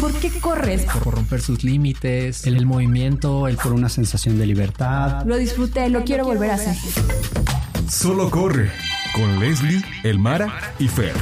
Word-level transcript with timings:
¿Por 0.00 0.12
qué 0.14 0.30
corres? 0.40 0.86
Por 1.04 1.14
romper 1.14 1.40
sus 1.42 1.64
límites, 1.64 2.46
el, 2.46 2.56
el 2.56 2.66
movimiento, 2.66 3.46
el 3.46 3.56
por 3.56 3.72
una 3.72 3.88
sensación 3.88 4.38
de 4.38 4.46
libertad. 4.46 5.24
Lo 5.26 5.36
disfruté, 5.36 5.88
lo 5.90 6.02
quiero 6.04 6.24
volver 6.24 6.50
a 6.50 6.54
hacer. 6.54 6.74
Solo 7.88 8.30
corre 8.30 8.70
con 9.14 9.38
Leslie, 9.38 9.82
Elmara 10.02 10.74
y 10.78 10.88
Fer. 10.88 11.12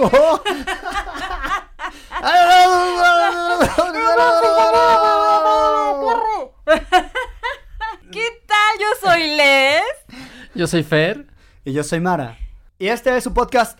¿Qué 8.10 8.26
tal? 8.46 8.78
Yo 8.78 8.86
soy 9.00 9.36
Les. 9.36 9.82
Yo 10.54 10.66
soy 10.66 10.82
Fer. 10.82 11.26
Y 11.64 11.74
yo 11.74 11.84
soy 11.84 12.00
Mara. 12.00 12.38
Y 12.78 12.88
este 12.88 13.14
es 13.14 13.24
su 13.24 13.34
podcast. 13.34 13.78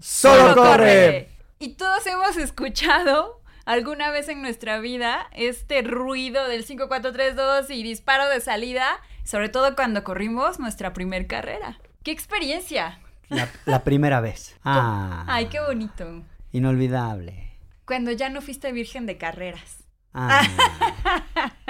Solo, 0.00 0.54
corre. 0.54 1.28
Y 1.58 1.74
todos 1.74 2.06
hemos 2.06 2.38
escuchado 2.38 3.42
alguna 3.66 4.10
vez 4.10 4.30
en 4.30 4.40
nuestra 4.40 4.78
vida 4.78 5.28
este 5.32 5.82
ruido 5.82 6.48
del 6.48 6.64
5432 6.64 7.68
y 7.68 7.82
disparo 7.82 8.30
de 8.30 8.40
salida, 8.40 8.98
sobre 9.24 9.50
todo 9.50 9.76
cuando 9.76 10.04
corrimos 10.04 10.58
nuestra 10.58 10.94
primer 10.94 11.26
carrera. 11.26 11.78
¡Qué 12.02 12.12
experiencia! 12.12 12.98
La, 13.30 13.48
la 13.64 13.82
primera 13.84 14.20
vez. 14.20 14.56
Ah. 14.64 15.24
Ay, 15.26 15.46
qué 15.46 15.60
bonito. 15.60 16.22
Inolvidable. 16.52 17.58
Cuando 17.86 18.12
ya 18.12 18.28
no 18.28 18.40
fuiste 18.42 18.70
virgen 18.72 19.06
de 19.06 19.16
carreras. 19.16 19.84
Ah. 20.12 20.42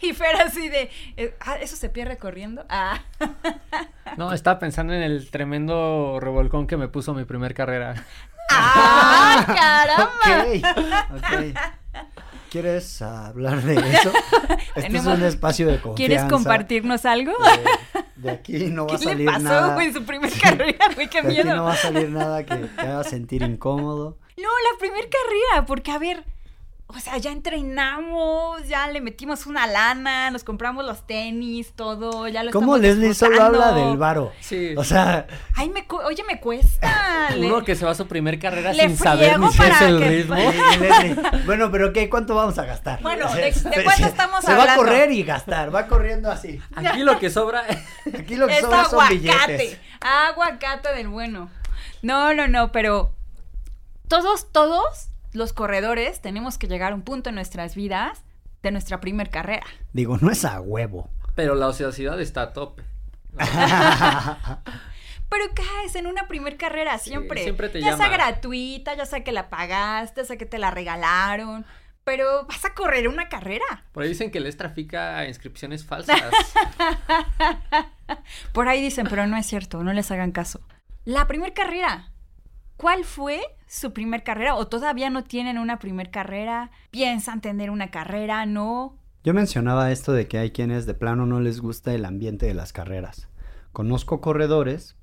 Y 0.00 0.12
Fer 0.12 0.36
así 0.36 0.68
de, 0.68 0.90
eh, 1.16 1.36
ah, 1.40 1.56
¿eso 1.56 1.76
se 1.76 1.88
pierde 1.88 2.16
corriendo? 2.16 2.64
Ah. 2.68 3.00
No, 4.16 4.32
estaba 4.32 4.58
pensando 4.58 4.92
en 4.92 5.02
el 5.02 5.30
tremendo 5.30 6.18
revolcón 6.20 6.66
que 6.66 6.76
me 6.76 6.88
puso 6.88 7.14
mi 7.14 7.24
primer 7.24 7.54
carrera. 7.54 8.04
¡Ah, 8.50 9.44
caramba! 9.46 10.64
ok. 11.14 11.16
Ok. 11.16 11.56
¿Quieres 12.50 13.02
hablar 13.02 13.62
de 13.62 13.74
eso? 13.74 14.12
Este 14.76 14.98
es 14.98 15.06
un 15.06 15.22
espacio 15.22 15.66
de 15.66 15.80
confianza. 15.80 15.96
¿Quieres 15.96 16.22
compartirnos 16.30 17.04
algo? 17.06 17.32
De, 18.14 18.22
de 18.22 18.30
aquí 18.30 18.52
no 18.66 18.86
va 18.86 18.94
a 18.94 18.98
¿Qué 18.98 19.04
le 19.06 19.10
salir 19.12 19.26
pasó 19.26 19.40
nada. 19.40 19.84
en 19.84 19.94
su 19.94 20.04
primer 20.04 20.30
carrera? 20.38 20.86
Güey, 20.94 21.08
qué 21.08 21.22
De 21.22 21.28
aquí 21.28 21.38
no 21.38 21.44
miedo. 21.44 21.64
va 21.64 21.72
a 21.72 21.76
salir 21.76 22.10
nada 22.10 22.44
que 22.44 22.54
te 22.56 22.80
haga 22.82 23.04
sentir 23.04 23.42
incómodo. 23.42 24.18
No, 24.36 24.42
la 24.48 24.78
primer 24.78 25.08
carrera, 25.08 25.66
porque 25.66 25.90
a 25.92 25.98
ver, 25.98 26.24
o 26.88 27.00
sea, 27.00 27.18
ya 27.18 27.32
entrenamos, 27.32 28.66
ya 28.68 28.86
le 28.88 29.00
metimos 29.00 29.46
una 29.46 29.66
lana, 29.66 30.30
nos 30.30 30.44
compramos 30.44 30.84
los 30.84 31.04
tenis, 31.04 31.72
todo, 31.74 32.28
ya 32.28 32.44
lo 32.44 32.52
¿Cómo 32.52 32.76
estamos 32.76 32.80
Leslie 32.80 33.14
solo 33.14 33.42
habla 33.42 33.72
del 33.72 33.96
varo? 33.96 34.32
Sí. 34.40 34.72
O 34.76 34.84
sea, 34.84 35.26
Ay, 35.56 35.68
me 35.68 35.84
cu- 35.86 35.98
oye, 35.98 36.22
me 36.24 36.38
cuesta. 36.40 37.30
le- 37.34 37.46
Uno 37.48 37.64
que 37.64 37.74
se 37.74 37.84
va 37.84 37.90
a 37.90 37.94
su 37.96 38.06
primer 38.06 38.38
carrera 38.38 38.72
Le 38.72 38.84
sin 38.88 38.96
saber 38.96 39.38
ni 39.40 39.48
si 39.50 39.62
es 39.62 39.80
el 39.80 39.98
que- 39.98 40.08
ritmo. 40.08 40.36
Bueno, 41.46 41.70
pero 41.72 41.92
¿qué? 41.92 42.08
¿Cuánto 42.08 42.34
vamos 42.36 42.56
a 42.58 42.64
gastar? 42.64 43.02
Bueno, 43.02 43.26
O 43.26 43.28
sea, 43.34 43.44
¿de- 43.46 43.52
cuánto 43.84 44.02
se- 44.02 44.08
estamos 44.08 44.44
Se 44.44 44.52
va 44.52 44.58
a 44.58 44.60
hablando? 44.62 44.82
correr 44.84 45.10
y 45.10 45.22
gastar, 45.24 45.74
va 45.74 45.88
corriendo 45.88 46.30
así. 46.30 46.60
Aquí 46.76 47.00
lo 47.02 47.18
que 47.18 47.30
sobra. 47.30 47.64
Aquí 48.16 48.36
lo 48.36 48.46
que 48.46 48.54
Es 48.54 48.60
sobra 48.60 48.84
son 48.84 49.00
aguacate. 49.00 49.14
billetes. 49.16 49.78
Aguacate 50.00 50.94
del 50.94 51.08
bueno. 51.08 51.50
No, 52.02 52.32
no, 52.32 52.46
no, 52.46 52.70
pero 52.70 53.12
todos, 54.08 54.52
todos 54.52 55.08
los 55.36 55.52
corredores 55.52 56.20
tenemos 56.20 56.58
que 56.58 56.66
llegar 56.66 56.92
a 56.92 56.94
un 56.94 57.02
punto 57.02 57.28
en 57.28 57.34
nuestras 57.34 57.74
vidas 57.74 58.22
de 58.62 58.70
nuestra 58.70 59.00
primer 59.00 59.30
carrera. 59.30 59.66
Digo, 59.92 60.18
no 60.20 60.30
es 60.30 60.44
a 60.44 60.60
huevo. 60.60 61.10
Pero 61.34 61.54
la 61.54 61.68
ociosidad 61.68 62.20
está 62.20 62.42
a 62.42 62.52
tope. 62.52 62.82
Pero 65.28 65.44
caes 65.54 65.94
en 65.94 66.06
una 66.06 66.28
primer 66.28 66.56
carrera 66.56 66.98
siempre. 66.98 67.42
siempre 67.42 67.68
te 67.68 67.82
ya 67.82 67.96
sea 67.96 68.08
gratuita, 68.08 68.94
ya 68.94 69.04
sea 69.04 69.22
que 69.22 69.32
la 69.32 69.50
pagaste, 69.50 70.22
ya 70.22 70.26
sea 70.26 70.36
que 70.36 70.46
te 70.46 70.58
la 70.58 70.70
regalaron. 70.70 71.66
Pero 72.04 72.46
vas 72.46 72.64
a 72.64 72.72
correr 72.72 73.08
una 73.08 73.28
carrera. 73.28 73.84
Por 73.92 74.04
ahí 74.04 74.08
dicen 74.08 74.30
que 74.30 74.40
les 74.40 74.56
trafica 74.56 75.26
inscripciones 75.26 75.84
falsas. 75.84 76.22
Por 78.52 78.68
ahí 78.68 78.80
dicen, 78.80 79.08
pero 79.10 79.26
no 79.26 79.36
es 79.36 79.46
cierto, 79.46 79.82
no 79.82 79.92
les 79.92 80.10
hagan 80.12 80.30
caso. 80.30 80.60
La 81.04 81.26
primer 81.26 81.52
carrera. 81.52 82.12
¿Cuál 82.76 83.04
fue 83.04 83.40
su 83.66 83.94
primer 83.94 84.22
carrera? 84.22 84.54
¿O 84.54 84.66
todavía 84.66 85.08
no 85.08 85.24
tienen 85.24 85.56
una 85.56 85.78
primer 85.78 86.10
carrera? 86.10 86.70
¿Piensan 86.90 87.40
tener 87.40 87.70
una 87.70 87.90
carrera? 87.90 88.44
¿No? 88.44 88.98
Yo 89.24 89.32
mencionaba 89.32 89.90
esto 89.92 90.12
de 90.12 90.28
que 90.28 90.36
hay 90.36 90.50
quienes 90.50 90.84
de 90.84 90.92
plano 90.92 91.24
no 91.24 91.40
les 91.40 91.60
gusta 91.60 91.94
el 91.94 92.04
ambiente 92.04 92.44
de 92.44 92.52
las 92.52 92.74
carreras. 92.74 93.30
Conozco 93.72 94.20
corredores 94.20 94.94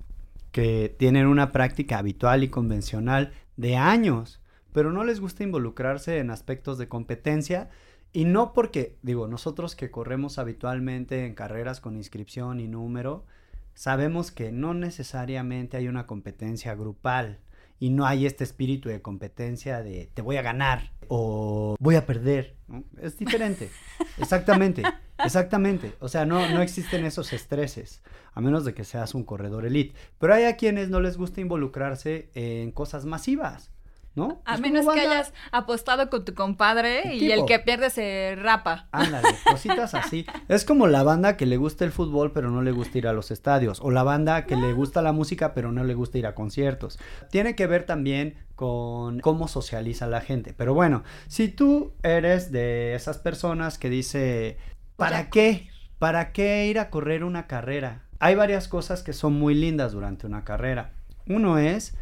que 0.51 0.95
tienen 1.00 1.25
una 1.25 1.51
práctica 1.51 1.97
habitual 1.97 2.44
y 2.44 2.50
convencional 2.50 3.33
de 3.57 3.75
años, 3.75 4.39
pero 4.72 4.91
no 4.91 5.03
les 5.03 5.19
gusta 5.19 5.44
involucrarse 5.44 6.19
en 6.19 6.29
aspectos 6.29 6.78
de 6.78 6.88
competencia 6.88 7.69
y 8.12 8.25
no 8.25 8.53
porque, 8.53 9.00
digo, 9.01 9.28
nosotros 9.28 9.75
que 9.75 9.89
corremos 9.89 10.38
habitualmente 10.38 11.25
en 11.25 11.33
carreras 11.33 11.81
con 11.81 11.97
inscripción 11.97 12.59
y 12.59 12.67
número, 12.67 13.25
sabemos 13.73 14.31
que 14.31 14.51
no 14.51 14.75
necesariamente 14.75 15.75
hay 15.78 15.88
una 15.88 16.06
competencia 16.06 16.75
grupal 16.75 17.39
y 17.83 17.89
no 17.89 18.05
hay 18.05 18.25
este 18.25 18.45
espíritu 18.45 18.88
de 18.88 19.01
competencia 19.01 19.83
de 19.83 20.09
te 20.13 20.21
voy 20.21 20.38
a 20.38 20.41
ganar 20.41 20.94
o 21.09 21.75
voy 21.81 21.95
a 21.95 22.05
perder. 22.05 22.55
¿no? 22.69 22.85
Es 23.01 23.17
diferente. 23.17 23.69
Exactamente, 24.17 24.83
exactamente. 25.17 25.94
O 25.99 26.07
sea, 26.07 26.25
no, 26.25 26.47
no 26.49 26.61
existen 26.61 27.03
esos 27.03 27.33
estreses, 27.33 28.01
a 28.31 28.39
menos 28.39 28.63
de 28.63 28.73
que 28.73 28.85
seas 28.85 29.13
un 29.16 29.25
corredor 29.25 29.66
elite. 29.66 29.95
Pero 30.17 30.33
hay 30.33 30.45
a 30.45 30.55
quienes 30.55 30.89
no 30.89 31.01
les 31.01 31.17
gusta 31.17 31.41
involucrarse 31.41 32.29
en 32.35 32.71
cosas 32.71 33.03
masivas, 33.03 33.72
¿no? 34.16 34.41
A 34.46 34.56
Es 34.56 34.62
menos 34.62 34.85
que 34.94 35.00
hayas 35.00 35.34
apostado 35.51 36.09
con 36.09 36.24
tu 36.24 36.34
compadre 36.34 37.01
¿Qué 37.03 37.16
y 37.16 37.31
el 37.31 37.46
que 37.46 37.59
pierde 37.59 37.90
se 37.90 38.35
rapa. 38.38 38.88
Ándale, 38.91 39.28
cositas 39.50 39.94
así. 39.94 40.25
Es 40.47 40.66
como 40.66 40.88
la 40.88 41.03
banda 41.03 41.35
que 41.38 41.46
le 41.46 41.57
gusta 41.57 41.85
el 41.85 41.91
fútbol 41.91 42.31
pero 42.31 42.51
no 42.51 42.62
le 42.62 42.72
gusta 42.72 42.97
ir 42.97 43.07
a 43.07 43.13
los 43.13 43.31
estadios. 43.31 43.79
O 43.81 43.91
la 43.91 44.03
banda 44.03 44.46
que 44.46 44.56
le 44.56 44.74
gusta 44.74 45.01
la 45.01 45.13
música 45.13 45.53
pero 45.53 45.72
no 45.72 45.84
le 45.84 45.94
gusta 45.94 46.18
ir 46.18 46.28
a 46.28 46.35
conciertos. 46.35 47.00
Tiene 47.31 47.56
que 47.56 47.68
ver 47.68 47.85
también 47.85 48.35
con 48.56 49.19
cómo 49.19 49.47
socializa 49.47 50.07
la 50.07 50.22
gente. 50.22 50.53
Pero 50.56 50.74
bueno, 50.74 51.03
si 51.28 51.47
tú 51.47 51.94
eres 52.03 52.51
de 52.51 52.94
esas 52.95 53.18
personas 53.18 53.78
que 53.78 53.90
dice, 53.90 54.57
¿para 54.95 55.30
qué? 55.30 55.69
¿Para 55.97 56.31
qué 56.31 56.68
ir 56.68 56.80
a 56.80 56.90
correr 56.90 57.24
una 57.24 57.47
carrera? 57.47 58.03
Hay 58.19 58.35
varias 58.35 58.68
cosas 58.68 59.03
que 59.03 59.13
son 59.13 59.34
muy 59.34 59.53
lindas 59.53 59.91
durante 59.91 60.28
una 60.28 60.44
carrera. 60.44 60.91
Uno 61.28 61.57
es 61.57 61.95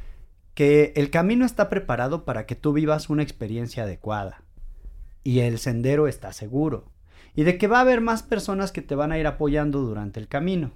que 0.54 0.94
el 0.96 1.10
camino 1.10 1.46
está 1.46 1.70
preparado 1.70 2.26
para 2.26 2.46
que 2.46 2.56
tú 2.56 2.74
vivas 2.74 3.10
una 3.10 3.24
experiencia 3.24 3.84
adecuada 3.84 4.44
y 5.24 5.40
el 5.40 5.60
sendero 5.60 6.08
está 6.08 6.34
seguro. 6.34 6.86
Y 7.36 7.44
de 7.44 7.58
que 7.58 7.68
va 7.68 7.78
a 7.78 7.82
haber 7.82 8.02
más 8.02 8.24
personas 8.24 8.72
que 8.72 8.82
te 8.82 8.96
van 8.96 9.12
a 9.12 9.18
ir 9.18 9.28
apoyando 9.28 9.82
durante 9.82 10.20
el 10.20 10.28
camino. 10.28 10.72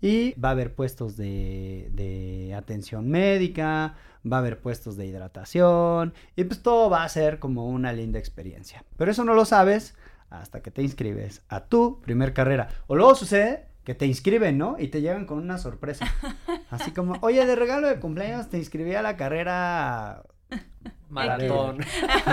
Y 0.00 0.38
va 0.40 0.50
a 0.50 0.52
haber 0.52 0.74
puestos 0.74 1.16
de, 1.16 2.54
atención 2.56 3.08
médica, 3.08 3.96
va 4.30 4.36
a 4.36 4.40
haber 4.40 4.60
puestos 4.60 4.96
de 4.96 5.06
hidratación, 5.06 6.14
y 6.36 6.44
pues 6.44 6.62
todo 6.62 6.88
va 6.88 7.02
a 7.02 7.08
ser 7.08 7.40
como 7.40 7.68
una 7.68 7.92
linda 7.92 8.18
experiencia. 8.18 8.84
Pero 8.96 9.10
eso 9.10 9.24
no 9.24 9.34
lo 9.34 9.44
sabes 9.44 9.96
hasta 10.30 10.60
que 10.60 10.70
te 10.70 10.82
inscribes 10.82 11.42
a 11.48 11.64
tu 11.64 12.00
primer 12.00 12.32
carrera. 12.32 12.68
O 12.86 12.94
luego 12.94 13.16
sucede 13.16 13.66
que 13.88 13.94
te 13.94 14.04
inscriben, 14.04 14.58
¿no? 14.58 14.76
Y 14.78 14.88
te 14.88 15.00
llegan 15.00 15.24
con 15.24 15.38
una 15.38 15.56
sorpresa. 15.56 16.14
Así 16.70 16.90
como, 16.90 17.16
oye, 17.22 17.46
de 17.46 17.56
regalo 17.56 17.88
de 17.88 17.98
cumpleaños 17.98 18.50
te 18.50 18.58
inscribí 18.58 18.94
a 18.94 19.00
la 19.00 19.16
carrera 19.16 20.24
Maratón. 21.08 21.78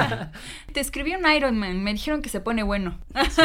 Te 0.74 0.81
escribí 0.81 1.16
un 1.16 1.25
Ironman, 1.25 1.81
me 1.81 1.94
dijeron 1.94 2.22
que 2.22 2.28
se 2.28 2.42
pone 2.42 2.62
bueno. 2.62 3.00
Sí. 3.30 3.42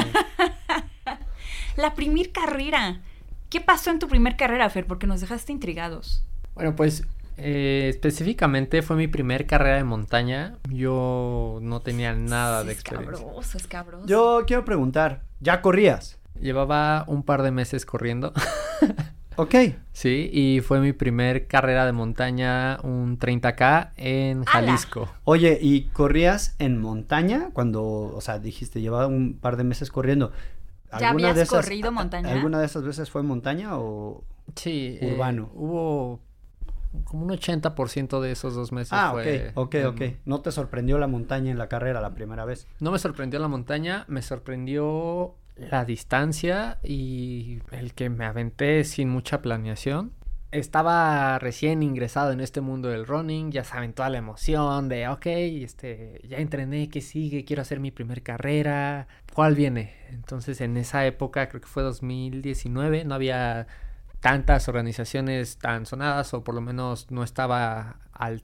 La 1.77 1.95
primer 1.95 2.33
carrera. 2.33 3.01
¿Qué 3.49 3.61
pasó 3.61 3.93
en 3.93 4.01
tu 4.01 4.09
primer 4.09 4.37
carrera, 4.37 4.69
Fer? 4.71 4.89
Porque 4.89 5.07
nos 5.07 5.21
dejaste 5.21 5.53
intrigados. 5.53 6.25
Bueno, 6.57 6.75
pues 6.75 7.07
eh, 7.37 7.87
específicamente 7.91 8.83
fue 8.83 8.97
mi 8.97 9.07
primer 9.07 9.47
carrera 9.47 9.77
de 9.77 9.85
montaña. 9.85 10.59
Yo 10.69 11.61
no 11.62 11.81
tenía 11.81 12.12
nada 12.12 12.65
de 12.65 12.73
es 12.73 12.79
experiencia. 12.81 13.25
cabroso, 13.25 13.57
es 13.57 13.69
cabroso. 13.69 14.07
Yo 14.07 14.43
quiero 14.49 14.65
preguntar, 14.65 15.23
¿ya 15.39 15.62
corrías? 15.62 16.20
Llevaba 16.41 17.05
un 17.07 17.23
par 17.23 17.43
de 17.43 17.51
meses 17.51 17.85
corriendo. 17.87 18.33
Ok. 19.37 19.55
Sí, 19.93 20.29
y 20.31 20.61
fue 20.61 20.81
mi 20.81 20.93
primer 20.93 21.47
carrera 21.47 21.87
de 21.87 21.93
montaña, 21.93 22.79
un 22.83 23.19
30K 23.19 23.93
en. 23.97 24.45
Jalisco. 24.45 25.09
Oye, 25.25 25.59
¿y 25.63 25.85
corrías 25.85 26.57
en 26.59 26.79
montaña? 26.79 27.49
Cuando, 27.55 27.83
o 27.83 28.21
sea, 28.21 28.39
dijiste, 28.39 28.83
llevaba 28.83 29.07
un 29.07 29.39
par 29.41 29.57
de 29.57 29.65
meses 29.65 29.91
corriendo. 29.91 30.31
¿Ya 30.91 31.09
¿Alguna 31.09 31.29
habías 31.31 31.37
de 31.37 31.43
esas- 31.45 31.65
corrido 31.65 31.91
montaña? 31.91 32.31
¿Alguna 32.33 32.59
de 32.61 32.67
esas 32.67 32.83
veces 32.83 33.09
fue 33.09 33.23
montaña 33.23 33.79
o...? 33.79 34.25
Sí. 34.57 34.99
eh, 35.01 35.13
Urbano. 35.15 35.51
hubo 35.55 36.21
como 37.05 37.25
un 37.25 37.31
80% 37.31 38.21
de 38.21 38.33
esos 38.33 38.55
dos 38.55 38.73
meses 38.73 38.93
Ah, 38.93 39.11
fue... 39.13 39.53
ok, 39.55 39.75
ok, 39.85 39.95
ok. 39.95 40.03
¿No 40.27 40.41
te 40.43 40.51
sorprendió 40.53 40.99
la 40.99 41.07
montaña 41.07 41.51
en 41.51 41.57
la 41.57 41.69
carrera 41.69 42.03
la 42.03 42.13
primera 42.15 42.45
vez? 42.45 42.67
No 42.81 42.91
me 42.91 42.99
sorprendió 42.99 43.39
la 43.41 43.49
montaña, 43.49 44.05
me 44.09 44.21
sorprendió 44.21 45.37
la 45.69 45.85
distancia 45.85 46.79
y 46.83 47.61
el 47.71 47.95
que 47.95 48.09
me 48.09 48.25
aventé 48.25 48.85
sin 48.85 49.09
mucha 49.09 49.43
planeación. 49.43 50.12
Estaba 50.53 51.39
recién 51.39 51.83
ingresado 51.83 52.33
en 52.33 52.41
este 52.41 52.61
mundo 52.61 52.89
del 52.89 53.07
running, 53.07 53.53
ya 53.53 53.62
saben, 53.62 53.93
toda 53.93 54.11
la 54.11 54.19
emoción 54.19 54.89
de, 54.89 55.07
ok, 55.07 55.27
este, 55.27 56.21
ya 56.29 56.39
entrené, 56.39 56.89
¿qué 56.89 57.01
sigue? 57.01 57.45
Quiero 57.45 57.62
hacer 57.62 57.79
mi 57.79 57.93
primer 57.93 58.23
carrera, 58.23 59.07
¿cuál 59.33 59.55
viene? 59.55 59.95
Entonces 60.09 60.61
en 60.61 60.77
esa 60.77 61.07
época, 61.07 61.49
creo 61.49 61.61
que 61.61 61.69
fue 61.69 61.85
2019, 61.85 63.05
no 63.05 63.15
había 63.15 63.69
tantas 64.19 64.69
organizaciones 64.69 65.59
tan 65.59 65.87
sonadas 65.87 66.35
o 66.35 66.43
por 66.43 66.55
lo 66.55 66.61
menos 66.61 67.11
no 67.11 67.23
estaba 67.23 68.01
al 68.12 68.43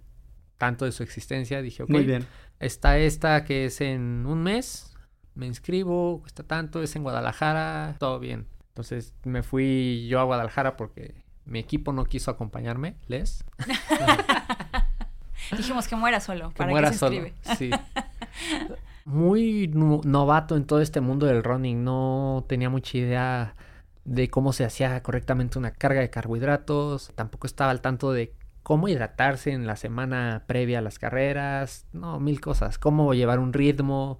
tanto 0.58 0.84
de 0.84 0.92
su 0.92 1.02
existencia. 1.02 1.62
Dije, 1.62 1.82
ok, 1.82 1.90
Muy 1.90 2.04
bien. 2.04 2.26
Está 2.58 2.98
esta 2.98 3.44
que 3.44 3.66
es 3.66 3.80
en 3.80 4.24
un 4.26 4.42
mes, 4.42 4.95
me 5.36 5.46
inscribo, 5.46 6.20
cuesta 6.20 6.42
tanto, 6.42 6.82
es 6.82 6.96
en 6.96 7.02
Guadalajara, 7.02 7.94
todo 7.98 8.18
bien. 8.18 8.46
Entonces 8.68 9.14
me 9.24 9.42
fui 9.42 10.06
yo 10.08 10.18
a 10.20 10.24
Guadalajara 10.24 10.76
porque 10.76 11.14
mi 11.44 11.58
equipo 11.58 11.92
no 11.92 12.04
quiso 12.04 12.30
acompañarme, 12.30 12.96
Les. 13.06 13.44
Dijimos 15.56 15.86
que 15.86 15.96
muera 15.96 16.20
solo. 16.20 16.50
Que 16.50 16.56
¿Para 16.56 16.70
muera 16.70 16.88
qué 16.88 16.94
se 16.94 16.98
solo. 16.98 17.14
inscribe? 17.14 17.56
Sí. 17.56 17.70
Muy 19.04 19.68
novato 19.68 20.56
en 20.56 20.64
todo 20.64 20.80
este 20.80 21.00
mundo 21.00 21.26
del 21.26 21.44
running, 21.44 21.84
no 21.84 22.44
tenía 22.48 22.68
mucha 22.68 22.98
idea 22.98 23.54
de 24.04 24.28
cómo 24.28 24.52
se 24.52 24.64
hacía 24.64 25.00
correctamente 25.02 25.58
una 25.58 25.70
carga 25.70 26.00
de 26.00 26.10
carbohidratos, 26.10 27.12
tampoco 27.14 27.46
estaba 27.46 27.70
al 27.70 27.80
tanto 27.80 28.12
de 28.12 28.34
cómo 28.64 28.88
hidratarse 28.88 29.52
en 29.52 29.64
la 29.64 29.76
semana 29.76 30.42
previa 30.48 30.80
a 30.80 30.82
las 30.82 30.98
carreras, 30.98 31.86
no, 31.92 32.18
mil 32.18 32.40
cosas, 32.40 32.78
cómo 32.78 33.14
llevar 33.14 33.38
un 33.38 33.52
ritmo, 33.52 34.18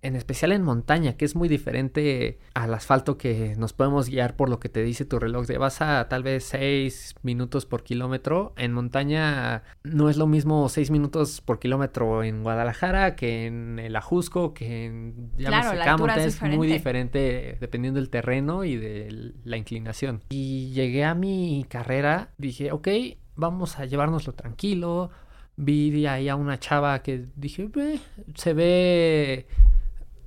en 0.00 0.14
especial 0.16 0.52
en 0.52 0.62
montaña, 0.62 1.16
que 1.16 1.24
es 1.24 1.34
muy 1.34 1.48
diferente 1.48 2.38
al 2.54 2.72
asfalto 2.72 3.18
que 3.18 3.54
nos 3.56 3.72
podemos 3.72 4.08
guiar 4.08 4.36
por 4.36 4.48
lo 4.48 4.60
que 4.60 4.68
te 4.68 4.82
dice 4.82 5.04
tu 5.04 5.18
reloj 5.18 5.46
de 5.46 5.58
vas 5.58 5.80
a 5.82 6.08
tal 6.08 6.22
vez 6.22 6.44
6 6.44 7.16
minutos 7.22 7.66
por 7.66 7.82
kilómetro. 7.82 8.52
En 8.56 8.72
montaña 8.72 9.64
no 9.82 10.08
es 10.08 10.16
lo 10.16 10.26
mismo 10.28 10.68
6 10.68 10.90
minutos 10.92 11.40
por 11.40 11.58
kilómetro 11.58 12.22
en 12.22 12.42
Guadalajara 12.44 13.16
que 13.16 13.46
en 13.46 13.78
el 13.80 13.96
Ajusco, 13.96 14.54
que 14.54 14.86
en 14.86 15.30
Claro, 15.36 15.74
la 15.74 15.92
altura 15.92 16.16
es 16.16 16.40
es 16.40 16.42
muy 16.42 16.68
diferente. 16.68 17.56
dependiendo 17.60 17.98
del 18.00 18.10
terreno 18.10 18.64
y 18.64 18.76
de 18.76 19.32
la 19.44 19.56
inclinación. 19.56 20.22
Y 20.28 20.70
llegué 20.72 21.04
a 21.04 21.14
mi 21.14 21.66
carrera, 21.68 22.30
dije, 22.38 22.70
ok, 22.70 22.88
vamos 23.34 23.78
a 23.78 23.84
llevárnoslo 23.84 24.32
tranquilo. 24.34 25.10
Vi 25.56 26.06
ahí 26.06 26.28
a 26.28 26.36
una 26.36 26.58
chava 26.60 27.02
que 27.02 27.26
dije, 27.34 27.68
"Ve, 27.74 27.98
se 28.36 28.52
ve 28.54 29.46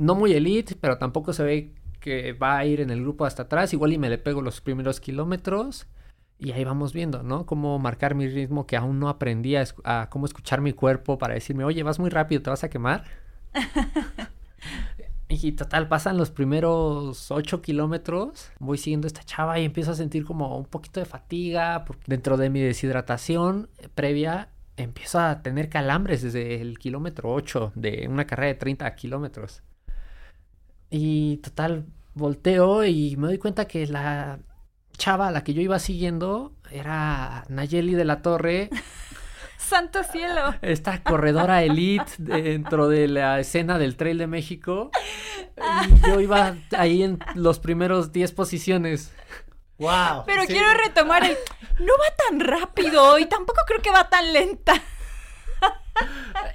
no 0.02 0.16
muy 0.16 0.34
elite, 0.34 0.76
pero 0.82 0.98
tampoco 0.98 1.32
se 1.32 1.44
ve 1.44 1.76
que 2.00 2.34
va 2.34 2.58
a 2.58 2.66
ir 2.66 2.82
en 2.82 2.90
el 2.90 3.02
grupo 3.02 3.26
hasta 3.26 3.44
atrás. 3.44 3.72
Igual 3.72 3.94
y 3.94 4.00
me 4.00 4.10
le 4.10 4.18
pego 4.18 4.42
los 4.42 4.60
primeros 4.60 5.00
kilómetros. 5.00 5.88
Y 6.40 6.54
ahí 6.54 6.64
vamos 6.64 6.92
viendo, 6.92 7.22
¿no? 7.22 7.46
Cómo 7.46 7.78
marcar 7.78 8.16
mi 8.16 8.28
ritmo 8.28 8.66
que 8.66 8.76
aún 8.76 9.00
no 9.00 9.10
aprendí 9.10 9.56
a, 9.56 10.10
cómo 10.10 10.26
escuchar 10.26 10.60
mi 10.60 10.74
cuerpo 10.74 11.20
para 11.20 11.36
decirme, 11.36 11.64
oye, 11.64 11.84
vas 11.84 12.00
muy 12.00 12.10
rápido, 12.10 12.42
te 12.42 12.50
vas 12.50 12.64
a 12.64 12.70
quemar. 12.72 13.04
y 15.30 15.52
total, 15.52 15.88
pasan 15.88 16.18
los 16.18 16.32
primeros 16.32 17.30
8 17.30 17.62
kilómetros. 17.62 18.50
Voy 18.58 18.80
siguiendo 18.80 19.06
a 19.06 19.10
esta 19.10 19.24
chava 19.24 19.60
y 19.60 19.66
empiezo 19.66 19.92
a 19.92 19.96
sentir 19.96 20.26
como 20.26 20.58
un 20.58 20.66
poquito 20.66 21.00
de 21.00 21.06
fatiga. 21.06 21.86
Porque 21.86 22.06
dentro 22.08 22.38
de 22.38 22.50
mi 22.50 22.60
deshidratación 22.60 23.70
previa, 23.94 24.50
empiezo 24.78 25.20
a 25.20 25.44
tener 25.44 25.70
calambres 25.70 26.24
desde 26.24 26.60
el 26.60 26.80
kilómetro 26.80 27.32
8 27.32 27.74
de 27.76 28.08
una 28.10 28.26
carrera 28.26 28.48
de 28.48 28.56
30 28.56 28.96
kilómetros. 28.96 29.62
Y 30.92 31.38
total, 31.38 31.86
volteo 32.14 32.84
y 32.86 33.16
me 33.16 33.28
doy 33.28 33.38
cuenta 33.38 33.66
que 33.66 33.88
la 33.88 34.40
chava 34.98 35.30
a 35.30 35.32
la 35.32 35.44
que 35.44 35.54
yo 35.54 35.62
iba 35.62 35.80
siguiendo 35.80 36.54
era 36.70 37.46
Nayeli 37.48 37.96
de 37.96 38.06
la 38.06 38.22
Torre, 38.22 38.70
¡Santo 39.58 40.04
cielo! 40.04 40.54
esta 40.62 41.02
corredora 41.02 41.64
elite 41.64 42.12
dentro 42.18 42.90
de 42.90 43.08
la 43.08 43.40
escena 43.40 43.78
del 43.78 43.96
Trail 43.96 44.18
de 44.18 44.28
México. 44.28 44.92
Y 45.58 46.08
yo 46.08 46.20
iba 46.20 46.56
ahí 46.78 47.04
en 47.04 47.20
los 47.36 47.60
primeros 47.60 48.12
10 48.12 48.34
posiciones. 48.34 49.14
¡Wow! 49.78 50.24
Pero 50.26 50.44
quiero 50.46 50.74
retomar 50.74 51.24
el... 51.24 51.38
No 51.80 51.94
va 51.94 52.16
tan 52.30 52.40
rápido 52.40 53.18
y 53.18 53.28
tampoco 53.28 53.62
creo 53.66 53.82
que 53.82 53.92
va 53.92 54.10
tan 54.10 54.34
lenta. 54.34 54.74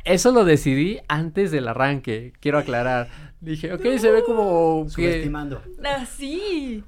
Eso 0.05 0.31
lo 0.31 0.45
decidí 0.45 1.01
antes 1.09 1.51
del 1.51 1.69
arranque, 1.69 2.33
quiero 2.41 2.59
aclarar. 2.59 3.09
Dije, 3.47 3.73
ok, 3.73 3.81
se 3.99 4.11
ve 4.11 4.25
como 4.25 4.87
que... 4.87 4.91
Subestimando. 4.91 5.63
Así. 5.85 6.83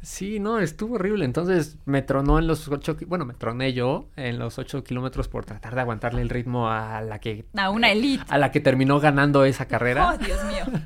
Sí, 0.00 0.38
no, 0.38 0.60
estuvo 0.60 0.94
horrible. 0.94 1.24
Entonces 1.24 1.78
me 1.84 2.00
tronó 2.00 2.38
en 2.38 2.46
los 2.46 2.68
8, 2.68 2.96
bueno, 3.08 3.24
me 3.24 3.34
troné 3.34 3.72
yo 3.72 4.08
en 4.14 4.38
los 4.38 4.56
8 4.56 4.84
kilómetros 4.84 5.26
por 5.26 5.44
tratar 5.44 5.74
de 5.74 5.80
aguantarle 5.80 6.22
el 6.22 6.28
ritmo 6.28 6.70
a 6.70 7.00
la 7.00 7.18
que... 7.18 7.46
A 7.56 7.70
una 7.70 7.90
elite. 7.90 8.22
A 8.28 8.38
la 8.38 8.52
que 8.52 8.60
terminó 8.60 9.00
ganando 9.00 9.44
esa 9.44 9.66
carrera. 9.66 10.12
Oh, 10.12 10.16
Dios 10.16 10.38
mío. 10.44 10.80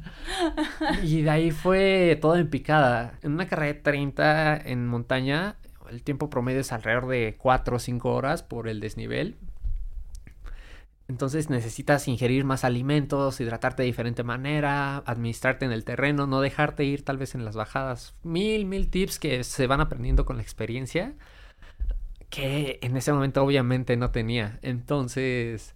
Y 1.03 1.21
de 1.21 1.31
ahí 1.31 1.51
fue 1.51 2.19
todo 2.23 2.37
en 2.37 2.49
picada. 2.49 3.19
En 3.21 3.33
una 3.33 3.47
carrera 3.47 3.75
de 3.75 3.81
30 3.81 4.57
en 4.57 4.87
montaña, 4.87 5.57
el 5.91 6.03
tiempo 6.03 6.31
promedio 6.31 6.61
es 6.61 6.73
alrededor 6.73 7.09
de 7.09 7.37
4 7.37 7.77
o 7.77 7.79
5 7.79 8.11
horas 8.11 8.43
por 8.43 8.69
el 8.69 8.81
desnivel. 8.81 9.37
Entonces 11.11 11.51
necesitas 11.51 12.07
ingerir 12.07 12.45
más 12.45 12.63
alimentos, 12.63 13.41
hidratarte 13.41 13.83
de 13.83 13.89
diferente 13.89 14.23
manera, 14.23 14.99
administrarte 14.99 15.65
en 15.65 15.73
el 15.73 15.85
terreno, 15.85 16.29
no 16.29 16.41
dejarte 16.41 16.85
ir 16.85 17.05
tal 17.05 17.19
vez 17.19 17.35
en 17.35 17.45
las 17.45 17.57
bajadas. 17.57 18.15
Mil, 18.23 18.65
mil 18.65 18.89
tips 18.89 19.19
que 19.19 19.43
se 19.43 19.67
van 19.67 19.81
aprendiendo 19.81 20.25
con 20.25 20.37
la 20.37 20.43
experiencia 20.43 21.15
que 22.29 22.79
en 22.81 22.97
ese 22.97 23.13
momento 23.13 23.43
obviamente 23.43 23.97
no 23.97 24.13
tenía. 24.13 24.61
Entonces 24.63 25.75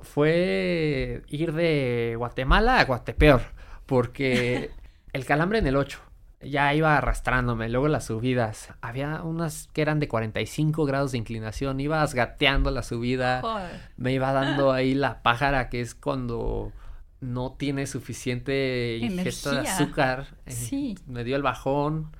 fue 0.00 1.22
ir 1.26 1.54
de 1.54 2.14
Guatemala 2.16 2.78
a 2.78 2.84
Guatepeor, 2.84 3.42
porque 3.84 4.70
el 5.12 5.26
calambre 5.26 5.58
en 5.58 5.66
el 5.66 5.74
8 5.74 6.00
ya 6.40 6.72
iba 6.74 6.96
arrastrándome, 6.96 7.68
luego 7.68 7.88
las 7.88 8.06
subidas, 8.06 8.70
había 8.80 9.22
unas 9.22 9.68
que 9.72 9.82
eran 9.82 9.98
de 10.00 10.08
45 10.08 10.84
grados 10.84 11.12
de 11.12 11.18
inclinación, 11.18 11.80
ibas 11.80 12.14
gateando 12.14 12.70
la 12.70 12.82
subida, 12.82 13.40
Joder. 13.40 13.80
me 13.96 14.12
iba 14.12 14.32
dando 14.32 14.72
ahí 14.72 14.94
la 14.94 15.22
pájara, 15.22 15.68
que 15.68 15.80
es 15.80 15.94
cuando 15.94 16.72
no 17.20 17.52
tiene 17.58 17.86
suficiente 17.88 18.98
ingesta 19.00 19.60
de 19.60 19.68
azúcar. 19.68 20.26
Eh, 20.46 20.52
Sí. 20.52 20.96
Me 21.06 21.24
dio 21.24 21.34
el 21.36 21.42
bajón, 21.42 22.12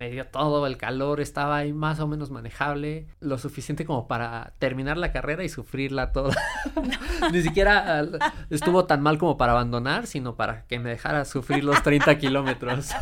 me 0.00 0.08
dio 0.08 0.26
todo, 0.26 0.66
el 0.66 0.78
calor 0.78 1.20
estaba 1.20 1.58
ahí 1.58 1.74
más 1.74 2.00
o 2.00 2.08
menos 2.08 2.30
manejable, 2.30 3.06
lo 3.20 3.36
suficiente 3.36 3.84
como 3.84 4.08
para 4.08 4.54
terminar 4.58 4.96
la 4.96 5.12
carrera 5.12 5.44
y 5.44 5.50
sufrirla 5.50 6.10
toda. 6.10 6.34
Ni 7.32 7.42
siquiera 7.42 8.02
estuvo 8.48 8.86
tan 8.86 9.02
mal 9.02 9.18
como 9.18 9.36
para 9.36 9.52
abandonar, 9.52 10.06
sino 10.06 10.36
para 10.36 10.64
que 10.64 10.78
me 10.78 10.88
dejara 10.88 11.26
sufrir 11.26 11.64
los 11.64 11.82
30 11.82 12.16
kilómetros. 12.16 12.92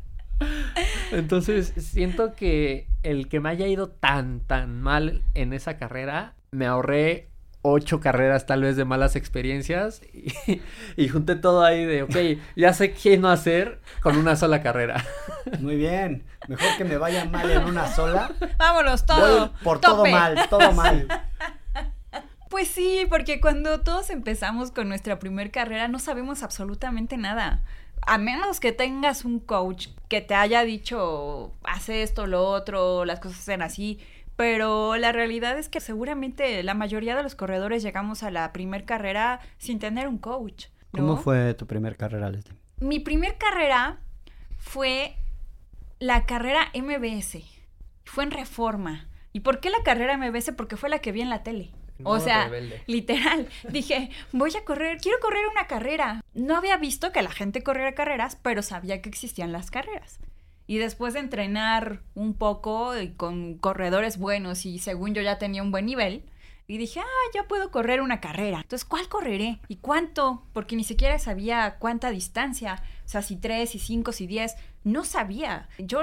Entonces, 1.12 1.74
siento 1.76 2.34
que 2.34 2.88
el 3.02 3.28
que 3.28 3.40
me 3.40 3.50
haya 3.50 3.66
ido 3.66 3.90
tan, 3.90 4.40
tan 4.40 4.80
mal 4.80 5.22
en 5.34 5.52
esa 5.52 5.76
carrera, 5.76 6.36
me 6.50 6.64
ahorré 6.64 7.28
ocho 7.66 7.98
carreras 7.98 8.44
tal 8.46 8.60
vez 8.60 8.76
de 8.76 8.84
malas 8.84 9.16
experiencias 9.16 10.02
y, 10.12 10.60
y 10.96 11.08
junté 11.08 11.34
todo 11.34 11.64
ahí 11.64 11.84
de, 11.84 12.02
ok, 12.02 12.16
ya 12.56 12.74
sé 12.74 12.92
qué 12.92 13.16
no 13.16 13.30
hacer 13.30 13.80
con 14.00 14.16
una 14.18 14.36
sola 14.36 14.62
carrera. 14.62 15.04
Muy 15.60 15.76
bien. 15.76 16.24
Mejor 16.46 16.76
que 16.76 16.84
me 16.84 16.98
vaya 16.98 17.24
mal 17.24 17.50
en 17.50 17.64
una 17.64 17.88
sola. 17.88 18.30
Vámonos, 18.58 19.06
todo. 19.06 19.48
Voy 19.48 19.50
por 19.62 19.80
todo 19.80 20.04
mal, 20.04 20.46
todo 20.48 20.72
mal. 20.72 21.08
Pues 22.50 22.68
sí, 22.68 23.04
porque 23.10 23.40
cuando 23.40 23.80
todos 23.80 24.10
empezamos 24.10 24.70
con 24.70 24.88
nuestra 24.88 25.18
primer 25.18 25.50
carrera 25.50 25.88
no 25.88 25.98
sabemos 25.98 26.44
absolutamente 26.44 27.16
nada. 27.16 27.64
A 28.06 28.16
menos 28.16 28.60
que 28.60 28.70
tengas 28.70 29.24
un 29.24 29.40
coach 29.40 29.88
que 30.08 30.20
te 30.20 30.36
haya 30.36 30.62
dicho, 30.62 31.50
haz 31.64 31.88
esto, 31.88 32.28
lo 32.28 32.44
otro, 32.44 33.04
las 33.06 33.18
cosas 33.18 33.38
sean 33.38 33.60
así. 33.60 33.98
Pero 34.36 34.96
la 34.96 35.12
realidad 35.12 35.58
es 35.58 35.68
que 35.68 35.80
seguramente 35.80 36.62
la 36.62 36.74
mayoría 36.74 37.16
de 37.16 37.22
los 37.22 37.34
corredores 37.34 37.82
llegamos 37.82 38.22
a 38.22 38.30
la 38.30 38.52
primer 38.52 38.84
carrera 38.84 39.40
sin 39.58 39.78
tener 39.78 40.08
un 40.08 40.18
coach. 40.18 40.66
¿no? 40.92 41.00
¿Cómo 41.00 41.16
fue 41.16 41.54
tu 41.54 41.66
primer 41.66 41.96
carrera, 41.96 42.30
Leslie? 42.30 42.56
Mi 42.80 42.98
primer 42.98 43.38
carrera 43.38 44.00
fue 44.58 45.16
la 45.98 46.26
carrera 46.26 46.70
MBS. 46.74 47.38
Fue 48.04 48.24
en 48.24 48.30
Reforma. 48.30 49.08
¿Y 49.32 49.40
por 49.40 49.60
qué 49.60 49.70
la 49.70 49.82
carrera 49.84 50.16
MBS? 50.16 50.52
Porque 50.56 50.76
fue 50.76 50.88
la 50.88 50.98
que 50.98 51.12
vi 51.12 51.20
en 51.20 51.30
la 51.30 51.42
tele. 51.42 51.70
O 52.02 52.18
sea, 52.18 52.44
rebelde. 52.44 52.82
literal, 52.86 53.48
dije, 53.68 54.10
voy 54.32 54.50
a 54.56 54.64
correr, 54.64 54.98
quiero 54.98 55.18
correr 55.20 55.46
una 55.50 55.66
carrera. 55.66 56.22
No 56.34 56.56
había 56.56 56.76
visto 56.76 57.12
que 57.12 57.22
la 57.22 57.30
gente 57.30 57.62
corriera 57.62 57.94
carreras, 57.94 58.36
pero 58.42 58.62
sabía 58.62 59.00
que 59.00 59.08
existían 59.08 59.52
las 59.52 59.70
carreras. 59.70 60.18
Y 60.66 60.78
después 60.78 61.14
de 61.14 61.20
entrenar 61.20 62.02
un 62.14 62.34
poco 62.34 62.98
y 62.98 63.10
con 63.12 63.58
corredores 63.58 64.18
buenos 64.18 64.64
y 64.64 64.78
según 64.78 65.14
yo 65.14 65.22
ya 65.22 65.38
tenía 65.38 65.62
un 65.62 65.70
buen 65.70 65.86
nivel, 65.86 66.24
y 66.66 66.78
dije, 66.78 67.00
ah, 67.00 67.30
ya 67.34 67.46
puedo 67.46 67.70
correr 67.70 68.00
una 68.00 68.20
carrera. 68.20 68.60
Entonces, 68.62 68.86
¿cuál 68.86 69.08
correré? 69.08 69.60
¿Y 69.68 69.76
cuánto? 69.76 70.46
Porque 70.54 70.76
ni 70.76 70.84
siquiera 70.84 71.18
sabía 71.18 71.76
cuánta 71.78 72.10
distancia. 72.10 72.82
O 73.04 73.08
sea, 73.08 73.20
si 73.20 73.36
tres, 73.36 73.70
si 73.70 73.78
cinco, 73.78 74.12
si 74.12 74.26
diez. 74.26 74.56
No 74.82 75.04
sabía. 75.04 75.68
Yo 75.78 76.00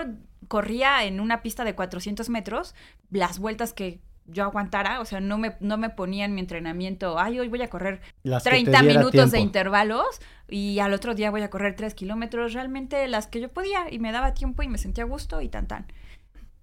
corría 0.47 1.03
en 1.03 1.19
una 1.19 1.41
pista 1.41 1.63
de 1.63 1.73
400 1.73 2.29
metros 2.29 2.75
las 3.09 3.39
vueltas 3.39 3.73
que 3.73 4.01
yo 4.25 4.43
aguantara. 4.43 4.99
O 5.01 5.05
sea, 5.05 5.19
no 5.19 5.37
me, 5.37 5.55
no 5.59 5.77
me 5.77 5.89
ponía 5.89 6.25
en 6.25 6.33
mi 6.33 6.41
entrenamiento, 6.41 7.19
ay, 7.19 7.39
hoy 7.39 7.47
voy 7.47 7.61
a 7.61 7.69
correr 7.69 8.01
Las 8.23 8.43
que 8.43 8.49
te 8.49 8.55
30 8.55 8.81
diera 8.81 8.99
minutos 8.99 9.31
de 9.31 9.39
intervalos 9.39 10.21
y 10.47 10.79
al 10.79 10.93
otro 10.93 11.15
día 11.15 11.31
voy 11.31 11.41
a 11.41 11.49
correr 11.49 11.75
3 11.75 11.93
kilómetros. 11.93 12.53
Realmente 12.53 13.07
las 13.07 13.27
que 13.27 13.41
yo 13.41 13.49
podía 13.49 13.91
y 13.91 13.99
me 13.99 14.11
daba 14.11 14.33
tiempo 14.33 14.63
y 14.63 14.67
me 14.67 14.77
sentía 14.77 15.03
a 15.03 15.07
gusto 15.07 15.41
y 15.41 15.49
tan 15.49 15.67
tan. 15.67 15.87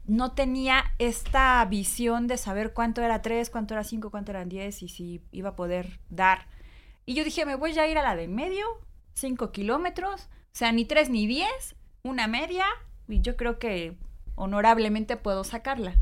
No 0.06 0.32
tenía 0.32 0.84
esta 0.98 1.62
visión 1.66 2.28
de 2.28 2.38
saber 2.38 2.72
cuánto 2.72 3.02
era 3.02 3.20
3, 3.20 3.50
cuánto 3.50 3.74
era 3.74 3.84
5, 3.84 4.10
cuánto 4.10 4.32
eran 4.32 4.48
10 4.48 4.82
y 4.82 4.88
si 4.88 5.22
iba 5.32 5.50
a 5.50 5.56
poder 5.56 6.00
dar. 6.08 6.46
Y 7.04 7.14
yo 7.14 7.24
dije, 7.24 7.44
me 7.44 7.54
voy 7.54 7.78
a 7.78 7.86
ir 7.86 7.98
a 7.98 8.02
la 8.02 8.16
de 8.16 8.28
medio, 8.28 8.64
5 9.14 9.52
kilómetros, 9.52 10.22
o 10.22 10.56
sea, 10.58 10.72
ni 10.72 10.84
3 10.84 11.10
ni 11.10 11.26
10, 11.26 11.48
una 12.02 12.26
media, 12.26 12.64
y 13.06 13.20
yo 13.20 13.36
creo 13.36 13.58
que 13.58 13.96
honorablemente 14.34 15.16
puedo 15.16 15.44
sacarla. 15.44 15.94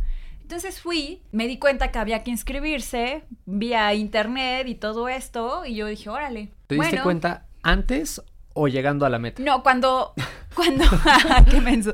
Entonces 0.47 0.81
fui, 0.81 1.23
me 1.33 1.49
di 1.49 1.59
cuenta 1.59 1.91
que 1.91 1.99
había 1.99 2.23
que 2.23 2.31
inscribirse 2.31 3.25
vía 3.47 3.93
internet 3.95 4.69
y 4.69 4.77
todo 4.77 5.09
esto, 5.09 5.67
y 5.67 5.75
yo 5.75 5.89
dije, 5.89 6.09
órale. 6.09 6.53
¿Te 6.69 6.77
diste 6.77 6.91
bueno, 6.91 7.03
cuenta 7.03 7.47
antes 7.65 8.23
o 8.55 8.69
llegando 8.69 9.05
a 9.05 9.11
la 9.11 9.19
meta? 9.19 9.43
No, 9.43 9.65
cuando, 9.65 10.15
cuando, 10.55 10.85
qué 11.51 11.61
menso. 11.61 11.93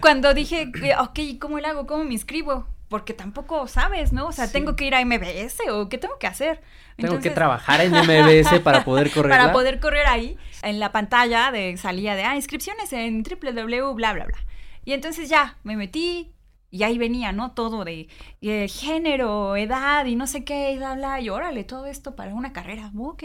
Cuando 0.00 0.32
dije, 0.32 0.70
ok, 1.00 1.18
¿cómo 1.40 1.58
le 1.58 1.66
hago? 1.66 1.88
¿Cómo 1.88 2.04
me 2.04 2.12
inscribo? 2.12 2.68
Porque 2.88 3.14
tampoco 3.14 3.66
sabes, 3.66 4.12
¿no? 4.12 4.28
O 4.28 4.32
sea, 4.32 4.46
Sí. 4.46 4.52
tengo 4.52 4.76
que 4.76 4.84
ir 4.84 4.94
a 4.94 5.04
MBS 5.04 5.58
o 5.72 5.88
qué 5.88 5.98
tengo 5.98 6.20
que 6.20 6.28
hacer. 6.28 6.62
Tengo 6.98 7.18
que 7.18 7.30
trabajar 7.30 7.80
en 7.80 7.90
MBS 8.06 8.60
para 8.60 8.84
poder 8.84 9.10
correr. 9.10 9.32
para 9.32 9.50
poder 9.50 9.80
correr 9.80 10.06
ahí, 10.06 10.38
en 10.62 10.78
la 10.78 10.92
pantalla 10.92 11.50
de 11.50 11.76
salía 11.78 12.14
de, 12.14 12.22
ah, 12.22 12.36
inscripciones 12.36 12.92
en 12.92 13.24
www, 13.24 13.92
bla, 13.94 14.12
bla, 14.12 14.26
bla. 14.26 14.38
Y 14.84 14.92
entonces 14.92 15.28
ya, 15.28 15.56
me 15.64 15.76
metí 15.76 16.30
y 16.70 16.82
ahí 16.84 16.98
venía, 16.98 17.32
¿no? 17.32 17.52
Todo 17.52 17.84
de 17.84 18.08
eh, 18.40 18.68
género, 18.68 19.56
edad 19.56 20.04
y 20.06 20.14
no 20.16 20.26
sé 20.26 20.44
qué, 20.44 20.72
y 20.72 20.76
bla, 20.76 20.94
bla. 20.94 21.20
Y 21.20 21.28
órale, 21.28 21.64
todo 21.64 21.86
esto 21.86 22.14
para 22.16 22.34
una 22.34 22.52
carrera. 22.52 22.90
Ok. 22.96 23.24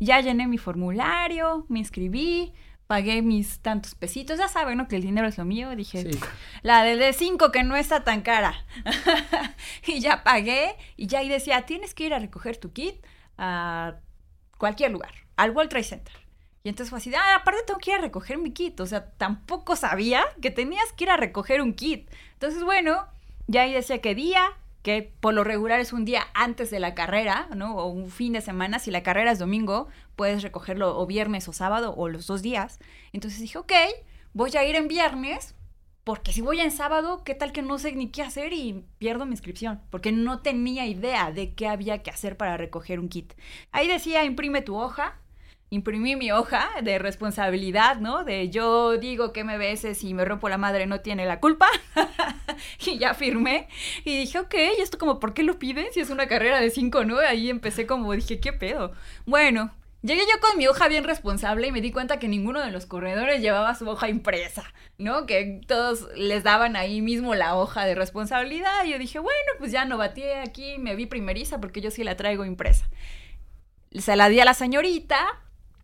Ya 0.00 0.20
llené 0.20 0.46
mi 0.46 0.58
formulario, 0.58 1.66
me 1.68 1.78
inscribí, 1.78 2.52
pagué 2.86 3.22
mis 3.22 3.60
tantos 3.60 3.94
pesitos. 3.94 4.38
Ya 4.38 4.48
saben, 4.48 4.78
¿no? 4.78 4.88
Que 4.88 4.96
el 4.96 5.02
dinero 5.02 5.28
es 5.28 5.38
lo 5.38 5.44
mío. 5.44 5.76
Dije, 5.76 6.10
Sí. 6.12 6.18
la 6.62 6.82
de, 6.82 6.96
de 6.96 7.12
cinco 7.12 7.52
que 7.52 7.62
no 7.62 7.76
está 7.76 8.02
tan 8.02 8.22
cara. 8.22 8.54
y 9.86 10.00
ya 10.00 10.24
pagué 10.24 10.74
y 10.96 11.06
ya 11.06 11.20
ahí 11.20 11.28
decía, 11.28 11.62
tienes 11.66 11.94
que 11.94 12.04
ir 12.06 12.14
a 12.14 12.18
recoger 12.18 12.56
tu 12.56 12.72
kit 12.72 12.96
a 13.38 13.96
cualquier 14.58 14.90
lugar, 14.90 15.12
al 15.36 15.50
World 15.52 15.70
Trade 15.70 15.84
Center. 15.84 16.14
Y 16.62 16.68
entonces 16.68 16.90
fue 16.90 16.98
así, 16.98 17.12
ah, 17.14 17.36
aparte 17.36 17.62
tengo 17.66 17.80
que 17.80 17.90
ir 17.90 17.96
a 17.96 18.00
recoger 18.00 18.38
mi 18.38 18.52
kit. 18.52 18.78
O 18.80 18.86
sea, 18.86 19.10
tampoco 19.12 19.76
sabía 19.76 20.24
que 20.42 20.50
tenías 20.50 20.92
que 20.92 21.04
ir 21.04 21.10
a 21.10 21.16
recoger 21.16 21.62
un 21.62 21.72
kit. 21.74 22.10
Entonces, 22.34 22.62
bueno, 22.62 23.06
ya 23.46 23.62
ahí 23.62 23.72
decía 23.72 24.00
qué 24.00 24.14
día, 24.14 24.42
que 24.82 25.12
por 25.20 25.34
lo 25.34 25.44
regular 25.44 25.80
es 25.80 25.92
un 25.92 26.04
día 26.04 26.26
antes 26.34 26.70
de 26.70 26.80
la 26.80 26.94
carrera, 26.94 27.48
¿no? 27.54 27.76
O 27.76 27.86
un 27.86 28.10
fin 28.10 28.32
de 28.32 28.40
semana. 28.40 28.78
Si 28.78 28.90
la 28.90 29.02
carrera 29.02 29.32
es 29.32 29.38
domingo, 29.38 29.88
puedes 30.16 30.42
recogerlo 30.42 30.98
o 30.98 31.06
viernes 31.06 31.48
o 31.48 31.52
sábado 31.52 31.94
o 31.96 32.08
los 32.08 32.26
dos 32.26 32.42
días. 32.42 32.78
Entonces 33.12 33.40
dije, 33.40 33.58
ok, 33.58 33.72
voy 34.32 34.56
a 34.56 34.64
ir 34.64 34.76
en 34.76 34.88
viernes 34.88 35.54
porque 36.04 36.32
si 36.32 36.40
voy 36.40 36.60
en 36.60 36.70
sábado, 36.70 37.22
¿qué 37.24 37.34
tal 37.34 37.52
que 37.52 37.62
no 37.62 37.78
sé 37.78 37.92
ni 37.92 38.08
qué 38.08 38.22
hacer 38.22 38.52
y 38.52 38.84
pierdo 38.98 39.26
mi 39.26 39.32
inscripción? 39.32 39.82
Porque 39.90 40.12
no 40.12 40.40
tenía 40.40 40.86
idea 40.86 41.30
de 41.30 41.54
qué 41.54 41.68
había 41.68 42.02
que 42.02 42.10
hacer 42.10 42.36
para 42.36 42.56
recoger 42.56 42.98
un 42.98 43.08
kit. 43.08 43.34
Ahí 43.70 43.86
decía, 43.86 44.24
imprime 44.24 44.62
tu 44.62 44.76
hoja. 44.76 45.19
Imprimí 45.70 46.16
mi 46.16 46.32
hoja 46.32 46.68
de 46.82 46.98
responsabilidad, 46.98 48.00
¿no? 48.00 48.24
De 48.24 48.50
yo 48.50 48.98
digo 48.98 49.32
que 49.32 49.44
MBS 49.44 49.96
si 49.96 50.14
me 50.14 50.24
rompo 50.24 50.48
la 50.48 50.58
madre 50.58 50.86
no 50.86 51.00
tiene 51.00 51.26
la 51.26 51.38
culpa. 51.38 51.68
y 52.86 52.98
ya 52.98 53.14
firmé. 53.14 53.68
Y 54.04 54.18
dije, 54.18 54.40
ok, 54.40 54.54
¿y 54.78 54.82
esto 54.82 54.98
como 54.98 55.20
por 55.20 55.32
qué 55.32 55.44
lo 55.44 55.58
piden? 55.58 55.86
Si 55.92 56.00
es 56.00 56.10
una 56.10 56.26
carrera 56.26 56.60
de 56.60 56.70
5 56.70 57.04
¿no? 57.04 57.18
Ahí 57.18 57.48
empecé 57.50 57.86
como, 57.86 58.12
dije, 58.12 58.40
¿qué 58.40 58.52
pedo? 58.52 58.92
Bueno, 59.26 59.72
Llegué 60.02 60.22
yo 60.22 60.40
con 60.40 60.56
mi 60.56 60.66
hoja 60.66 60.88
bien 60.88 61.04
responsable 61.04 61.66
y 61.66 61.72
me 61.72 61.82
di 61.82 61.92
cuenta 61.92 62.18
que 62.18 62.26
ninguno 62.26 62.60
de 62.60 62.70
los 62.70 62.86
corredores 62.86 63.42
llevaba 63.42 63.74
su 63.74 63.86
hoja 63.86 64.08
impresa, 64.08 64.64
¿no? 64.96 65.26
Que 65.26 65.60
todos 65.66 66.08
les 66.16 66.42
daban 66.42 66.74
ahí 66.74 67.02
mismo 67.02 67.34
la 67.34 67.54
hoja 67.54 67.84
de 67.84 67.94
responsabilidad. 67.94 68.86
Y 68.86 68.92
yo 68.92 68.98
dije, 68.98 69.18
bueno, 69.18 69.52
pues 69.58 69.72
ya 69.72 69.84
no 69.84 69.98
batí 69.98 70.22
aquí, 70.24 70.78
me 70.78 70.96
vi 70.96 71.04
primeriza 71.04 71.60
porque 71.60 71.82
yo 71.82 71.90
sí 71.90 72.02
la 72.02 72.16
traigo 72.16 72.46
impresa. 72.46 72.88
Se 73.92 74.16
la 74.16 74.30
di 74.30 74.40
a 74.40 74.46
la 74.46 74.54
señorita. 74.54 75.18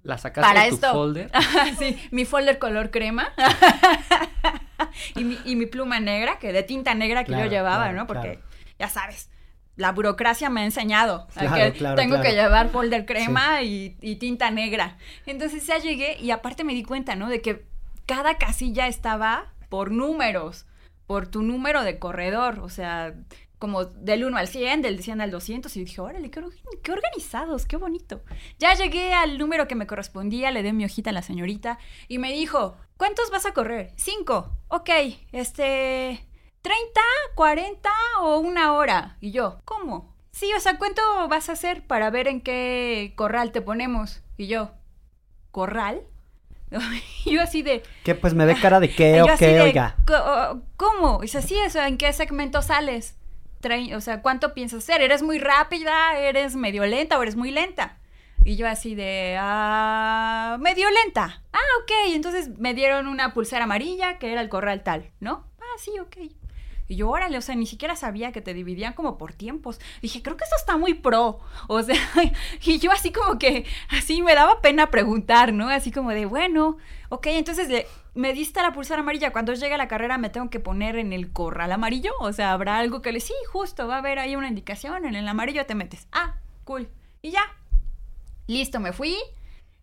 La 0.06 0.18
sacaste 0.18 0.46
Para 0.48 0.62
de 0.62 0.68
tu 0.68 0.74
esto. 0.76 0.92
folder. 0.92 1.30
sí, 1.78 1.98
mi 2.12 2.24
folder 2.24 2.58
color 2.58 2.90
crema. 2.90 3.32
y, 5.16 5.24
mi, 5.24 5.38
y 5.44 5.56
mi 5.56 5.66
pluma 5.66 5.98
negra, 5.98 6.38
que 6.38 6.52
de 6.52 6.62
tinta 6.62 6.94
negra 6.94 7.24
que 7.24 7.32
Claro, 7.32 7.44
yo 7.44 7.50
llevaba, 7.50 7.84
claro, 7.84 7.98
¿no? 7.98 8.06
Porque, 8.06 8.34
claro. 8.34 8.40
ya 8.78 8.88
sabes, 8.88 9.30
la 9.74 9.90
burocracia 9.90 10.48
me 10.48 10.60
ha 10.60 10.64
enseñado 10.64 11.26
a 11.34 11.54
que 11.54 11.72
tengo 11.96 12.20
que 12.22 12.32
llevar 12.32 12.70
folder 12.70 13.04
crema 13.04 13.62
y, 13.62 13.96
y 14.00 14.16
tinta 14.16 14.50
negra. 14.52 14.96
Entonces 15.26 15.66
ya 15.66 15.78
llegué 15.78 16.16
y 16.20 16.30
aparte 16.30 16.62
me 16.62 16.72
di 16.72 16.84
cuenta, 16.84 17.16
¿no? 17.16 17.28
De 17.28 17.42
que 17.42 17.66
cada 18.06 18.38
casilla 18.38 18.86
estaba 18.86 19.52
por 19.68 19.90
números, 19.90 20.66
por 21.08 21.26
tu 21.26 21.42
número 21.42 21.82
de 21.82 21.98
corredor, 21.98 22.60
o 22.60 22.68
sea, 22.68 23.12
como 23.58 23.84
del 23.86 24.24
1 24.24 24.36
al 24.36 24.48
100, 24.48 24.82
del 24.82 25.02
100 25.02 25.20
al 25.20 25.30
200, 25.30 25.74
y 25.76 25.84
dije, 25.84 26.00
órale, 26.00 26.30
qué, 26.30 26.40
or- 26.40 26.52
qué 26.82 26.92
organizados, 26.92 27.64
qué 27.66 27.76
bonito. 27.76 28.20
Ya 28.58 28.74
llegué 28.74 29.14
al 29.14 29.38
número 29.38 29.66
que 29.66 29.74
me 29.74 29.86
correspondía, 29.86 30.50
le 30.50 30.62
di 30.62 30.72
mi 30.72 30.84
hojita 30.84 31.10
a 31.10 31.12
la 31.14 31.22
señorita 31.22 31.78
y 32.08 32.18
me 32.18 32.32
dijo, 32.32 32.76
¿cuántos 32.96 33.30
vas 33.30 33.46
a 33.46 33.52
correr? 33.54 33.92
Cinco. 33.96 34.50
Ok, 34.68 34.90
este... 35.32 36.22
30, 36.62 37.00
40 37.36 37.90
o 38.22 38.38
una 38.38 38.72
hora. 38.74 39.16
Y 39.20 39.30
yo, 39.30 39.60
¿cómo? 39.64 40.14
Sí, 40.32 40.50
o 40.56 40.60
sea, 40.60 40.78
¿cuánto 40.78 41.00
vas 41.28 41.48
a 41.48 41.52
hacer 41.52 41.86
para 41.86 42.10
ver 42.10 42.26
en 42.26 42.40
qué 42.40 43.12
corral 43.16 43.52
te 43.52 43.62
ponemos? 43.62 44.20
Y 44.36 44.48
yo, 44.48 44.72
¿corral? 45.52 46.02
Y 47.24 47.30
yo 47.34 47.42
así 47.42 47.62
de, 47.62 47.82
¿Qué? 48.04 48.14
Pues 48.16 48.34
me 48.34 48.44
ve 48.44 48.56
cara 48.60 48.80
de 48.80 48.92
qué 48.92 49.16
y 49.16 49.20
o 49.20 49.26
así 49.32 49.44
qué, 49.44 49.60
oiga. 49.60 49.96
"Co- 50.06 50.60
¿Cómo? 50.76 51.20
Dice, 51.20 51.40
sí, 51.40 51.56
o 51.64 51.70
sea, 51.70 51.86
¿en 51.88 51.96
qué 51.98 52.12
segmento 52.12 52.60
sales? 52.62 53.16
O 53.96 54.00
sea, 54.00 54.22
¿cuánto 54.22 54.54
piensas 54.54 54.84
hacer? 54.84 55.02
¿Eres 55.02 55.22
muy 55.22 55.38
rápida? 55.38 56.16
¿Eres 56.18 56.54
medio 56.54 56.86
lenta 56.86 57.18
o 57.18 57.22
eres 57.22 57.34
muy 57.36 57.50
lenta? 57.50 57.98
Y 58.44 58.54
yo 58.56 58.68
así 58.68 58.94
de, 58.94 59.36
ah, 59.40 60.56
medio 60.60 60.88
lenta. 60.90 61.42
Ah, 61.52 61.58
ok. 61.82 61.90
Entonces 62.14 62.50
me 62.58 62.74
dieron 62.74 63.08
una 63.08 63.34
pulsera 63.34 63.64
amarilla 63.64 64.18
que 64.18 64.30
era 64.30 64.40
el 64.40 64.48
corral 64.48 64.82
tal, 64.84 65.10
¿no? 65.18 65.46
Ah, 65.60 65.78
sí, 65.78 65.92
ok. 65.98 66.16
Y 66.88 66.94
yo, 66.94 67.08
órale, 67.10 67.36
o 67.36 67.40
sea, 67.40 67.56
ni 67.56 67.66
siquiera 67.66 67.96
sabía 67.96 68.30
que 68.30 68.40
te 68.40 68.54
dividían 68.54 68.92
como 68.92 69.18
por 69.18 69.32
tiempos. 69.32 69.80
Dije, 70.00 70.22
creo 70.22 70.36
que 70.36 70.44
eso 70.44 70.54
está 70.56 70.76
muy 70.76 70.94
pro. 70.94 71.40
O 71.68 71.82
sea, 71.82 71.96
y 72.62 72.78
yo 72.78 72.92
así 72.92 73.10
como 73.10 73.38
que, 73.40 73.66
así 73.88 74.22
me 74.22 74.34
daba 74.36 74.60
pena 74.60 74.90
preguntar, 74.90 75.52
¿no? 75.52 75.68
Así 75.68 75.90
como 75.90 76.10
de, 76.10 76.26
bueno, 76.26 76.76
ok, 77.08 77.26
entonces 77.28 77.68
le- 77.68 77.88
me 78.16 78.32
diste 78.32 78.62
la 78.62 78.72
pulsera 78.72 79.00
amarilla. 79.00 79.32
Cuando 79.32 79.54
llegue 79.54 79.76
la 79.76 79.88
carrera 79.88 80.18
me 80.18 80.30
tengo 80.30 80.50
que 80.50 80.58
poner 80.58 80.96
en 80.96 81.12
el 81.12 81.32
corral 81.32 81.70
amarillo. 81.70 82.12
O 82.20 82.32
sea, 82.32 82.52
habrá 82.52 82.78
algo 82.78 83.02
que 83.02 83.12
le, 83.12 83.20
sí, 83.20 83.34
justo, 83.52 83.86
va 83.86 83.96
a 83.96 83.98
haber 83.98 84.18
ahí 84.18 84.34
una 84.34 84.48
indicación. 84.48 85.04
En 85.04 85.14
el 85.14 85.28
amarillo 85.28 85.66
te 85.66 85.74
metes. 85.74 86.08
Ah, 86.12 86.36
cool. 86.64 86.88
Y 87.22 87.30
ya. 87.30 87.42
Listo, 88.46 88.80
me 88.80 88.92
fui. 88.92 89.16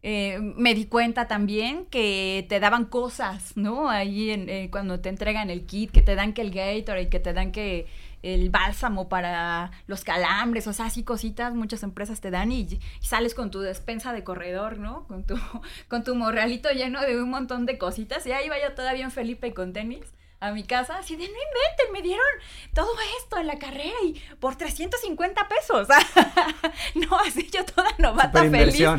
Eh, 0.01 0.37
me 0.41 0.73
di 0.73 0.85
cuenta 0.85 1.27
también 1.27 1.85
que 1.85 2.45
te 2.49 2.59
daban 2.59 2.85
cosas, 2.85 3.55
¿no? 3.55 3.89
Ahí 3.89 4.31
eh, 4.31 4.67
cuando 4.69 4.99
te 4.99 5.07
entregan 5.07 5.49
el 5.49 5.65
kit, 5.65 5.91
que 5.91 6.01
te 6.01 6.15
dan 6.15 6.33
que 6.33 6.41
el 6.41 6.51
Gatorade, 6.51 7.07
que 7.07 7.21
te 7.21 7.31
dan 7.31 7.53
que 7.53 7.87
el 8.23 8.49
bálsamo 8.49 9.09
para 9.09 9.71
los 9.85 10.03
calambres, 10.03 10.65
o 10.67 10.73
sea, 10.73 10.85
así 10.85 11.03
cositas, 11.03 11.53
muchas 11.53 11.83
empresas 11.83 12.21
te 12.21 12.31
dan 12.31 12.51
y, 12.51 12.61
y 12.61 13.05
sales 13.05 13.35
con 13.35 13.51
tu 13.51 13.59
despensa 13.59 14.13
de 14.13 14.23
corredor, 14.23 14.79
¿no? 14.79 15.05
Con 15.07 15.25
tu, 15.25 15.35
con 15.87 16.03
tu 16.03 16.15
morralito 16.15 16.71
lleno 16.71 17.01
de 17.01 17.21
un 17.21 17.29
montón 17.29 17.65
de 17.65 17.77
cositas. 17.77 18.25
Y 18.25 18.31
ahí 18.31 18.47
yo 18.47 18.73
todavía 18.73 19.03
en 19.03 19.11
Felipe 19.11 19.53
con 19.53 19.73
tenis 19.73 20.13
a 20.43 20.51
mi 20.51 20.63
casa, 20.63 20.97
así 20.97 21.15
de 21.15 21.23
no 21.23 21.31
inventen, 21.31 21.93
me 21.93 22.01
dieron 22.01 22.25
todo 22.73 22.93
esto 23.19 23.37
en 23.37 23.47
la 23.47 23.57
carrera 23.57 23.95
y 24.03 24.21
por 24.41 24.57
350 24.57 25.47
pesos. 25.47 25.87
no, 26.95 27.17
así 27.19 27.49
yo 27.49 27.63
toda 27.63 27.89
novata 27.97 28.41
feliz. 28.49 28.83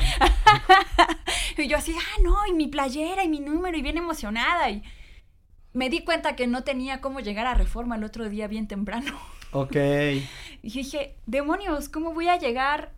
Y 1.56 1.68
yo 1.68 1.76
así, 1.76 1.94
ah, 1.96 2.20
no, 2.22 2.46
y 2.46 2.52
mi 2.52 2.66
playera 2.66 3.22
y 3.22 3.28
mi 3.28 3.40
número 3.40 3.76
y 3.76 3.82
bien 3.82 3.96
emocionada. 3.96 4.70
Y 4.70 4.82
me 5.74 5.90
di 5.90 6.00
cuenta 6.00 6.36
que 6.36 6.46
no 6.46 6.64
tenía 6.64 7.00
cómo 7.00 7.20
llegar 7.20 7.46
a 7.46 7.54
Reforma 7.54 7.96
el 7.96 8.04
otro 8.04 8.28
día 8.30 8.48
bien 8.48 8.66
temprano. 8.66 9.12
Ok. 9.56 9.76
Y 9.76 10.68
dije, 10.68 11.14
demonios, 11.26 11.88
¿cómo 11.88 12.12
voy 12.12 12.26
a 12.26 12.36
llegar? 12.36 12.90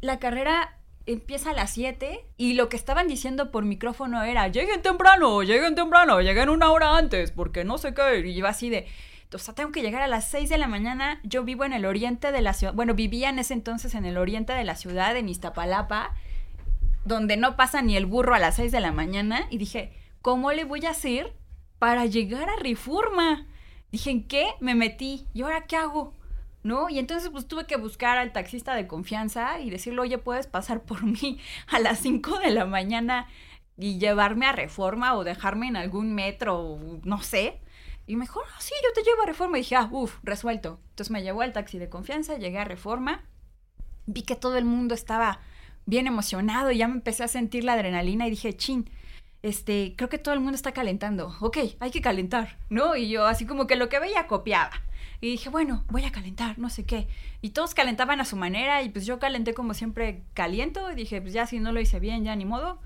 La 0.00 0.18
carrera 0.18 0.78
empieza 1.04 1.50
a 1.50 1.52
las 1.52 1.72
7 1.72 2.24
y 2.38 2.54
lo 2.54 2.70
que 2.70 2.78
estaban 2.78 3.06
diciendo 3.06 3.50
por 3.50 3.66
micrófono 3.66 4.22
era, 4.22 4.48
lleguen 4.48 4.80
temprano, 4.80 5.42
lleguen 5.42 5.74
temprano, 5.74 6.22
lleguen 6.22 6.48
una 6.48 6.70
hora 6.70 6.96
antes, 6.96 7.32
porque 7.32 7.64
no 7.64 7.76
sé 7.76 7.92
qué. 7.92 8.26
Y 8.26 8.34
yo 8.34 8.46
así 8.46 8.70
de, 8.70 8.86
o 9.30 9.36
sea, 9.36 9.54
tengo 9.54 9.72
que 9.72 9.82
llegar 9.82 10.00
a 10.00 10.06
las 10.06 10.30
6 10.30 10.48
de 10.48 10.56
la 10.56 10.68
mañana. 10.68 11.20
Yo 11.22 11.44
vivo 11.44 11.64
en 11.64 11.74
el 11.74 11.84
oriente 11.84 12.32
de 12.32 12.40
la 12.40 12.54
ciudad, 12.54 12.72
bueno, 12.72 12.94
vivía 12.94 13.28
en 13.28 13.38
ese 13.38 13.52
entonces 13.52 13.94
en 13.94 14.06
el 14.06 14.16
oriente 14.16 14.54
de 14.54 14.64
la 14.64 14.76
ciudad, 14.76 15.14
en 15.18 15.28
Iztapalapa, 15.28 16.14
donde 17.04 17.36
no 17.36 17.56
pasa 17.56 17.82
ni 17.82 17.94
el 17.98 18.06
burro 18.06 18.34
a 18.34 18.38
las 18.38 18.56
6 18.56 18.72
de 18.72 18.80
la 18.80 18.90
mañana. 18.92 19.46
Y 19.50 19.58
dije, 19.58 19.92
¿cómo 20.22 20.50
le 20.52 20.64
voy 20.64 20.86
a 20.86 20.92
hacer 20.92 21.34
para 21.80 22.06
llegar 22.06 22.48
a 22.48 22.62
Reforma? 22.62 23.46
Dije, 23.90 24.10
¿en 24.10 24.28
qué? 24.28 24.50
Me 24.60 24.76
metí. 24.76 25.26
¿Y 25.34 25.42
ahora 25.42 25.66
qué 25.66 25.76
hago? 25.76 26.12
¿No? 26.62 26.90
Y 26.90 26.98
entonces 26.98 27.30
pues 27.30 27.48
tuve 27.48 27.64
que 27.66 27.78
buscar 27.78 28.18
al 28.18 28.32
taxista 28.32 28.74
de 28.74 28.86
confianza 28.86 29.58
y 29.60 29.70
decirle, 29.70 30.00
oye, 30.00 30.18
puedes 30.18 30.46
pasar 30.46 30.82
por 30.84 31.02
mí 31.02 31.40
a 31.66 31.80
las 31.80 31.98
5 32.00 32.38
de 32.38 32.50
la 32.50 32.66
mañana 32.66 33.26
y 33.78 33.98
llevarme 33.98 34.46
a 34.46 34.52
Reforma 34.52 35.16
o 35.16 35.24
dejarme 35.24 35.68
en 35.68 35.76
algún 35.76 36.14
metro, 36.14 36.60
o 36.60 37.00
no 37.02 37.22
sé. 37.22 37.58
Y 38.06 38.16
mejor, 38.16 38.44
ah, 38.46 38.60
sí, 38.60 38.74
yo 38.84 38.92
te 38.92 39.02
llevo 39.02 39.22
a 39.22 39.26
Reforma. 39.26 39.56
Y 39.56 39.62
dije, 39.62 39.76
ah, 39.76 39.88
uff, 39.90 40.18
resuelto. 40.22 40.80
Entonces 40.90 41.10
me 41.10 41.22
llevó 41.22 41.40
al 41.40 41.54
taxi 41.54 41.78
de 41.78 41.88
confianza, 41.88 42.36
llegué 42.36 42.58
a 42.58 42.64
Reforma, 42.64 43.24
vi 44.04 44.22
que 44.22 44.36
todo 44.36 44.58
el 44.58 44.66
mundo 44.66 44.94
estaba 44.94 45.40
bien 45.86 46.06
emocionado 46.06 46.70
y 46.70 46.76
ya 46.76 46.88
me 46.88 46.94
empecé 46.94 47.24
a 47.24 47.28
sentir 47.28 47.64
la 47.64 47.72
adrenalina 47.72 48.26
y 48.26 48.30
dije, 48.30 48.54
chin, 48.54 48.90
este, 49.42 49.94
creo 49.96 50.08
que 50.08 50.18
todo 50.18 50.34
el 50.34 50.40
mundo 50.40 50.56
está 50.56 50.72
calentando. 50.72 51.34
Ok, 51.40 51.58
hay 51.80 51.90
que 51.90 52.02
calentar, 52.02 52.58
¿no? 52.68 52.96
Y 52.96 53.08
yo 53.08 53.26
así 53.26 53.46
como 53.46 53.66
que 53.66 53.76
lo 53.76 53.88
que 53.88 53.98
veía 53.98 54.26
copiaba. 54.26 54.72
Y 55.22 55.30
dije, 55.30 55.50
bueno, 55.50 55.84
voy 55.88 56.04
a 56.04 56.12
calentar, 56.12 56.58
no 56.58 56.70
sé 56.70 56.84
qué. 56.84 57.06
Y 57.42 57.50
todos 57.50 57.74
calentaban 57.74 58.20
a 58.20 58.24
su 58.24 58.36
manera 58.36 58.82
y 58.82 58.88
pues 58.88 59.04
yo 59.06 59.18
calenté 59.18 59.54
como 59.54 59.74
siempre 59.74 60.22
caliento. 60.34 60.90
Y 60.90 60.94
dije, 60.94 61.20
pues 61.20 61.32
ya 61.32 61.46
si 61.46 61.58
no 61.58 61.72
lo 61.72 61.80
hice 61.80 62.00
bien, 62.00 62.24
ya 62.24 62.34
ni 62.36 62.44
modo. 62.44 62.80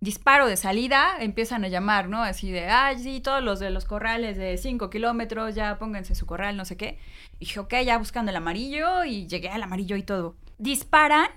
Disparo 0.00 0.46
de 0.46 0.56
salida, 0.56 1.16
empiezan 1.20 1.64
a 1.64 1.68
llamar, 1.68 2.08
¿no? 2.08 2.22
Así 2.22 2.50
de, 2.50 2.68
ay, 2.68 2.98
sí, 2.98 3.20
todos 3.20 3.42
los 3.42 3.58
de 3.58 3.70
los 3.70 3.86
corrales 3.86 4.36
de 4.36 4.58
5 4.58 4.90
kilómetros, 4.90 5.54
ya 5.54 5.78
pónganse 5.78 6.14
su 6.14 6.26
corral, 6.26 6.56
no 6.56 6.64
sé 6.64 6.76
qué. 6.76 6.98
Y 7.36 7.46
dije, 7.46 7.60
ok, 7.60 7.74
ya 7.84 7.98
buscando 7.98 8.30
el 8.30 8.36
amarillo 8.36 9.04
y 9.04 9.26
llegué 9.26 9.48
al 9.48 9.62
amarillo 9.62 9.96
y 9.96 10.02
todo. 10.02 10.36
Disparan 10.58 11.28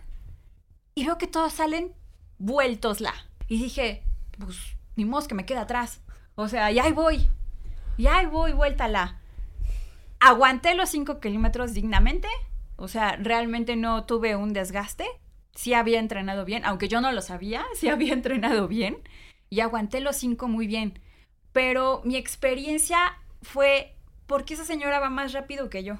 y 0.95 1.05
veo 1.05 1.17
que 1.17 1.27
todos 1.27 1.53
salen 1.53 1.93
vueltos 2.39 2.99
la. 2.99 3.13
Y 3.47 3.61
dije, 3.61 4.03
pues 4.39 4.77
ni 4.95 5.05
modo 5.05 5.27
que 5.27 5.35
me 5.35 5.45
queda 5.45 5.61
atrás. 5.61 6.01
O 6.35 6.47
sea, 6.47 6.71
ya 6.71 6.83
ahí 6.83 6.91
voy. 6.91 7.29
Ya 7.97 8.17
ahí 8.17 8.25
voy, 8.25 8.53
vuelta 8.53 8.87
la. 8.87 9.19
Aguanté 10.19 10.75
los 10.75 10.89
5 10.89 11.19
kilómetros 11.19 11.73
dignamente. 11.73 12.27
O 12.75 12.87
sea, 12.87 13.15
realmente 13.15 13.75
no 13.75 14.05
tuve 14.05 14.35
un 14.35 14.53
desgaste. 14.53 15.05
Sí 15.53 15.73
había 15.73 15.99
entrenado 15.99 16.45
bien, 16.45 16.63
aunque 16.65 16.87
yo 16.87 17.01
no 17.01 17.11
lo 17.11 17.21
sabía, 17.21 17.65
sí 17.75 17.89
había 17.89 18.13
entrenado 18.13 18.67
bien. 18.67 18.97
Y 19.49 19.61
aguanté 19.61 20.01
los 20.01 20.15
5 20.17 20.47
muy 20.47 20.67
bien. 20.67 20.99
Pero 21.51 22.01
mi 22.05 22.15
experiencia 22.15 23.17
fue 23.41 23.95
porque 24.27 24.53
esa 24.53 24.65
señora 24.65 24.99
va 24.99 25.09
más 25.09 25.33
rápido 25.33 25.69
que 25.69 25.83
yo. 25.83 25.95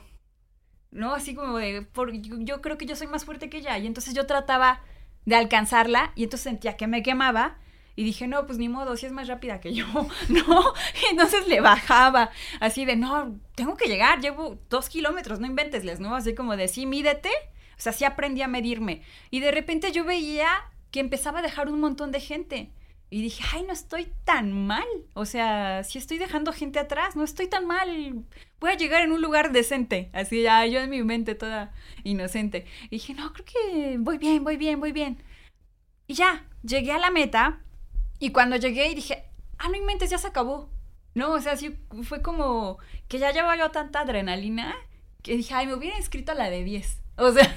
¿No? 0.91 1.13
Así 1.13 1.36
como 1.36 1.58
de, 1.58 1.82
por, 1.82 2.12
yo, 2.13 2.36
yo 2.39 2.62
creo 2.62 2.77
que 2.77 2.86
yo 2.86 2.96
soy 2.96 3.08
más 3.08 3.25
fuerte 3.25 3.50
que 3.50 3.58
ella. 3.58 3.77
Y 3.77 3.88
entonces 3.88 4.13
yo 4.13 4.25
trataba 4.27 4.82
de 5.25 5.36
alcanzarla 5.36 6.12
y 6.15 6.24
entonces 6.24 6.44
sentía 6.44 6.77
que 6.77 6.88
me 6.88 7.03
quemaba 7.03 7.58
y 7.97 8.03
dije, 8.03 8.27
no, 8.27 8.45
pues 8.45 8.59
ni 8.59 8.69
modo, 8.69 8.95
si 8.95 9.07
es 9.07 9.11
más 9.11 9.27
rápida 9.27 9.59
que 9.59 9.73
yo, 9.73 9.85
¿no? 10.29 10.73
Y 11.01 11.11
entonces 11.11 11.47
le 11.47 11.61
bajaba, 11.61 12.29
así 12.59 12.85
de, 12.85 12.95
no, 12.95 13.35
tengo 13.55 13.75
que 13.75 13.87
llegar, 13.87 14.21
llevo 14.21 14.59
dos 14.69 14.87
kilómetros, 14.87 15.39
no 15.39 15.47
inventesles, 15.47 15.99
¿no? 15.99 16.15
Así 16.15 16.35
como 16.35 16.55
de, 16.55 16.67
sí, 16.67 16.85
mídete. 16.85 17.31
O 17.71 17.81
sea, 17.81 17.93
sí 17.93 18.05
aprendí 18.05 18.43
a 18.43 18.47
medirme. 18.47 19.01
Y 19.31 19.39
de 19.39 19.51
repente 19.51 19.91
yo 19.91 20.05
veía 20.05 20.47
que 20.91 20.99
empezaba 20.99 21.39
a 21.39 21.41
dejar 21.41 21.69
un 21.69 21.79
montón 21.79 22.11
de 22.11 22.19
gente. 22.19 22.71
Y 23.09 23.23
dije, 23.23 23.43
ay, 23.51 23.63
no 23.63 23.73
estoy 23.73 24.07
tan 24.25 24.51
mal. 24.51 24.85
O 25.15 25.25
sea, 25.25 25.83
si 25.83 25.97
estoy 25.97 26.19
dejando 26.19 26.53
gente 26.53 26.77
atrás, 26.77 27.15
no 27.15 27.23
estoy 27.23 27.47
tan 27.47 27.65
mal. 27.65 28.25
Voy 28.59 28.71
a 28.71 28.77
llegar 28.77 29.01
en 29.01 29.11
un 29.11 29.23
lugar 29.23 29.51
decente. 29.51 30.11
Así 30.13 30.43
ya, 30.43 30.63
yo 30.67 30.81
en 30.81 30.91
mi 30.91 31.01
mente 31.01 31.33
toda 31.33 31.73
inocente. 32.03 32.67
Y 32.86 32.97
dije, 32.97 33.15
no, 33.15 33.33
creo 33.33 33.45
que 33.45 33.97
voy 33.97 34.19
bien, 34.19 34.43
voy 34.43 34.57
bien, 34.57 34.79
voy 34.79 34.91
bien. 34.91 35.23
Y 36.05 36.13
ya, 36.13 36.45
llegué 36.62 36.91
a 36.91 36.99
la 36.99 37.10
meta. 37.10 37.62
Y 38.19 38.32
cuando 38.32 38.56
llegué 38.56 38.88
y 38.88 38.95
dije, 38.95 39.25
ah, 39.58 39.69
no 39.69 39.75
inventes, 39.75 40.10
ya 40.10 40.17
se 40.17 40.27
acabó. 40.27 40.69
No, 41.13 41.34
o 41.34 41.41
sea, 41.41 41.56
sí 41.56 41.77
fue 42.03 42.21
como 42.21 42.77
que 43.08 43.19
ya 43.19 43.32
llevaba 43.32 43.58
yo 43.58 43.71
tanta 43.71 44.01
adrenalina 44.01 44.75
que 45.23 45.36
dije, 45.36 45.53
ay, 45.53 45.67
me 45.67 45.73
hubiera 45.73 45.97
inscrito 45.97 46.32
a 46.32 46.36
la 46.36 46.49
de 46.49 46.63
10. 46.63 47.03
O 47.19 47.32
sea, 47.32 47.51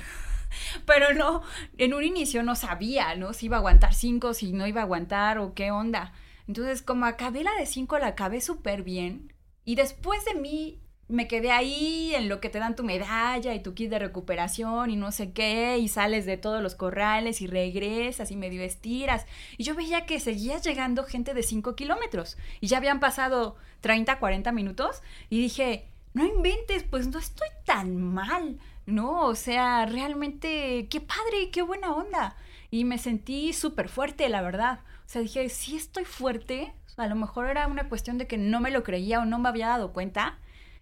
pero 0.86 1.12
no, 1.12 1.42
en 1.76 1.92
un 1.92 2.02
inicio 2.02 2.42
no 2.42 2.56
sabía, 2.56 3.14
¿no? 3.14 3.34
Si 3.34 3.44
iba 3.44 3.56
a 3.56 3.58
aguantar 3.58 3.92
5, 3.92 4.32
si 4.32 4.54
no 4.54 4.66
iba 4.66 4.80
a 4.80 4.84
aguantar 4.84 5.38
o 5.38 5.52
qué 5.52 5.70
onda. 5.70 6.14
Entonces, 6.48 6.80
como 6.80 7.04
acabé 7.04 7.44
la 7.44 7.54
de 7.56 7.66
5, 7.66 7.98
la 7.98 8.06
acabé 8.06 8.40
súper 8.40 8.82
bien. 8.82 9.34
Y 9.66 9.74
después 9.74 10.24
de 10.24 10.34
mí 10.34 10.80
me 11.10 11.26
quedé 11.28 11.50
ahí 11.50 12.14
en 12.14 12.28
lo 12.28 12.40
que 12.40 12.48
te 12.48 12.58
dan 12.58 12.76
tu 12.76 12.84
medalla 12.84 13.54
y 13.54 13.62
tu 13.62 13.74
kit 13.74 13.90
de 13.90 13.98
recuperación 13.98 14.90
y 14.90 14.96
no 14.96 15.12
sé 15.12 15.32
qué, 15.32 15.78
y 15.78 15.88
sales 15.88 16.24
de 16.26 16.36
todos 16.36 16.62
los 16.62 16.74
corrales 16.74 17.40
y 17.40 17.46
regresas 17.46 18.30
y 18.30 18.36
medio 18.36 18.62
estiras. 18.62 19.26
Y 19.58 19.64
yo 19.64 19.74
veía 19.74 20.06
que 20.06 20.20
seguía 20.20 20.58
llegando 20.58 21.04
gente 21.04 21.34
de 21.34 21.42
5 21.42 21.74
kilómetros 21.74 22.36
y 22.60 22.68
ya 22.68 22.78
habían 22.78 23.00
pasado 23.00 23.56
30, 23.80 24.18
40 24.18 24.52
minutos 24.52 25.02
y 25.28 25.40
dije, 25.40 25.88
no 26.14 26.24
inventes, 26.24 26.84
pues 26.84 27.08
no 27.08 27.18
estoy 27.18 27.48
tan 27.64 28.00
mal, 28.00 28.58
¿no? 28.86 29.26
O 29.26 29.34
sea, 29.34 29.86
realmente, 29.86 30.86
qué 30.88 31.00
padre, 31.00 31.50
qué 31.52 31.62
buena 31.62 31.92
onda. 31.92 32.36
Y 32.70 32.84
me 32.84 32.98
sentí 32.98 33.52
súper 33.52 33.88
fuerte, 33.88 34.28
la 34.28 34.42
verdad. 34.42 34.80
O 35.06 35.08
sea, 35.08 35.22
dije, 35.22 35.48
sí 35.48 35.76
estoy 35.76 36.04
fuerte. 36.04 36.72
A 36.96 37.06
lo 37.06 37.16
mejor 37.16 37.46
era 37.46 37.66
una 37.66 37.88
cuestión 37.88 38.18
de 38.18 38.26
que 38.26 38.38
no 38.38 38.60
me 38.60 38.70
lo 38.70 38.84
creía 38.84 39.20
o 39.20 39.24
no 39.24 39.38
me 39.38 39.48
había 39.48 39.68
dado 39.68 39.92
cuenta 39.92 40.38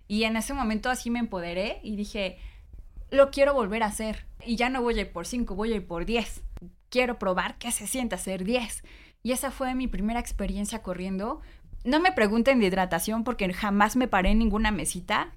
y 0.09 0.25
en 0.25 0.37
ese 0.37 0.55
momento 0.55 0.91
así 0.91 1.11
me 1.11 1.19
empoderé 1.19 1.81
y 1.83 1.95
dije, 1.95 2.39
lo 3.11 3.31
quiero 3.31 3.55
volver 3.55 3.83
a 3.83 3.87
hacer. 3.87 4.27
Y 4.45 4.57
ya 4.57 4.71
no 4.71 4.83
voy 4.83 4.99
a 4.99 5.03
ir 5.03 5.13
por 5.13 5.27
5, 5.27 5.55
voy 5.55 5.73
a 5.73 5.77
ir 5.77 5.87
por 5.87 6.07
10. 6.07 6.43
Quiero 6.89 7.19
probar 7.19 7.59
qué 7.59 7.71
se 7.71 7.87
siente 7.87 8.15
hacer 8.15 8.45
10. 8.45 8.83
Y 9.23 9.33
esa 9.33 9.51
fue 9.51 9.75
mi 9.75 9.87
primera 9.87 10.19
experiencia 10.19 10.83
corriendo. 10.83 11.43
No 11.85 12.01
me 12.01 12.13
pregunten 12.13 12.59
de 12.59 12.67
hidratación 12.67 13.23
porque 13.23 13.53
jamás 13.53 13.97
me 13.97 14.09
paré 14.09 14.31
en 14.31 14.39
ninguna 14.39 14.71
mesita 14.71 15.35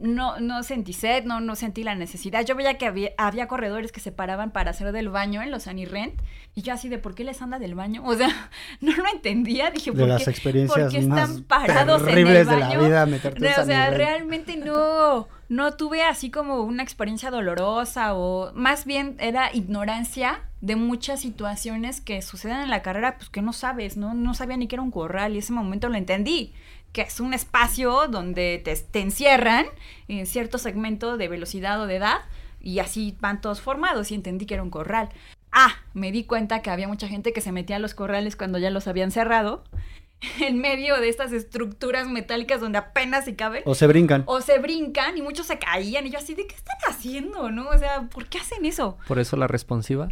no, 0.00 0.40
no 0.40 0.62
sentí 0.62 0.94
sed, 0.94 1.24
no, 1.24 1.40
no 1.40 1.54
sentí 1.54 1.84
la 1.84 1.94
necesidad. 1.94 2.44
Yo 2.44 2.56
veía 2.56 2.78
que 2.78 2.86
había, 2.86 3.10
había 3.18 3.46
corredores 3.46 3.92
que 3.92 4.00
se 4.00 4.12
paraban 4.12 4.50
para 4.50 4.70
hacer 4.70 4.92
del 4.92 5.10
baño 5.10 5.42
en 5.42 5.50
los 5.50 5.66
Anirent 5.66 6.20
y 6.54 6.62
yo 6.62 6.72
así 6.72 6.88
de 6.88 6.98
¿por 6.98 7.14
qué 7.14 7.22
les 7.22 7.42
anda 7.42 7.58
del 7.58 7.74
baño? 7.74 8.02
O 8.04 8.14
sea, 8.14 8.50
no 8.80 8.96
lo 8.96 9.04
entendía. 9.12 9.70
Dije, 9.70 9.92
¿por, 9.92 10.00
de 10.00 10.06
las 10.06 10.24
qué, 10.24 10.30
experiencias 10.30 10.84
¿por 10.84 10.90
qué 10.90 11.06
más 11.06 11.30
están 11.30 11.44
parados 11.44 12.02
en 12.02 12.08
el 12.08 12.14
terribles 12.14 12.48
de 12.48 12.56
baño? 12.56 12.80
la 12.80 12.88
vida 12.88 13.06
meterte 13.06 13.46
o 13.46 13.64
sea, 13.64 13.90
realmente 13.90 14.56
no, 14.56 15.28
no 15.50 15.74
tuve 15.74 16.02
así 16.02 16.30
como 16.30 16.62
una 16.62 16.82
experiencia 16.82 17.30
dolorosa 17.30 18.14
o 18.14 18.52
más 18.54 18.86
bien 18.86 19.16
era 19.18 19.54
ignorancia 19.54 20.40
de 20.62 20.76
muchas 20.76 21.20
situaciones 21.20 22.00
que 22.00 22.22
suceden 22.22 22.60
en 22.60 22.70
la 22.70 22.82
carrera, 22.82 23.16
pues 23.16 23.30
que 23.30 23.42
no 23.42 23.52
sabes, 23.52 23.96
¿no? 23.96 24.14
No 24.14 24.34
sabía 24.34 24.56
ni 24.56 24.66
que 24.66 24.76
era 24.76 24.82
un 24.82 24.90
corral 24.90 25.34
y 25.34 25.38
ese 25.38 25.52
momento 25.52 25.88
lo 25.88 25.96
entendí 25.96 26.54
que 26.92 27.02
es 27.02 27.20
un 27.20 27.34
espacio 27.34 28.08
donde 28.08 28.60
te, 28.64 28.74
te, 28.74 29.00
encierran 29.00 29.66
en 30.08 30.26
cierto 30.26 30.58
segmento 30.58 31.16
de 31.16 31.28
velocidad 31.28 31.80
o 31.80 31.86
de 31.86 31.96
edad 31.96 32.20
y 32.60 32.80
así 32.80 33.16
van 33.20 33.40
todos 33.40 33.60
formados 33.60 34.10
y 34.10 34.14
entendí 34.14 34.46
que 34.46 34.54
era 34.54 34.62
un 34.62 34.70
corral. 34.70 35.10
Ah, 35.52 35.74
me 35.94 36.12
di 36.12 36.24
cuenta 36.24 36.62
que 36.62 36.70
había 36.70 36.88
mucha 36.88 37.08
gente 37.08 37.32
que 37.32 37.40
se 37.40 37.52
metía 37.52 37.76
a 37.76 37.80
los 37.80 37.94
corrales 37.94 38.36
cuando 38.36 38.58
ya 38.58 38.70
los 38.70 38.86
habían 38.86 39.10
cerrado 39.10 39.64
en 40.40 40.58
medio 40.58 41.00
de 41.00 41.08
estas 41.08 41.32
estructuras 41.32 42.08
metálicas 42.08 42.60
donde 42.60 42.78
apenas 42.78 43.24
se 43.24 43.36
caben. 43.36 43.62
O 43.66 43.74
se 43.74 43.86
brincan. 43.86 44.24
O 44.26 44.40
se 44.40 44.58
brincan 44.58 45.16
y 45.16 45.22
muchos 45.22 45.46
se 45.46 45.58
caían. 45.58 46.06
Y 46.06 46.10
yo 46.10 46.18
así, 46.18 46.34
¿de 46.34 46.46
qué 46.46 46.54
están 46.54 46.76
haciendo? 46.88 47.50
¿No? 47.50 47.68
O 47.68 47.78
sea, 47.78 48.02
¿por 48.02 48.26
qué 48.26 48.38
hacen 48.38 48.64
eso? 48.64 48.98
Por 49.08 49.18
eso 49.18 49.36
la 49.36 49.46
responsiva. 49.46 50.08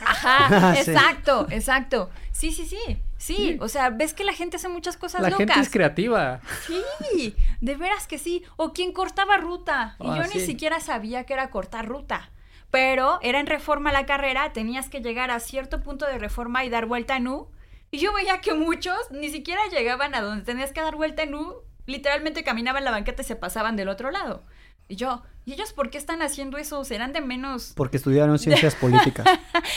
Ajá, 0.00 0.74
Sí. 0.84 0.90
exacto, 0.90 1.46
exacto. 1.50 2.10
Sí, 2.32 2.52
sí, 2.52 2.66
sí. 2.66 2.98
Sí, 3.26 3.58
o 3.60 3.68
sea, 3.68 3.90
ves 3.90 4.14
que 4.14 4.24
la 4.24 4.32
gente 4.32 4.56
hace 4.56 4.68
muchas 4.68 4.96
cosas 4.96 5.20
La 5.22 5.30
locas. 5.30 5.46
gente 5.46 5.60
es 5.60 5.70
creativa. 5.70 6.40
Sí, 6.66 7.34
de 7.60 7.74
veras 7.76 8.06
que 8.06 8.18
sí. 8.18 8.44
O 8.56 8.72
quien 8.72 8.92
cortaba 8.92 9.36
ruta. 9.36 9.96
Y 10.00 10.06
Ah, 10.08 10.16
yo 10.22 10.34
ni 10.34 10.40
siquiera 10.40 10.80
sabía 10.80 11.24
que 11.24 11.32
era 11.34 11.50
cortar 11.50 11.86
ruta. 11.86 12.30
Pero 12.70 13.18
era 13.22 13.40
en 13.40 13.46
reforma 13.46 13.92
la 13.92 14.06
carrera, 14.06 14.52
tenías 14.52 14.88
que 14.88 15.00
llegar 15.00 15.30
a 15.30 15.40
cierto 15.40 15.82
punto 15.82 16.06
de 16.06 16.18
reforma 16.18 16.64
y 16.64 16.68
dar 16.68 16.86
vuelta 16.86 17.16
en 17.16 17.28
U. 17.28 17.48
Y 17.90 17.98
yo 17.98 18.12
veía 18.12 18.40
que 18.40 18.54
muchos 18.54 18.96
ni 19.10 19.30
siquiera 19.30 19.60
llegaban 19.70 20.14
a 20.14 20.20
donde 20.20 20.44
tenías 20.44 20.72
que 20.72 20.80
dar 20.80 20.96
vuelta 20.96 21.22
en 21.22 21.34
U. 21.34 21.62
Literalmente 21.86 22.42
caminaban 22.44 22.84
la 22.84 22.90
banqueta 22.90 23.22
y 23.22 23.24
se 23.24 23.36
pasaban 23.36 23.76
del 23.76 23.88
otro 23.88 24.10
lado. 24.10 24.44
Y 24.88 24.96
yo, 24.96 25.22
¿y 25.44 25.52
ellos 25.52 25.72
por 25.72 25.90
qué 25.90 25.98
están 25.98 26.22
haciendo 26.22 26.58
eso? 26.58 26.84
¿Serán 26.84 27.12
de 27.12 27.20
menos 27.20 27.72
Porque 27.74 27.96
estudiaron 27.96 28.38
ciencias 28.38 28.74
políticas. 28.80 29.26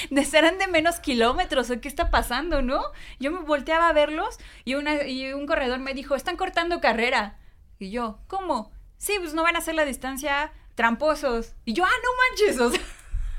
de 0.10 0.26
serán 0.26 0.58
de 0.58 0.67
menos 0.67 1.00
kilómetros 1.00 1.69
o 1.69 1.82
qué 1.82 1.88
está 1.88 2.10
pasando, 2.10 2.62
¿no? 2.62 2.82
Yo 3.19 3.32
me 3.32 3.39
volteaba 3.39 3.89
a 3.89 3.93
verlos 3.93 4.38
y, 4.65 4.76
una, 4.76 5.04
y 5.06 5.34
un 5.34 5.48
corredor 5.48 5.80
me 5.80 5.93
dijo, 5.93 6.15
están 6.15 6.38
cortando 6.38 6.80
carrera. 6.80 7.38
Y 7.80 7.91
yo, 7.91 8.19
¿cómo? 8.28 8.72
sí, 9.00 9.15
pues 9.19 9.34
no 9.34 9.41
van 9.41 9.56
a 9.56 9.60
hacer 9.60 9.74
la 9.74 9.86
distancia 9.86 10.52
tramposos. 10.76 11.56
Y 11.65 11.74
yo, 11.74 11.84
ah, 11.84 11.89
no 11.89 12.45
manches, 12.45 12.62
o 12.62 12.69
sea, 12.69 12.80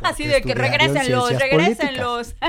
así 0.11 0.26
de 0.26 0.42
que 0.42 0.54
regrésenlos, 0.54 1.38
regrésenlos. 1.38 2.35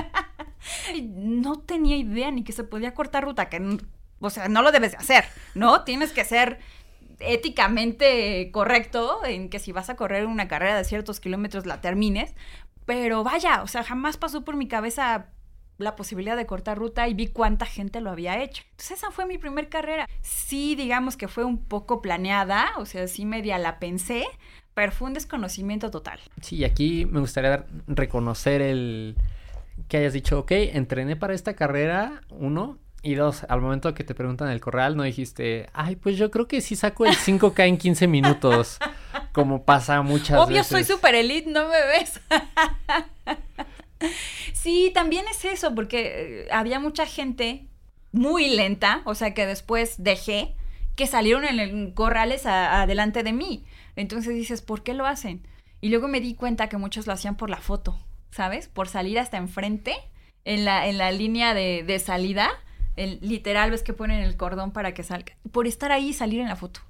No 1.04 1.60
tenía 1.60 1.98
idea 1.98 2.30
ni 2.30 2.44
que 2.44 2.52
se 2.52 2.64
podía 2.64 2.94
cortar 2.94 3.24
ruta, 3.24 3.50
que, 3.50 3.80
o 4.20 4.30
sea, 4.30 4.48
no 4.48 4.62
lo 4.62 4.72
debes 4.72 4.92
de 4.92 4.98
hacer, 4.98 5.26
¿no? 5.56 5.84
Tienes 5.84 6.12
que 6.12 6.24
ser 6.24 6.60
éticamente 7.24 8.50
correcto 8.52 9.24
en 9.26 9.50
que 9.50 9.60
si 9.60 9.72
vas 9.72 9.90
a 9.90 9.96
correr 9.96 10.26
una 10.26 10.48
carrera 10.48 10.78
de 10.78 10.84
ciertos 10.84 11.20
kilómetros 11.20 11.66
la 11.66 11.82
termines, 11.82 12.36
pero 12.86 13.24
vaya, 13.24 13.62
o 13.64 13.68
sea, 13.68 13.84
jamás 13.84 14.18
pasó 14.18 14.44
por 14.44 14.56
mi 14.56 14.68
cabeza 14.68 15.28
la 15.78 15.96
posibilidad 15.96 16.38
de 16.38 16.46
cortar 16.46 16.78
ruta 16.78 17.08
y 17.08 17.14
vi 17.14 17.28
cuánta 17.28 17.66
gente 17.66 18.02
lo 18.02 18.12
había 18.12 18.42
hecho. 18.42 18.64
Entonces 18.72 19.00
esa 19.00 19.12
fue 19.12 19.26
mi 19.26 19.38
primer 19.38 19.70
carrera. 19.70 20.08
Sí, 20.22 20.76
digamos 20.76 21.18
que 21.18 21.28
fue 21.28 21.44
un 21.44 21.64
poco 21.64 22.02
planeada, 22.02 22.72
o 22.78 22.86
sea, 22.86 23.08
sí 23.08 23.26
media 23.26 23.58
la 23.58 23.80
pensé, 23.80 24.26
pero 24.74 24.92
fue 24.92 25.08
un 25.08 25.14
desconocimiento 25.14 25.92
total. 25.92 26.20
Sí, 26.42 26.64
aquí 26.64 27.06
me 27.06 27.20
gustaría 27.20 27.66
reconocer 27.88 28.62
el 28.62 29.16
que 29.88 29.98
hayas 29.98 30.14
dicho, 30.14 30.40
ok, 30.40 30.52
entrené 30.52 31.16
para 31.16 31.34
esta 31.34 31.56
carrera, 31.56 32.22
uno, 32.30 32.78
y 33.04 33.16
dos, 33.16 33.46
al 33.50 33.62
momento 33.62 33.94
que 33.94 34.04
te 34.04 34.14
preguntan 34.14 34.50
el 34.50 34.62
corral, 34.62 34.96
no 34.96 35.04
dijiste, 35.04 35.68
ay, 35.74 35.96
pues 35.96 36.18
yo 36.18 36.30
creo 36.30 36.48
que 36.48 36.62
sí 36.62 36.76
saco 36.76 37.06
el 37.06 37.16
5K 37.16 37.68
en 37.68 37.78
15 37.78 38.08
minutos, 38.08 38.78
como 39.32 39.64
pasa 39.64 40.02
muchas 40.02 40.40
Obvio, 40.40 40.58
veces. 40.58 40.68
soy 40.68 40.84
super 40.84 41.16
elite, 41.16 41.50
no 41.50 41.68
me 41.68 41.82
ves. 41.88 42.22
sí, 44.54 44.92
también 44.94 45.26
es 45.30 45.46
eso, 45.46 45.74
porque 45.74 46.44
eh, 46.44 46.48
había 46.52 46.80
mucha 46.80 47.06
gente 47.06 47.68
muy 48.12 48.50
lenta, 48.50 49.02
o 49.06 49.16
sea, 49.16 49.34
que 49.34 49.46
después 49.46 49.96
dejé, 49.98 50.54
que 50.96 51.08
salieron 51.08 51.46
en 51.46 51.60
el 51.60 51.94
corrales 51.94 52.46
adelante 52.46 53.24
de 53.24 53.34
mí. 53.34 53.64
Entonces 53.96 54.36
dices, 54.36 54.62
¿por 54.62 54.84
qué 54.84 54.94
lo 54.94 55.06
hacen? 55.06 55.48
Y 55.80 55.90
luego 55.90 56.08
me 56.08 56.22
di 56.22 56.36
cuenta 56.36 56.70
que 56.70 56.78
muchos 56.78 57.08
lo 57.08 57.14
hacían 57.14 57.36
por 57.38 57.50
la 57.50 57.58
foto, 57.58 57.98
¿sabes? 58.30 58.68
Por 58.68 58.88
salir 58.88 59.18
hasta 59.18 59.38
enfrente, 59.38 59.96
en 60.46 60.66
la, 60.66 60.88
en 60.88 60.98
la 60.98 61.12
línea 61.12 61.54
de, 61.54 61.84
de 61.84 62.00
salida, 62.00 62.50
el, 62.96 63.20
literal 63.22 63.72
ves 63.72 63.84
que 63.84 63.94
ponen 63.94 64.22
el 64.22 64.38
cordón 64.38 64.72
para 64.72 64.94
que 64.94 65.04
salga. 65.04 65.34
Por 65.52 65.68
estar 65.68 65.92
ahí 65.92 66.10
y 66.10 66.14
salir 66.14 66.40
en 66.40 66.48
la 66.48 66.56
foto. 66.56 66.82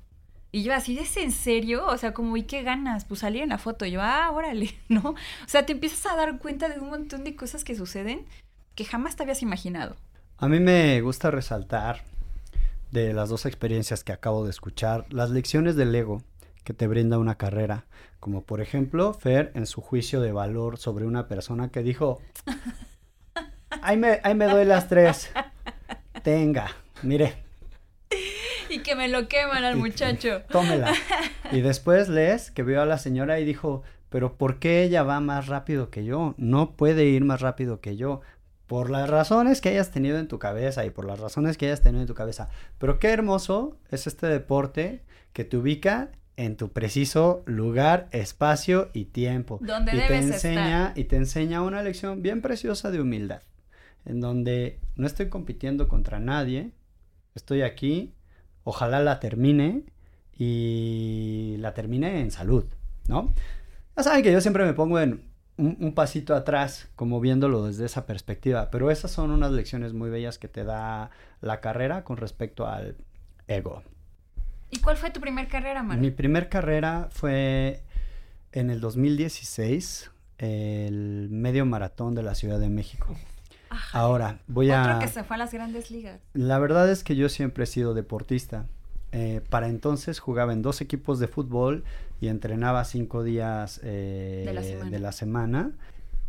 Y 0.53 0.63
yo 0.63 0.73
así, 0.73 0.97
¿es 0.99 1.15
en 1.17 1.31
serio? 1.31 1.85
O 1.87 1.97
sea, 1.97 2.13
como, 2.13 2.35
¿y 2.35 2.43
qué 2.43 2.61
ganas? 2.63 3.05
Pues 3.05 3.21
salir 3.21 3.43
en 3.43 3.49
la 3.49 3.57
foto. 3.57 3.85
Y 3.85 3.91
yo, 3.91 4.01
ah, 4.01 4.29
órale, 4.31 4.75
¿no? 4.89 5.01
O 5.11 5.47
sea, 5.47 5.65
te 5.65 5.73
empiezas 5.73 6.05
a 6.11 6.15
dar 6.15 6.39
cuenta 6.39 6.67
de 6.69 6.79
un 6.79 6.89
montón 6.89 7.23
de 7.23 7.35
cosas 7.35 7.63
que 7.63 7.75
suceden 7.75 8.25
que 8.75 8.85
jamás 8.85 9.15
te 9.15 9.23
habías 9.23 9.41
imaginado. 9.41 9.95
A 10.37 10.47
mí 10.47 10.59
me 10.59 10.99
gusta 11.01 11.31
resaltar 11.31 12.03
de 12.91 13.13
las 13.13 13.29
dos 13.29 13.45
experiencias 13.45 14.03
que 14.03 14.11
acabo 14.11 14.43
de 14.43 14.49
escuchar, 14.49 15.05
las 15.09 15.29
lecciones 15.29 15.75
del 15.75 15.93
ego 15.95 16.23
que 16.63 16.73
te 16.73 16.87
brinda 16.87 17.17
una 17.17 17.35
carrera, 17.35 17.85
como 18.19 18.43
por 18.43 18.61
ejemplo 18.61 19.13
Fer 19.13 19.51
en 19.55 19.65
su 19.65 19.81
juicio 19.81 20.21
de 20.21 20.31
valor 20.31 20.77
sobre 20.77 21.05
una 21.05 21.27
persona 21.27 21.69
que 21.69 21.83
dijo, 21.83 22.21
ahí 23.81 23.97
me, 23.97 24.19
ahí 24.23 24.35
me 24.35 24.45
doy 24.45 24.65
las 24.65 24.87
tres, 24.87 25.31
tenga, 26.23 26.75
mire, 27.03 27.35
Y 28.69 28.79
que 28.79 28.95
me 28.95 29.07
lo 29.09 29.27
queman 29.27 29.63
al 29.65 29.75
muchacho. 29.77 30.41
tómela. 30.49 30.93
Y 31.51 31.59
después 31.61 32.07
lees 32.07 32.51
que 32.51 32.63
vio 32.63 32.81
a 32.81 32.85
la 32.85 32.97
señora 32.97 33.39
y 33.39 33.45
dijo, 33.45 33.83
pero 34.09 34.37
¿por 34.37 34.59
qué 34.59 34.83
ella 34.83 35.03
va 35.03 35.19
más 35.19 35.47
rápido 35.47 35.89
que 35.89 36.05
yo? 36.05 36.33
No 36.37 36.71
puede 36.77 37.05
ir 37.05 37.25
más 37.25 37.41
rápido 37.41 37.81
que 37.81 37.97
yo. 37.97 38.21
Por 38.67 38.89
las 38.89 39.09
razones 39.09 39.59
que 39.59 39.67
hayas 39.67 39.91
tenido 39.91 40.17
en 40.17 40.29
tu 40.29 40.39
cabeza 40.39 40.85
y 40.85 40.91
por 40.91 41.03
las 41.03 41.19
razones 41.19 41.57
que 41.57 41.65
hayas 41.65 41.81
tenido 41.81 42.01
en 42.01 42.07
tu 42.07 42.13
cabeza. 42.13 42.47
Pero 42.77 42.99
qué 42.99 43.09
hermoso 43.09 43.77
es 43.89 44.07
este 44.07 44.27
deporte 44.27 45.01
que 45.33 45.43
te 45.43 45.57
ubica 45.57 46.11
en 46.37 46.55
tu 46.55 46.69
preciso 46.71 47.43
lugar, 47.45 48.07
espacio 48.11 48.89
y 48.93 49.05
tiempo. 49.05 49.59
Donde 49.61 49.91
y 49.91 49.95
te 49.97 50.01
debes 50.03 50.25
enseña 50.27 50.87
estar. 50.87 50.97
y 50.97 51.03
te 51.03 51.15
enseña 51.17 51.61
una 51.63 51.83
lección 51.83 52.21
bien 52.21 52.41
preciosa 52.41 52.91
de 52.91 53.01
humildad, 53.01 53.41
en 54.05 54.19
donde 54.19 54.79
no 54.95 55.07
estoy 55.07 55.29
compitiendo 55.29 55.87
contra 55.87 56.19
nadie, 56.19 56.71
estoy 57.35 57.61
aquí, 57.61 58.13
ojalá 58.63 58.99
la 58.99 59.19
termine 59.19 59.83
y 60.33 61.55
la 61.59 61.73
termine 61.73 62.21
en 62.21 62.31
salud, 62.31 62.65
¿no? 63.07 63.33
Ya 63.95 64.03
saben 64.03 64.23
que 64.23 64.31
yo 64.31 64.41
siempre 64.41 64.65
me 64.65 64.73
pongo 64.73 64.99
en 64.99 65.29
un, 65.57 65.77
un 65.79 65.93
pasito 65.93 66.35
atrás, 66.35 66.89
como 66.95 67.19
viéndolo 67.19 67.65
desde 67.65 67.85
esa 67.85 68.05
perspectiva, 68.05 68.71
pero 68.71 68.89
esas 68.89 69.11
son 69.11 69.31
unas 69.31 69.51
lecciones 69.51 69.93
muy 69.93 70.09
bellas 70.09 70.37
que 70.37 70.47
te 70.47 70.63
da 70.63 71.11
la 71.41 71.61
carrera 71.61 72.03
con 72.03 72.17
respecto 72.17 72.67
al 72.67 72.95
ego. 73.47 73.83
¿Y 74.71 74.79
cuál 74.79 74.97
fue 74.97 75.11
tu 75.11 75.19
primer 75.19 75.47
carrera, 75.47 75.83
Manu? 75.83 76.01
Mi 76.01 76.11
primer 76.11 76.47
carrera 76.47 77.09
fue 77.11 77.83
en 78.53 78.69
el 78.69 78.79
2016, 78.79 80.11
el 80.37 81.27
medio 81.29 81.65
maratón 81.65 82.15
de 82.15 82.23
la 82.23 82.35
Ciudad 82.35 82.59
de 82.59 82.69
México. 82.69 83.15
Ajá. 83.71 83.99
Ahora, 83.99 84.39
voy 84.47 84.69
Otro 84.69 84.93
a... 84.93 84.99
que 84.99 85.07
se 85.07 85.23
fue 85.23 85.35
a 85.37 85.39
las 85.39 85.53
grandes 85.53 85.91
ligas. 85.91 86.19
La 86.33 86.59
verdad 86.59 86.91
es 86.91 87.03
que 87.03 87.15
yo 87.15 87.29
siempre 87.29 87.63
he 87.63 87.67
sido 87.67 87.93
deportista. 87.93 88.65
Eh, 89.13 89.41
para 89.49 89.67
entonces 89.67 90.19
jugaba 90.19 90.53
en 90.53 90.61
dos 90.61 90.81
equipos 90.81 91.19
de 91.19 91.27
fútbol 91.27 91.83
y 92.21 92.27
entrenaba 92.27 92.83
cinco 92.85 93.23
días 93.23 93.79
eh, 93.83 94.43
De 94.45 94.53
la 94.53 94.61
de 94.61 94.99
la 94.99 95.11
semana. 95.11 95.71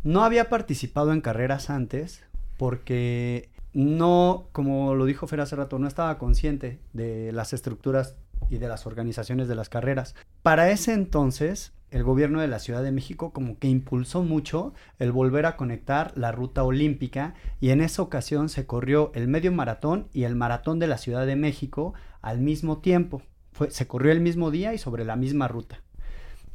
No 0.05 0.25
había 0.25 0.49
participado 0.49 1.13
en 1.13 1.21
carreras 1.21 1.69
antes 1.69 2.25
porque 2.57 3.51
no, 3.73 4.49
como 4.53 4.95
lo 4.95 5.05
dijo 5.05 5.27
Fer 5.27 5.41
hace 5.41 5.57
rato, 5.57 5.79
no 5.79 5.89
estaba 5.89 6.19
consciente 6.19 6.79
de 6.93 7.33
las 7.33 7.53
estructuras 7.53 8.17
y 8.51 8.59
de 8.59 8.69
las 8.69 8.87
organizaciones 8.87 9.49
de 9.49 9.55
las 9.55 9.69
carreras. 9.69 10.15
Para 10.43 10.71
ese 10.71 10.93
entonces, 10.93 11.73
el 11.93 12.03
gobierno 12.05 12.41
de 12.41 12.49
la 12.49 12.59
Ciudad 12.59 12.83
de 12.83 12.91
México 12.91 13.33
como 13.33 13.59
que 13.59 13.69
impulsó 13.69 14.23
mucho 14.23 14.73
el 14.99 15.13
volver 15.13 15.45
a 15.45 15.57
conectar 15.57 16.13
la 16.17 16.33
ruta 16.33 16.65
olímpica 16.65 17.35
y 17.61 17.69
en 17.69 17.83
esa 17.83 18.01
ocasión 18.01 18.49
se 18.49 18.67
corrió 18.67 19.13
el 19.15 19.29
medio 19.29 19.53
maratón 19.53 20.09
y 20.13 20.25
el 20.25 20.35
maratón 20.35 20.79
de 20.79 20.87
la 20.87 20.97
Ciudad 20.97 21.27
de 21.27 21.37
México 21.37 21.93
al 22.23 22.41
mismo 22.41 22.79
tiempo. 22.79 23.23
Se 23.69 23.87
corrió 23.87 24.11
el 24.11 24.21
mismo 24.21 24.51
día 24.51 24.73
y 24.73 24.79
sobre 24.79 25.05
la 25.05 25.17
misma 25.17 25.49
ruta. 25.49 25.83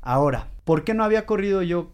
Ahora, 0.02 0.50
¿por 0.66 0.84
qué 0.84 0.96
no 0.96 1.04
había 1.04 1.28
corrido 1.28 1.62
yo 1.62 1.94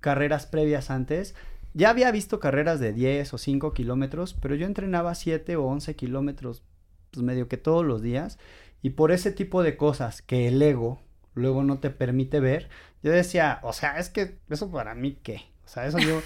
carreras 0.00 0.46
previas 0.46 0.90
antes? 0.90 1.36
Ya 1.72 1.90
había 1.90 2.10
visto 2.10 2.40
carreras 2.40 2.80
de 2.80 2.92
10 2.92 3.34
o 3.34 3.38
5 3.38 3.72
kilómetros, 3.72 4.34
pero 4.34 4.56
yo 4.56 4.66
entrenaba 4.66 5.14
7 5.14 5.54
o 5.54 5.64
11 5.64 5.94
kilómetros, 5.94 6.64
pues 7.12 7.22
medio 7.22 7.46
que 7.46 7.56
todos 7.56 7.84
los 7.86 8.02
días. 8.02 8.38
Y 8.82 8.90
por 8.90 9.12
ese 9.12 9.30
tipo 9.30 9.62
de 9.62 9.76
cosas 9.76 10.22
que 10.22 10.48
el 10.48 10.60
ego 10.60 11.00
luego 11.34 11.62
no 11.62 11.78
te 11.78 11.90
permite 11.90 12.40
ver, 12.40 12.68
yo 13.02 13.12
decía, 13.12 13.60
o 13.62 13.72
sea, 13.72 13.98
es 13.98 14.10
que 14.10 14.38
eso 14.48 14.70
para 14.70 14.94
mí 14.94 15.18
qué. 15.22 15.42
O 15.64 15.68
sea, 15.68 15.86
eso 15.86 15.98
yo, 15.98 16.20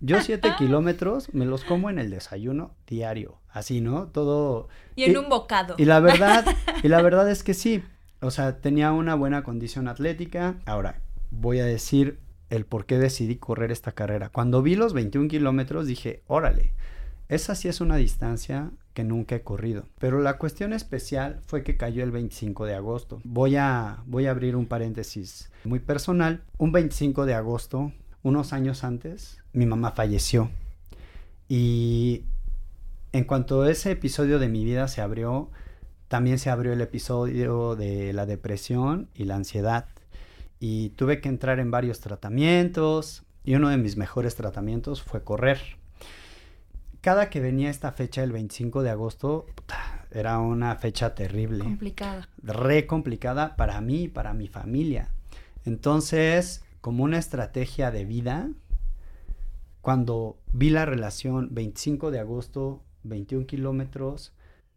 yo 0.00 0.20
7 0.20 0.54
kilómetros 0.58 1.32
me 1.34 1.46
los 1.46 1.64
como 1.64 1.90
en 1.90 1.98
el 1.98 2.10
desayuno 2.10 2.74
diario. 2.86 3.38
Así, 3.48 3.80
¿no? 3.80 4.06
Todo. 4.06 4.68
Y 4.96 5.04
en 5.04 5.16
un 5.18 5.28
bocado. 5.28 5.74
Y 5.78 5.84
la 5.84 6.00
verdad, 6.00 6.44
y 6.82 6.88
la 6.88 7.02
verdad 7.02 7.30
es 7.30 7.42
que 7.42 7.54
sí. 7.54 7.82
O 8.20 8.30
sea, 8.30 8.60
tenía 8.60 8.92
una 8.92 9.14
buena 9.14 9.42
condición 9.42 9.88
atlética. 9.88 10.54
Ahora, 10.64 11.00
voy 11.30 11.58
a 11.58 11.66
decir 11.66 12.20
el 12.50 12.66
por 12.66 12.86
qué 12.86 12.98
decidí 12.98 13.36
correr 13.36 13.72
esta 13.72 13.92
carrera. 13.92 14.28
Cuando 14.28 14.62
vi 14.62 14.76
los 14.76 14.92
21 14.92 15.28
kilómetros 15.28 15.86
dije, 15.86 16.22
órale, 16.26 16.72
esa 17.28 17.54
sí 17.54 17.68
es 17.68 17.80
una 17.80 17.96
distancia 17.96 18.70
que 18.94 19.04
nunca 19.04 19.36
he 19.36 19.42
corrido. 19.42 19.86
Pero 19.98 20.20
la 20.20 20.38
cuestión 20.38 20.72
especial 20.72 21.40
fue 21.46 21.62
que 21.62 21.76
cayó 21.76 22.04
el 22.04 22.10
25 22.10 22.66
de 22.66 22.74
agosto. 22.74 23.20
Voy 23.24 23.56
a, 23.56 24.02
voy 24.06 24.26
a 24.26 24.30
abrir 24.30 24.56
un 24.56 24.66
paréntesis 24.66 25.50
muy 25.64 25.78
personal. 25.78 26.42
Un 26.58 26.72
25 26.72 27.26
de 27.26 27.34
agosto, 27.34 27.92
unos 28.22 28.52
años 28.52 28.84
antes, 28.84 29.42
mi 29.52 29.66
mamá 29.66 29.92
falleció. 29.92 30.50
Y 31.48 32.24
en 33.12 33.24
cuanto 33.24 33.66
ese 33.66 33.90
episodio 33.90 34.38
de 34.38 34.48
mi 34.48 34.64
vida 34.64 34.88
se 34.88 35.00
abrió, 35.00 35.50
también 36.08 36.38
se 36.38 36.50
abrió 36.50 36.72
el 36.72 36.80
episodio 36.80 37.76
de 37.76 38.12
la 38.12 38.26
depresión 38.26 39.08
y 39.14 39.24
la 39.24 39.36
ansiedad. 39.36 39.86
Y 40.60 40.90
tuve 40.90 41.20
que 41.20 41.28
entrar 41.28 41.58
en 41.58 41.70
varios 41.70 42.00
tratamientos 42.00 43.24
y 43.44 43.54
uno 43.54 43.68
de 43.68 43.78
mis 43.78 43.96
mejores 43.96 44.36
tratamientos 44.36 45.02
fue 45.02 45.24
correr. 45.24 45.58
Cada 47.02 47.30
que 47.30 47.40
venía 47.40 47.68
esta 47.68 47.90
fecha, 47.90 48.22
el 48.22 48.30
25 48.30 48.84
de 48.84 48.90
agosto, 48.90 49.46
puta, 49.56 50.06
era 50.12 50.38
una 50.38 50.76
fecha 50.76 51.16
terrible 51.16 51.64
Complicada. 51.64 52.28
re 52.40 52.86
complicada 52.86 53.56
para 53.56 53.80
mí 53.80 54.04
y 54.04 54.08
para 54.08 54.34
mi 54.34 54.46
familia. 54.46 55.10
Entonces, 55.64 56.64
como 56.80 57.02
una 57.02 57.18
estrategia 57.18 57.90
de 57.90 58.04
vida, 58.04 58.50
cuando 59.80 60.38
vi 60.52 60.70
la 60.70 60.84
relación 60.86 61.48
25 61.50 62.12
de 62.12 62.20
agosto, 62.20 62.84
21 63.02 63.46
kilómetros, 63.46 64.32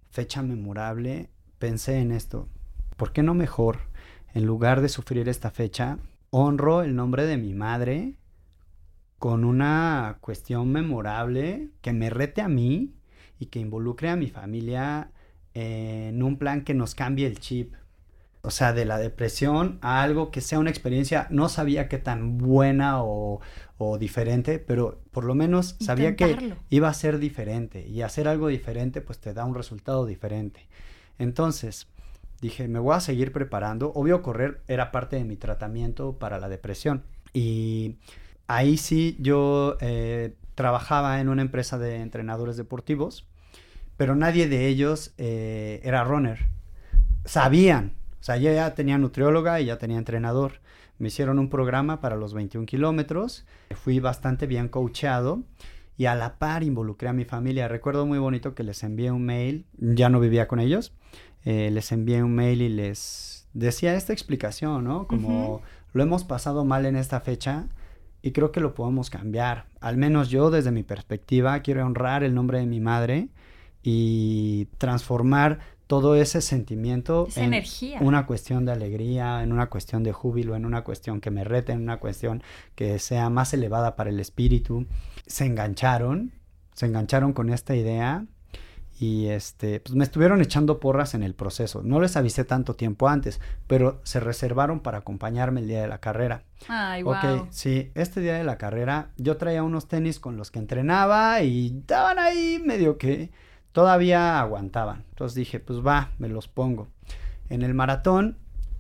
fecha 0.10 0.42
memorable, 0.42 1.30
pensé 1.60 2.00
en 2.00 2.12
esto. 2.12 2.50
¿Por 2.98 3.12
qué 3.14 3.22
no 3.22 3.36
mejor, 3.36 3.82
en 4.34 4.48
lugar 4.48 4.82
de 4.82 4.90
sufrir 4.90 5.30
esta 5.30 5.52
fecha, 5.52 6.00
honro 6.32 6.82
el 6.82 6.96
nombre 6.96 7.28
de 7.28 7.38
mi 7.38 7.54
madre 7.54 8.16
con 9.20 9.44
una 9.46 10.18
cuestión 10.22 10.72
memorable 10.72 11.70
que 11.82 11.94
me 11.94 12.10
rete 12.10 12.42
a 12.42 12.48
mí 12.48 12.94
y 13.40 13.48
que 13.48 13.60
involucre 13.60 14.10
a 14.10 14.16
mi 14.16 14.28
familia 14.28 15.12
en 15.54 16.22
un 16.22 16.38
plan 16.38 16.64
que 16.64 16.74
nos 16.74 16.96
cambie 16.96 17.28
el 17.28 17.40
chip. 17.40 17.74
o 18.42 18.52
sea, 18.52 18.74
de 18.74 18.86
la 18.86 19.00
depresión 19.00 19.80
a 19.82 20.04
algo 20.04 20.30
que 20.30 20.40
sea 20.42 20.60
una 20.60 20.70
experiencia, 20.70 21.28
no 21.32 21.50
sabía 21.50 21.88
qué 21.90 21.98
tan 21.98 22.38
buena 22.38 23.02
o, 23.04 23.42
o 23.80 23.98
diferente, 23.98 24.60
pero 24.60 25.02
por 25.12 25.24
lo 25.24 25.34
menos 25.34 25.76
sabía 25.80 26.16
que 26.16 26.54
iba 26.70 26.88
a 26.88 26.94
ser 26.94 27.18
diferente 27.18 27.88
y 27.88 28.04
hacer 28.04 28.28
algo 28.28 28.48
diferente 28.50 29.02
pues 29.02 29.18
te 29.20 29.34
da 29.34 29.46
un 29.46 29.56
resultado 29.56 30.06
diferente. 30.06 30.68
Entonces, 31.18 31.88
dije, 32.42 32.68
me 32.68 32.80
voy 32.80 32.96
a 32.96 33.00
seguir 33.00 33.32
preparando. 33.32 33.92
Obvio, 33.94 34.22
correr 34.22 34.62
era 34.68 34.92
parte 34.92 35.16
de 35.16 35.24
mi 35.24 35.38
tratamiento 35.38 36.20
para 36.20 36.40
la 36.40 36.50
depresión. 36.50 37.04
Y 37.34 37.98
ahí 38.48 38.78
sí 38.78 39.18
yo 39.20 39.78
eh, 39.82 40.36
trabajaba 40.56 41.20
en 41.20 41.30
una 41.30 41.42
empresa 41.42 41.78
de 41.78 41.98
entrenadores 41.98 42.58
deportivos, 42.58 43.28
pero 43.98 44.16
nadie 44.16 44.48
de 44.48 44.68
ellos 44.68 45.14
eh, 45.18 45.82
era 45.84 46.04
runner. 46.04 46.48
Sabían, 47.26 47.94
o 48.20 48.24
sea, 48.24 48.38
yo 48.38 48.52
ya 48.52 48.74
tenía 48.76 48.98
nutrióloga 48.98 49.60
y 49.62 49.66
ya 49.66 49.78
tenía 49.78 49.98
entrenador. 49.98 50.60
Me 50.98 51.10
hicieron 51.10 51.40
un 51.40 51.50
programa 51.50 52.00
para 52.00 52.16
los 52.16 52.34
21 52.34 52.66
kilómetros. 52.66 53.46
Fui 53.76 54.00
bastante 54.00 54.48
bien 54.48 54.70
coachado 54.70 55.44
y 55.98 56.06
a 56.06 56.16
la 56.16 56.38
par 56.38 56.64
involucré 56.64 57.10
a 57.10 57.14
mi 57.14 57.26
familia. 57.26 57.68
Recuerdo 57.68 58.06
muy 58.06 58.20
bonito 58.20 58.56
que 58.56 58.64
les 58.64 58.84
envié 58.84 59.12
un 59.12 59.24
mail, 59.24 59.66
ya 59.78 60.10
no 60.10 60.20
vivía 60.20 60.48
con 60.48 60.60
ellos, 60.60 60.94
eh, 61.44 61.70
les 61.72 61.92
envié 61.92 62.24
un 62.24 62.34
mail 62.34 62.62
y 62.62 62.70
les 62.70 63.48
decía 63.54 63.96
esta 63.96 64.14
explicación, 64.14 64.84
¿no? 64.84 65.08
Como 65.08 65.62
lo 65.94 66.04
hemos 66.04 66.24
pasado 66.24 66.66
mal 66.66 66.86
en 66.86 66.96
esta 66.96 67.20
fecha 67.22 67.68
y 68.26 68.32
creo 68.32 68.52
que 68.52 68.60
lo 68.60 68.74
podemos 68.74 69.12
cambiar. 69.12 69.68
Al 69.80 69.98
menos 69.98 70.30
yo 70.30 70.50
desde 70.50 70.72
mi 70.72 70.82
perspectiva 70.82 71.60
quiero 71.60 71.86
honrar 71.86 72.24
el 72.24 72.34
nombre 72.34 72.58
de 72.58 72.66
mi 72.66 72.80
madre 72.80 73.28
y 73.84 74.66
transformar 74.80 75.60
todo 75.86 76.16
ese 76.16 76.42
sentimiento 76.42 77.28
Esa 77.30 77.42
en 77.42 77.46
energía. 77.54 78.00
una 78.02 78.26
cuestión 78.26 78.66
de 78.66 78.72
alegría, 78.72 79.44
en 79.44 79.54
una 79.54 79.68
cuestión 79.68 80.02
de 80.02 80.12
júbilo, 80.12 80.56
en 80.56 80.66
una 80.66 80.84
cuestión 80.84 81.22
que 81.22 81.30
me 81.30 81.44
rete, 81.44 81.74
en 81.74 81.84
una 81.84 81.98
cuestión 81.98 82.42
que 82.74 82.98
sea 82.98 83.30
más 83.30 83.54
elevada 83.54 83.96
para 83.96 84.10
el 84.10 84.20
espíritu. 84.20 84.88
Se 85.28 85.46
engancharon, 85.46 86.32
se 86.74 86.88
engancharon 86.88 87.32
con 87.32 87.52
esta 87.52 87.76
idea 87.76 88.26
y 88.98 89.28
este, 89.28 89.82
pues 89.82 89.96
me 89.96 90.04
estuvieron 90.04 90.42
echando 90.42 90.80
porras 90.80 91.14
en 91.16 91.24
el 91.24 91.34
proceso. 91.34 91.82
No 91.84 92.00
les 92.00 92.16
avisé 92.16 92.46
tanto 92.46 92.76
tiempo 92.76 93.10
antes, 93.10 93.42
pero 93.68 94.00
se 94.04 94.20
reservaron 94.20 94.80
para 94.80 95.00
acompañarme 95.00 95.62
el 95.62 95.68
día 95.68 95.82
de 95.82 95.88
la 95.88 96.00
carrera. 96.00 96.44
Ay, 96.68 97.04
wow. 97.04 97.14
Ok, 97.14 97.48
sí, 97.50 97.92
este 97.96 98.22
día 98.22 98.36
de 98.36 98.46
la 98.46 98.58
carrera 98.58 99.10
yo 99.18 99.38
traía 99.38 99.64
unos 99.64 99.88
tenis 99.88 100.20
con 100.20 100.38
los 100.38 100.50
que 100.50 100.60
entrenaba 100.60 101.42
y 101.42 101.78
estaban 101.80 102.20
ahí 102.20 102.62
medio 102.64 102.98
que 102.98 103.32
todavía 103.74 104.40
aguantaban. 104.40 105.04
Entonces 105.10 105.36
dije, 105.36 105.60
pues 105.60 105.86
va, 105.86 106.12
me 106.18 106.30
los 106.30 106.48
pongo. 106.48 106.88
En 107.50 107.62
el 107.62 107.74
maratón 107.74 108.38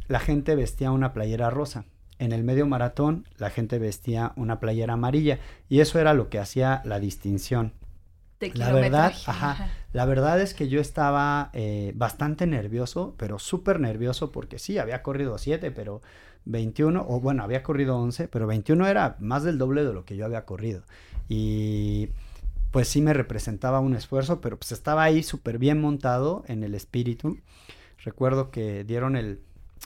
la 0.08 0.20
gente 0.20 0.56
vestía 0.56 0.92
una 0.92 1.12
playera 1.12 1.50
rosa. 1.50 1.84
En 2.20 2.32
el 2.32 2.46
medio 2.46 2.66
maratón 2.66 3.28
la 3.38 3.50
gente 3.50 3.80
vestía 3.80 4.32
una 4.38 4.62
playera 4.62 4.94
amarilla 4.94 5.40
y 5.68 5.82
eso 5.82 6.00
era 6.00 6.14
lo 6.14 6.30
que 6.30 6.40
hacía 6.40 6.82
la 6.86 7.00
distinción. 7.00 7.74
De 8.40 8.52
La 8.54 8.72
verdad, 8.72 9.14
ajá, 9.28 9.70
la 9.96 10.04
verdad 10.04 10.42
es 10.42 10.54
que 10.54 10.68
yo 10.68 10.82
estaba 10.82 11.52
eh, 11.54 11.94
bastante 11.96 12.46
nervioso, 12.46 13.16
pero 13.18 13.40
súper 13.40 13.80
nervioso 13.80 14.30
porque 14.30 14.60
sí, 14.60 14.78
había 14.78 15.02
corrido 15.02 15.38
7, 15.38 15.72
pero 15.72 16.02
21, 16.44 17.06
o 17.08 17.22
bueno, 17.22 17.44
había 17.44 17.64
corrido 17.64 17.96
11, 17.96 18.28
pero 18.28 18.46
21 18.46 18.88
era 18.88 19.16
más 19.22 19.44
del 19.44 19.58
doble 19.58 19.86
de 19.86 19.94
lo 19.94 20.04
que 20.04 20.18
yo 20.18 20.26
había 20.26 20.44
corrido. 20.44 20.84
Y 21.30 22.10
pues 22.72 22.90
sí 22.90 23.00
me 23.00 23.14
representaba 23.14 23.80
un 23.80 23.96
esfuerzo, 23.96 24.42
pero 24.42 24.60
pues 24.60 24.74
estaba 24.74 25.02
ahí 25.02 25.24
súper 25.24 25.60
bien 25.60 25.80
montado 25.80 26.44
en 26.50 26.66
el 26.66 26.76
espíritu. 26.76 27.40
Recuerdo 28.04 28.52
que 28.52 28.84
dieron 28.84 29.16
el, 29.16 29.40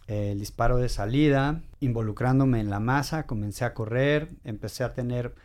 el 0.07 0.39
disparo 0.39 0.77
de 0.77 0.89
salida, 0.89 1.61
involucrándome 1.81 2.59
en 2.59 2.71
la 2.71 2.79
masa, 2.79 3.27
comencé 3.27 3.63
a 3.63 3.75
correr, 3.75 4.29
empecé 4.43 4.83
a 4.83 4.95
tener 4.95 5.35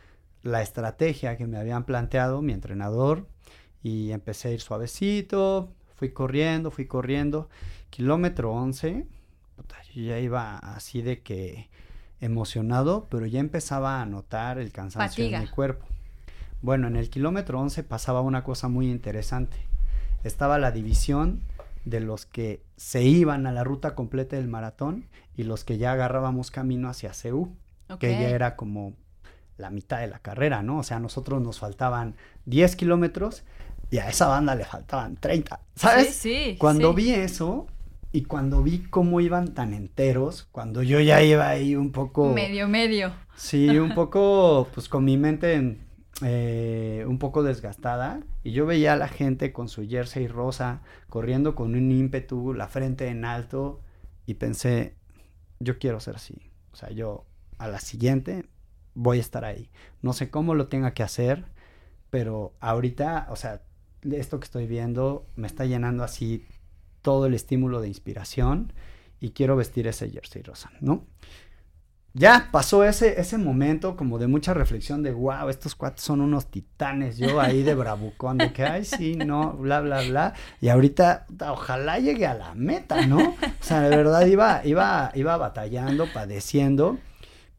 la 0.41 0.63
estrategia 0.63 1.37
que 1.37 1.45
me 1.45 1.59
habían 1.59 1.85
planteado 1.85 2.41
mi 2.41 2.51
entrenador 2.51 3.27
y 3.85 4.13
empecé 4.13 4.47
a 4.47 4.51
ir 4.51 4.61
suavecito, 4.61 5.69
fui 5.93 6.09
corriendo, 6.09 6.71
fui 6.71 6.87
corriendo, 6.87 7.49
kilómetro 7.91 8.51
11, 8.51 9.05
puta, 9.55 9.75
yo 9.93 10.01
ya 10.01 10.17
iba 10.17 10.57
así 10.57 11.03
de 11.03 11.21
que 11.21 11.69
emocionado, 12.19 13.05
pero 13.11 13.27
ya 13.27 13.39
empezaba 13.39 14.01
a 14.01 14.05
notar 14.07 14.57
el 14.57 14.71
cansancio 14.71 15.25
Fatiga. 15.25 15.37
en 15.37 15.43
mi 15.43 15.49
cuerpo. 15.51 15.85
Bueno, 16.63 16.87
en 16.87 16.95
el 16.95 17.11
kilómetro 17.11 17.59
11 17.59 17.83
pasaba 17.83 18.21
una 18.21 18.43
cosa 18.43 18.69
muy 18.69 18.89
interesante. 18.89 19.57
Estaba 20.23 20.57
la 20.57 20.71
división 20.71 21.41
de 21.83 21.99
los 21.99 22.25
que 22.25 22.63
se 22.77 23.03
iban 23.03 23.45
a 23.45 23.51
la 23.51 23.63
ruta 23.63 23.93
completa 23.93 24.35
del 24.35 24.47
maratón 24.47 25.05
y 25.37 25.43
los 25.43 25.63
que 25.63 25.77
ya 25.77 25.91
agarrábamos 25.91 26.49
camino 26.49 26.89
hacia 26.89 27.13
CEU, 27.13 27.55
que 27.99 28.13
ya 28.13 28.29
era 28.29 28.55
como 28.55 28.95
la 29.57 29.69
mitad 29.69 29.99
de 29.99 30.07
la 30.07 30.17
carrera, 30.17 30.63
¿no? 30.63 30.79
O 30.79 30.83
sea, 30.83 30.97
a 30.97 30.99
nosotros 30.99 31.39
nos 31.39 31.59
faltaban 31.59 32.15
10 32.45 32.75
kilómetros 32.75 33.43
y 33.91 33.97
a 33.97 34.09
esa 34.09 34.27
banda 34.27 34.55
le 34.55 34.65
faltaban 34.65 35.15
30, 35.17 35.59
¿sabes? 35.75 36.15
Sí, 36.15 36.51
sí. 36.51 36.57
Cuando 36.57 36.89
sí. 36.91 36.95
vi 36.97 37.11
eso 37.11 37.67
y 38.11 38.23
cuando 38.23 38.63
vi 38.63 38.79
cómo 38.89 39.21
iban 39.21 39.53
tan 39.53 39.73
enteros, 39.73 40.47
cuando 40.51 40.81
yo 40.83 40.99
ya 40.99 41.21
iba 41.21 41.47
ahí 41.49 41.75
un 41.75 41.91
poco... 41.91 42.33
Medio, 42.33 42.67
medio. 42.67 43.13
Sí, 43.35 43.69
un 43.77 43.93
poco, 43.93 44.67
pues 44.73 44.87
con 44.89 45.03
mi 45.03 45.17
mente 45.17 45.53
en- 45.53 45.85
eh, 46.21 47.03
un 47.07 47.19
poco 47.19 47.43
desgastada. 47.43 48.21
Y 48.43 48.51
yo 48.51 48.65
veía 48.65 48.93
a 48.93 48.97
la 48.97 49.09
gente 49.09 49.51
con 49.51 49.67
su 49.67 49.85
jersey 49.87 50.27
rosa, 50.27 50.81
corriendo 51.09 51.55
con 51.55 51.75
un 51.75 51.91
ímpetu, 51.91 52.53
la 52.53 52.67
frente 52.69 53.07
en 53.09 53.25
alto. 53.25 53.81
Y 54.25 54.35
pensé, 54.35 54.95
yo 55.59 55.77
quiero 55.77 55.99
ser 55.99 56.15
así. 56.15 56.51
O 56.71 56.75
sea, 56.77 56.89
yo 56.91 57.25
a 57.57 57.67
la 57.67 57.79
siguiente 57.79 58.45
voy 58.93 59.17
a 59.17 59.21
estar 59.21 59.43
ahí. 59.43 59.69
No 60.01 60.13
sé 60.13 60.29
cómo 60.29 60.55
lo 60.55 60.67
tenga 60.67 60.93
que 60.93 61.03
hacer, 61.03 61.45
pero 62.09 62.53
ahorita, 62.61 63.27
o 63.29 63.35
sea, 63.35 63.61
esto 64.11 64.39
que 64.39 64.45
estoy 64.45 64.67
viendo 64.67 65.25
me 65.35 65.47
está 65.47 65.65
llenando 65.65 66.03
así 66.03 66.45
todo 67.01 67.25
el 67.25 67.33
estímulo 67.33 67.81
de 67.81 67.87
inspiración 67.87 68.73
y 69.19 69.31
quiero 69.31 69.55
vestir 69.55 69.87
ese 69.87 70.09
jersey 70.09 70.41
rosa, 70.41 70.71
¿no? 70.81 71.05
Ya 72.17 72.47
pasó 72.49 72.85
ese, 72.85 73.19
ese 73.19 73.37
momento 73.37 73.97
como 73.97 74.17
de 74.17 74.27
mucha 74.27 74.53
reflexión 74.53 75.03
de, 75.03 75.11
wow, 75.11 75.49
estos 75.49 75.75
cuates 75.75 76.01
son 76.01 76.21
unos 76.21 76.49
titanes, 76.49 77.17
yo 77.17 77.41
ahí 77.41 77.61
de 77.61 77.75
bravucón, 77.75 78.37
de 78.37 78.53
que, 78.53 78.63
ay, 78.63 78.85
sí, 78.85 79.17
no, 79.17 79.51
bla, 79.57 79.81
bla, 79.81 80.01
bla. 80.01 80.33
Y 80.61 80.69
ahorita, 80.69 81.25
ojalá 81.41 81.99
llegue 81.99 82.25
a 82.25 82.33
la 82.33 82.55
meta, 82.55 83.05
¿no? 83.05 83.17
O 83.17 83.35
sea, 83.59 83.81
de 83.81 83.89
verdad 83.89 84.25
iba, 84.27 84.61
iba, 84.63 85.11
iba 85.13 85.35
batallando, 85.35 86.07
padeciendo, 86.13 86.99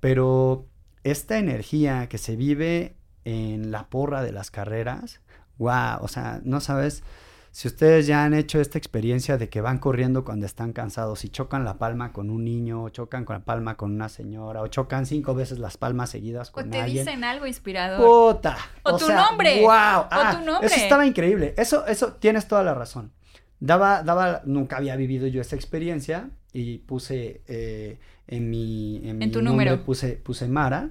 pero 0.00 0.64
esta 1.04 1.36
energía 1.36 2.08
que 2.08 2.16
se 2.16 2.34
vive 2.34 2.96
en 3.26 3.70
la 3.70 3.90
porra 3.90 4.22
de 4.22 4.32
las 4.32 4.50
carreras, 4.50 5.20
wow, 5.58 5.98
o 6.00 6.08
sea, 6.08 6.40
no 6.44 6.60
sabes 6.60 7.02
si 7.50 7.68
ustedes 7.68 8.06
ya 8.06 8.22
han 8.24 8.34
hecho 8.34 8.60
esta 8.60 8.76
experiencia 8.76 9.38
de 9.38 9.48
que 9.48 9.62
van 9.62 9.78
corriendo 9.78 10.26
cuando 10.26 10.44
están 10.44 10.74
cansados 10.74 11.24
y 11.24 11.30
chocan 11.30 11.64
la 11.64 11.78
palma 11.78 12.12
con 12.12 12.28
un 12.28 12.44
niño, 12.44 12.82
o 12.82 12.88
chocan 12.90 13.24
con 13.24 13.32
la 13.36 13.44
palma 13.46 13.78
con 13.78 13.92
una 13.94 14.10
señora, 14.10 14.60
o 14.60 14.66
chocan 14.66 15.06
cinco 15.06 15.34
veces 15.34 15.58
las 15.58 15.78
palmas 15.78 16.10
seguidas 16.10 16.50
O 16.50 16.52
con 16.52 16.70
te 16.70 16.82
alguien. 16.82 17.06
dicen 17.06 17.24
algo 17.24 17.46
inspirador. 17.46 18.04
¡Puta! 18.34 18.58
O 18.82 18.98
tu 18.98 19.08
nombre. 19.10 19.62
¡Wow! 19.62 19.70
O 19.70 20.06
Ah, 20.10 20.36
tu 20.38 20.44
nombre. 20.44 20.66
Eso 20.66 20.76
estaba 20.76 21.06
increíble. 21.06 21.54
Eso, 21.56 21.86
eso, 21.86 22.12
tienes 22.14 22.46
toda 22.46 22.62
la 22.62 22.74
razón. 22.74 23.12
Daba, 23.58 24.02
daba, 24.02 24.42
nunca 24.44 24.76
había 24.76 24.94
vivido 24.96 25.26
yo 25.26 25.40
esa 25.40 25.56
experiencia 25.56 26.28
y 26.52 26.76
puse 26.78 27.40
eh, 27.46 27.98
en 28.26 28.50
mi, 28.50 29.00
en 29.02 29.16
mi 29.16 29.30
tu 29.30 29.40
número. 29.40 29.82
puse, 29.82 30.12
puse 30.12 30.46
Mara 30.46 30.90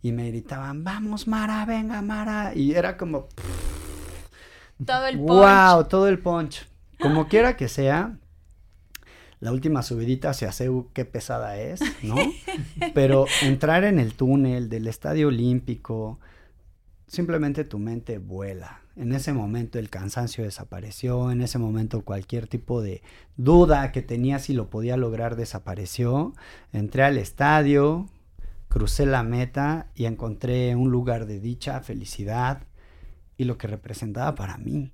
y 0.00 0.12
me 0.12 0.28
gritaban, 0.28 0.84
vamos 0.84 1.26
Mara, 1.26 1.64
venga 1.66 2.00
Mara. 2.02 2.52
Y 2.54 2.72
era 2.74 2.96
como, 2.96 3.26
Todo 4.84 5.06
el 5.06 5.18
punch. 5.18 5.28
wow, 5.28 5.84
todo 5.84 6.08
el 6.08 6.18
punch. 6.18 6.66
Como 7.00 7.28
quiera 7.28 7.56
que 7.56 7.68
sea, 7.68 8.16
la 9.40 9.52
última 9.52 9.82
subidita 9.82 10.30
hacia 10.30 10.52
CEU, 10.52 10.90
qué 10.92 11.04
pesada 11.04 11.58
es, 11.58 11.80
¿no? 12.02 12.16
Pero 12.94 13.26
entrar 13.42 13.84
en 13.84 13.98
el 13.98 14.14
túnel 14.14 14.68
del 14.68 14.86
Estadio 14.86 15.28
Olímpico, 15.28 16.18
simplemente 17.06 17.64
tu 17.64 17.78
mente 17.78 18.18
vuela. 18.18 18.80
En 18.96 19.12
ese 19.12 19.32
momento 19.32 19.78
el 19.78 19.90
cansancio 19.90 20.44
desapareció, 20.44 21.30
en 21.30 21.42
ese 21.42 21.58
momento 21.58 22.02
cualquier 22.02 22.46
tipo 22.46 22.80
de 22.80 23.02
duda 23.36 23.90
que 23.92 24.02
tenía 24.02 24.38
si 24.38 24.54
lo 24.54 24.70
podía 24.70 24.96
lograr 24.96 25.36
desapareció. 25.36 26.32
Entré 26.72 27.02
al 27.02 27.18
estadio, 27.18 28.08
crucé 28.68 29.04
la 29.04 29.24
meta 29.24 29.90
y 29.94 30.06
encontré 30.06 30.74
un 30.76 30.90
lugar 30.90 31.26
de 31.26 31.40
dicha, 31.40 31.80
felicidad 31.80 32.62
y 33.36 33.44
lo 33.44 33.58
que 33.58 33.66
representaba 33.66 34.34
para 34.34 34.58
mí. 34.58 34.92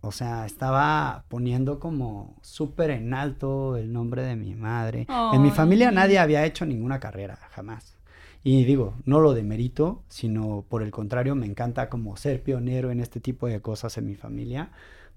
O 0.00 0.12
sea, 0.12 0.46
estaba 0.46 1.24
poniendo 1.28 1.80
como 1.80 2.36
súper 2.40 2.90
en 2.90 3.14
alto 3.14 3.76
el 3.76 3.92
nombre 3.92 4.22
de 4.22 4.36
mi 4.36 4.54
madre. 4.54 5.06
En 5.32 5.42
mi 5.42 5.50
familia 5.50 5.90
nadie 5.90 6.18
había 6.18 6.44
hecho 6.44 6.64
ninguna 6.64 7.00
carrera, 7.00 7.36
jamás. 7.50 7.98
Y 8.44 8.64
digo, 8.64 8.94
no 9.04 9.18
lo 9.18 9.34
demerito, 9.34 10.02
sino 10.08 10.64
por 10.68 10.82
el 10.82 10.92
contrario, 10.92 11.34
me 11.34 11.46
encanta 11.46 11.88
como 11.88 12.16
ser 12.16 12.42
pionero 12.42 12.92
en 12.92 13.00
este 13.00 13.18
tipo 13.18 13.48
de 13.48 13.60
cosas 13.60 13.98
en 13.98 14.06
mi 14.06 14.14
familia, 14.14 14.70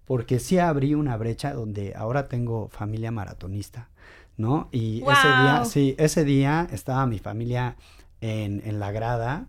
porque 0.06 0.40
sí 0.40 0.58
abrí 0.58 0.96
una 0.96 1.16
brecha 1.16 1.54
donde 1.54 1.94
ahora 1.96 2.28
tengo 2.28 2.68
familia 2.70 3.12
maratonista, 3.12 3.90
¿no? 4.38 4.68
Y 4.72 5.04
ese 5.04 5.28
día, 5.28 5.66
sí, 5.66 5.96
ese 6.00 6.26
día 6.26 6.68
estaba 6.72 7.06
mi 7.06 7.20
familia 7.20 7.76
en, 8.20 8.64
en 8.66 8.80
la 8.80 8.92
grada. 8.92 9.48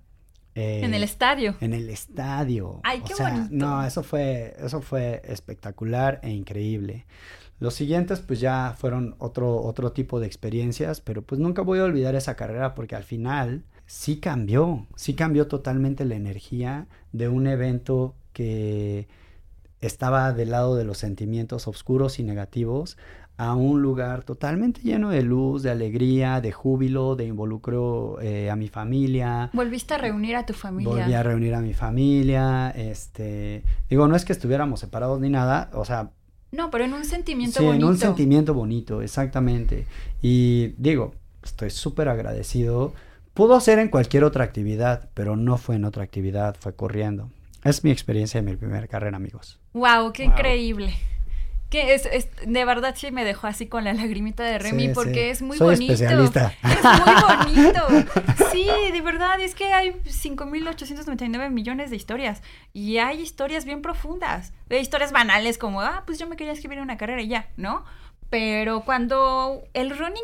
Eh, 0.54 0.80
En 0.84 0.94
el 0.94 1.02
estadio. 1.02 1.56
en 1.60 1.72
el 1.72 1.88
estadio. 1.88 2.80
Ay, 2.84 3.00
O 3.00 3.04
qué 3.04 3.14
sea, 3.14 3.30
bonito. 3.30 3.48
No, 3.50 3.84
eso 3.84 4.02
fue, 4.02 4.54
eso 4.58 4.80
fue 4.80 5.22
espectacular 5.24 6.20
e 6.22 6.30
increíble. 6.30 7.06
Los 7.58 7.74
siguientes, 7.74 8.20
pues 8.20 8.40
ya 8.40 8.74
fueron 8.76 9.14
otro, 9.18 9.62
otro 9.62 9.92
tipo 9.92 10.18
de 10.18 10.26
experiencias, 10.26 11.00
pero 11.00 11.22
pues 11.22 11.40
nunca 11.40 11.62
voy 11.62 11.78
a 11.78 11.84
olvidar 11.84 12.14
esa 12.16 12.34
carrera 12.34 12.74
porque 12.74 12.96
al 12.96 13.04
final 13.04 13.64
sí 13.86 14.18
cambió, 14.18 14.86
sí 14.96 15.14
cambió 15.14 15.46
totalmente 15.46 16.04
la 16.04 16.16
energía 16.16 16.86
de 17.12 17.28
un 17.28 17.46
evento 17.46 18.16
que 18.32 19.06
estaba 19.80 20.32
del 20.32 20.50
lado 20.50 20.76
de 20.76 20.84
los 20.84 20.98
sentimientos 20.98 21.66
oscuros 21.68 22.18
y 22.18 22.22
negativos 22.24 22.96
a 23.38 23.54
un 23.54 23.82
lugar 23.82 24.22
totalmente 24.24 24.80
lleno 24.82 25.10
de 25.10 25.22
luz, 25.22 25.62
de 25.62 25.70
alegría, 25.70 26.40
de 26.40 26.52
júbilo, 26.52 27.16
de 27.16 27.24
involucro 27.26 28.20
eh, 28.20 28.50
a 28.50 28.56
mi 28.56 28.68
familia. 28.68 29.50
Volviste 29.52 29.94
a 29.94 29.98
reunir 29.98 30.36
a 30.36 30.46
tu 30.46 30.52
familia. 30.52 30.90
Volví 30.92 31.14
a 31.14 31.22
reunir 31.22 31.54
a 31.54 31.60
mi 31.60 31.74
familia, 31.74 32.70
este, 32.70 33.62
digo, 33.90 34.06
no 34.06 34.14
es 34.16 34.24
que 34.24 34.32
estuviéramos 34.32 34.80
separados 34.80 35.18
ni 35.20 35.28
nada, 35.28 35.70
o 35.72 35.84
sea, 35.84 36.10
No, 36.52 36.70
pero 36.70 36.84
en 36.84 36.92
un 36.92 37.04
sentimiento 37.04 37.60
sí, 37.60 37.64
bonito. 37.66 37.84
en 37.86 37.90
un 37.92 37.98
sentimiento 37.98 38.54
bonito, 38.54 39.02
exactamente. 39.02 39.86
Y 40.20 40.74
digo, 40.76 41.14
estoy 41.42 41.70
súper 41.70 42.08
agradecido. 42.10 42.92
Pudo 43.34 43.58
ser 43.60 43.78
en 43.78 43.88
cualquier 43.88 44.24
otra 44.24 44.44
actividad, 44.44 45.08
pero 45.14 45.34
no 45.36 45.56
fue 45.56 45.76
en 45.76 45.86
otra 45.86 46.04
actividad, 46.04 46.54
fue 46.60 46.74
corriendo. 46.76 47.30
Es 47.64 47.82
mi 47.82 47.90
experiencia 47.90 48.42
de 48.42 48.50
mi 48.50 48.56
primera 48.56 48.86
carrera, 48.88 49.16
amigos. 49.16 49.58
Wow, 49.72 50.12
qué 50.12 50.24
Wow. 50.24 50.32
increíble. 50.32 50.94
Que 51.72 51.94
es, 51.94 52.04
es- 52.04 52.28
de 52.46 52.64
verdad 52.66 52.94
sí 52.98 53.10
me 53.12 53.24
dejó 53.24 53.46
así 53.46 53.66
con 53.66 53.84
la 53.84 53.94
lagrimita 53.94 54.42
de 54.44 54.58
Remy 54.58 54.88
Sí, 54.88 54.92
porque 54.94 55.14
sí. 55.14 55.30
es 55.30 55.40
muy 55.42 55.56
Soy 55.56 55.74
bonito. 55.76 55.92
especialista. 55.94 56.52
Es 56.62 56.84
muy 56.84 57.54
bonito. 57.54 57.80
Sí, 58.52 58.68
de 58.92 59.00
verdad, 59.00 59.40
es 59.40 59.54
que 59.54 59.72
hay 59.72 59.92
5.899 60.04 61.48
millones 61.50 61.88
de 61.90 61.96
historias 61.96 62.42
y 62.74 62.98
hay 62.98 63.20
historias 63.22 63.64
bien 63.64 63.80
profundas. 63.80 64.52
Hay 64.70 64.78
historias 64.78 65.12
banales 65.12 65.56
como, 65.56 65.80
ah, 65.80 66.02
pues 66.04 66.18
yo 66.18 66.26
me 66.26 66.36
quería 66.36 66.52
escribir 66.52 66.78
una 66.80 66.98
carrera 66.98 67.22
y 67.22 67.28
ya, 67.28 67.48
¿no? 67.56 67.84
Pero 68.28 68.82
cuando 68.84 69.62
el 69.72 69.96
running 69.96 70.22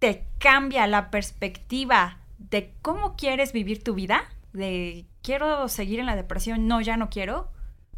te 0.00 0.24
cambia 0.38 0.86
la 0.88 1.10
perspectiva 1.10 2.18
de 2.38 2.72
cómo 2.82 3.16
quieres 3.16 3.52
vivir 3.52 3.84
tu 3.84 3.94
vida, 3.94 4.24
de 4.52 5.04
quiero 5.22 5.68
seguir 5.68 6.00
en 6.00 6.06
la 6.06 6.16
depresión, 6.16 6.66
no, 6.66 6.80
ya 6.80 6.96
no 6.96 7.10
quiero, 7.10 7.48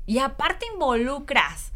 y 0.04 0.18
aparte 0.18 0.66
involucras 0.74 1.72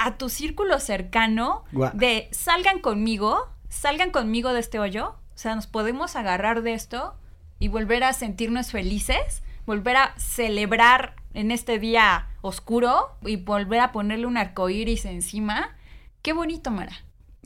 a 0.00 0.16
tu 0.16 0.30
círculo 0.30 0.80
cercano 0.80 1.64
de 1.92 2.28
salgan 2.32 2.78
conmigo, 2.78 3.48
salgan 3.68 4.10
conmigo 4.10 4.52
de 4.54 4.60
este 4.60 4.78
hoyo, 4.78 5.16
o 5.34 5.38
sea, 5.38 5.54
nos 5.54 5.66
podemos 5.66 6.16
agarrar 6.16 6.62
de 6.62 6.72
esto 6.72 7.14
y 7.58 7.68
volver 7.68 8.04
a 8.04 8.14
sentirnos 8.14 8.70
felices, 8.70 9.42
volver 9.66 9.96
a 9.96 10.14
celebrar 10.16 11.16
en 11.34 11.50
este 11.50 11.78
día 11.78 12.28
oscuro 12.40 13.16
y 13.22 13.36
volver 13.36 13.80
a 13.80 13.92
ponerle 13.92 14.26
un 14.26 14.38
arco 14.38 14.70
iris 14.70 15.04
encima. 15.04 15.76
Qué 16.22 16.32
bonito, 16.32 16.70
Mara. 16.70 16.92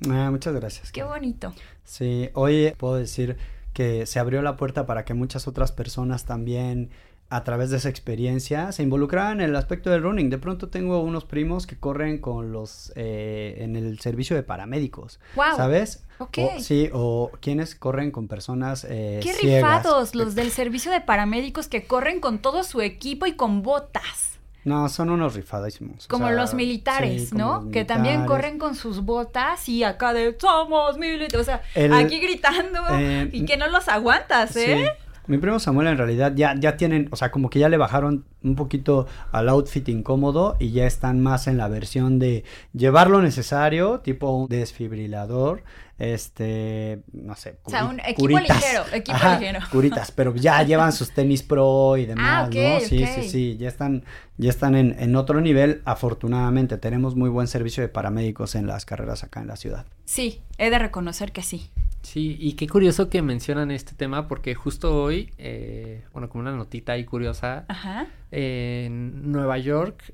Ah, 0.09 0.31
muchas 0.31 0.55
gracias. 0.55 0.93
Qué 0.93 1.03
bonito. 1.03 1.53
Sí, 1.83 2.31
hoy 2.35 2.73
puedo 2.79 2.95
decir 2.95 3.37
que 3.73 4.07
se 4.07 4.21
abrió 4.21 4.43
la 4.43 4.57
puerta 4.57 4.87
para 4.87 5.05
que 5.05 5.15
muchas 5.15 5.49
otras 5.49 5.73
personas 5.73 6.25
también 6.25 6.91
a 7.35 7.43
través 7.45 7.71
de 7.71 7.79
esa 7.79 7.89
experiencia 7.89 8.71
se 8.73 8.83
involucraran 8.83 9.41
en 9.41 9.51
el 9.51 9.57
aspecto 9.57 9.91
del 9.91 10.03
running. 10.03 10.31
De 10.31 10.39
pronto 10.39 10.69
tengo 10.69 11.01
unos 11.03 11.25
primos 11.25 11.67
que 11.67 11.77
corren 11.77 12.19
con 12.19 12.53
los 12.53 12.93
eh, 12.97 13.57
en 13.59 13.75
el 13.77 13.99
servicio 13.99 14.37
de 14.37 14.43
paramédicos, 14.43 15.19
Wow. 15.35 15.57
¿sabes? 15.57 16.05
Ok. 16.19 16.39
O, 16.39 16.61
sí, 16.61 16.91
o 16.93 17.31
quienes 17.41 17.75
corren 17.75 18.11
con 18.13 18.29
personas 18.29 18.87
eh, 18.89 19.19
Qué 19.23 19.33
ciegas. 19.33 19.57
rifados 19.83 20.15
los 20.15 20.35
del 20.37 20.51
servicio 20.53 20.93
de 20.93 21.01
paramédicos 21.01 21.67
que 21.67 21.85
corren 21.87 22.21
con 22.21 22.39
todo 22.39 22.63
su 22.63 22.81
equipo 22.83 23.27
y 23.27 23.33
con 23.33 23.63
botas. 23.63 24.31
No, 24.65 24.89
son 24.89 25.11
unos 25.11 25.35
rifadísimos. 25.35 26.07
o 26.07 26.09
Como 26.09 26.29
sea, 26.29 26.37
los 26.37 26.55
militares, 26.55 27.29
sí, 27.31 27.37
¿no? 27.37 27.63
los 27.65 27.73
Que 27.73 27.85
también 27.85 28.25
corren 28.25 28.59
con 28.59 28.75
sus 28.75 29.03
botas 29.03 29.69
y 29.69 29.85
acá 29.85 30.15
de 30.15 30.35
somos 30.41 30.97
militares. 30.97 31.35
O 31.41 31.45
sea, 31.45 31.63
El- 31.75 31.93
aquí 31.93 32.19
gritando 32.21 32.81
eh, 32.93 33.29
y 33.33 33.45
que 33.45 33.57
no 33.59 33.67
los 33.69 33.89
aguantas, 33.89 34.57
¿eh? 34.57 34.87
Sí. 34.97 35.04
Mi 35.27 35.39
primo 35.39 35.59
Samuel 35.59 35.89
en 35.89 35.99
realidad 35.99 36.33
ya, 36.35 36.55
ya 36.59 36.77
tienen, 36.77 37.09
o 37.11 37.17
sea, 37.17 37.31
como 37.31 37.49
que 37.49 37.59
ya 37.59 37.69
le 37.69 37.77
bajaron 37.77 38.25
un 38.43 38.57
poquito 38.57 39.07
al 39.33 39.49
outfit 39.49 39.89
incómodo 39.89 40.57
y 40.61 40.71
ya 40.73 40.87
están 40.87 41.21
más 41.21 41.47
en 41.47 41.57
la 41.57 41.69
versión 41.69 42.19
de 42.19 42.45
llevar 42.75 43.09
lo 43.09 43.23
necesario, 43.23 44.01
tipo 44.01 44.31
un 44.31 44.49
desfibrilador, 44.49 45.63
este, 45.99 47.03
no 47.13 47.37
sé, 47.37 47.57
O 47.63 47.71
sea, 47.71 47.85
un 47.87 48.01
equipo 48.01 48.39
ligero, 48.39 48.83
equipo 48.93 49.17
ligero. 49.17 49.61
Curitas, 49.71 50.11
pero 50.11 50.35
ya 50.35 50.63
llevan 50.63 50.93
sus 50.93 51.13
tenis 51.13 51.43
pro 51.43 51.97
y 51.97 52.05
demás, 52.05 52.45
Ah, 52.45 52.47
ok, 52.49 52.55
¿no? 52.55 52.81
Sí, 52.81 53.07
sí, 53.07 53.29
sí, 53.29 53.57
ya 53.57 53.69
están, 53.69 54.05
ya 54.37 54.51
están 54.51 54.75
en, 54.75 54.97
en 54.99 55.17
otro 55.17 55.41
nivel, 55.41 55.83
afortunadamente. 55.85 56.77
Tenemos 56.79 57.15
muy 57.15 57.31
buen 57.31 57.47
servicio 57.47 57.83
de 57.83 57.89
paramédicos 57.89 58.57
en 58.57 58.67
las 58.67 58.85
carreras 58.85 59.23
acá 59.25 59.41
en 59.41 59.47
la 59.47 59.57
ciudad. 59.57 59.87
Sí, 60.05 60.43
he 60.59 60.69
de 60.69 60.79
reconocer 60.79 61.33
que 61.33 61.43
sí. 61.43 61.71
Sí, 62.05 62.37
y 62.39 62.53
qué 62.53 62.69
curioso 62.69 63.09
que 63.09 63.23
mencionan 63.23 63.71
este 63.71 63.95
tema 63.95 64.29
porque 64.29 64.55
justo 64.55 65.03
hoy, 65.03 65.33
eh, 65.39 66.05
bueno, 66.13 66.29
como 66.29 66.43
una 66.43 66.53
notita 66.53 66.93
ahí 66.93 67.05
curiosa, 67.05 67.65
Ajá. 67.69 68.07
en 68.31 69.33
Nueva 69.33 69.57
York, 69.57 70.13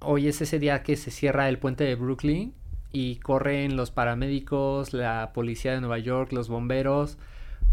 hoy 0.00 0.28
es 0.28 0.40
ese 0.40 0.58
día 0.58 0.82
que 0.82 0.96
se 0.96 1.10
cierra 1.10 1.48
el 1.50 1.58
puente 1.58 1.84
de 1.84 1.94
Brooklyn 1.94 2.54
y 2.90 3.16
corren 3.16 3.76
los 3.76 3.90
paramédicos, 3.90 4.94
la 4.94 5.32
policía 5.34 5.72
de 5.74 5.80
Nueva 5.80 5.98
York, 5.98 6.32
los 6.32 6.48
bomberos, 6.48 7.18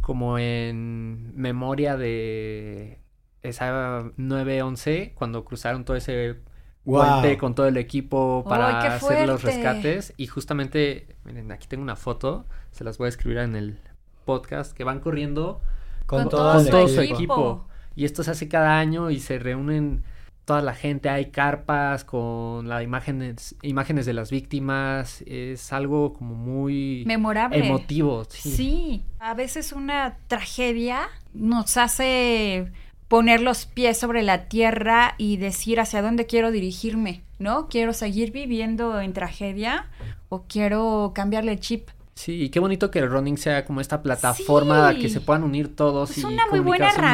como 0.02 0.38
en 0.38 1.32
memoria 1.36 1.95
de 1.95 2.99
esa 3.43 4.12
911, 4.17 5.13
cuando 5.15 5.45
cruzaron 5.45 5.86
todo 5.86 5.95
ese 5.95 6.36
Con 6.85 7.55
todo 7.55 7.67
el 7.67 7.77
equipo 7.77 8.43
para 8.47 8.79
¡Ay, 8.79 8.81
qué 8.81 8.87
hacer 8.95 9.27
los 9.27 9.43
rescates. 9.43 10.13
Y 10.17 10.27
justamente, 10.27 11.15
miren, 11.23 11.51
aquí 11.51 11.67
tengo 11.67 11.83
una 11.83 11.95
foto, 11.95 12.45
se 12.71 12.83
las 12.83 12.97
voy 12.97 13.05
a 13.05 13.09
escribir 13.09 13.37
en 13.39 13.55
el 13.55 13.79
podcast, 14.25 14.73
que 14.75 14.83
van 14.83 14.99
corriendo 14.99 15.61
Con 16.05 16.29
todo 16.29 16.41
todo 16.41 16.51
con 16.53 16.65
el 16.65 16.69
todo 16.71 16.87
su 16.87 16.95
su 16.95 17.01
equipo. 17.01 17.15
equipo. 17.17 17.67
Y 17.95 18.05
esto 18.05 18.23
se 18.23 18.31
hace 18.31 18.47
cada 18.47 18.79
año 18.79 19.11
y 19.11 19.19
se 19.19 19.39
reúnen 19.39 20.03
toda 20.45 20.61
la 20.61 20.73
gente, 20.73 21.07
hay 21.09 21.27
carpas 21.31 22.03
con 22.03 22.67
las 22.67 22.83
imágenes, 22.83 23.55
imágenes 23.61 24.05
de 24.05 24.11
las 24.13 24.29
víctimas, 24.29 25.23
es 25.25 25.71
algo 25.71 26.13
como 26.13 26.35
muy 26.35 27.03
Memorable. 27.07 27.65
emotivo. 27.65 28.25
Sí. 28.29 28.51
Sí, 28.51 29.05
a 29.19 29.35
veces 29.35 29.71
una 29.71 30.17
tragedia 30.27 31.07
nos 31.33 31.77
hace 31.77 32.71
poner 33.13 33.41
los 33.41 33.67
pies 33.67 33.99
sobre 33.99 34.23
la 34.23 34.45
tierra 34.45 35.13
y 35.19 35.38
decir 35.38 35.80
hacia 35.80 36.02
dónde 36.02 36.26
quiero 36.26 36.49
dirigirme, 36.49 37.21
¿no? 37.38 37.67
¿Quiero 37.67 37.93
seguir 37.93 38.32
viviendo 38.32 38.99
en 38.99 39.13
tragedia 39.13 39.86
o 40.30 40.45
quiero 40.47 41.12
cambiarle 41.13 41.52
el 41.52 41.60
chip? 41.60 41.89
Sí, 42.15 42.41
y 42.45 42.49
qué 42.49 42.60
bonito 42.60 42.89
que 42.89 42.97
el 42.97 43.12
running 43.12 43.38
sea 43.38 43.65
como 43.65 43.82
esta 43.82 44.02
plataforma 44.02 44.93
Sí. 44.93 44.99
que 44.99 45.10
se 45.10 45.21
puedan 45.21 45.43
unir 45.43 45.76
todos 45.76 46.10
Es 46.10 46.17
y 46.17 46.26
una 46.26 46.47
muy 46.47 46.60
buena 46.62 46.91
su 46.91 46.99
mensaje, 47.02 47.06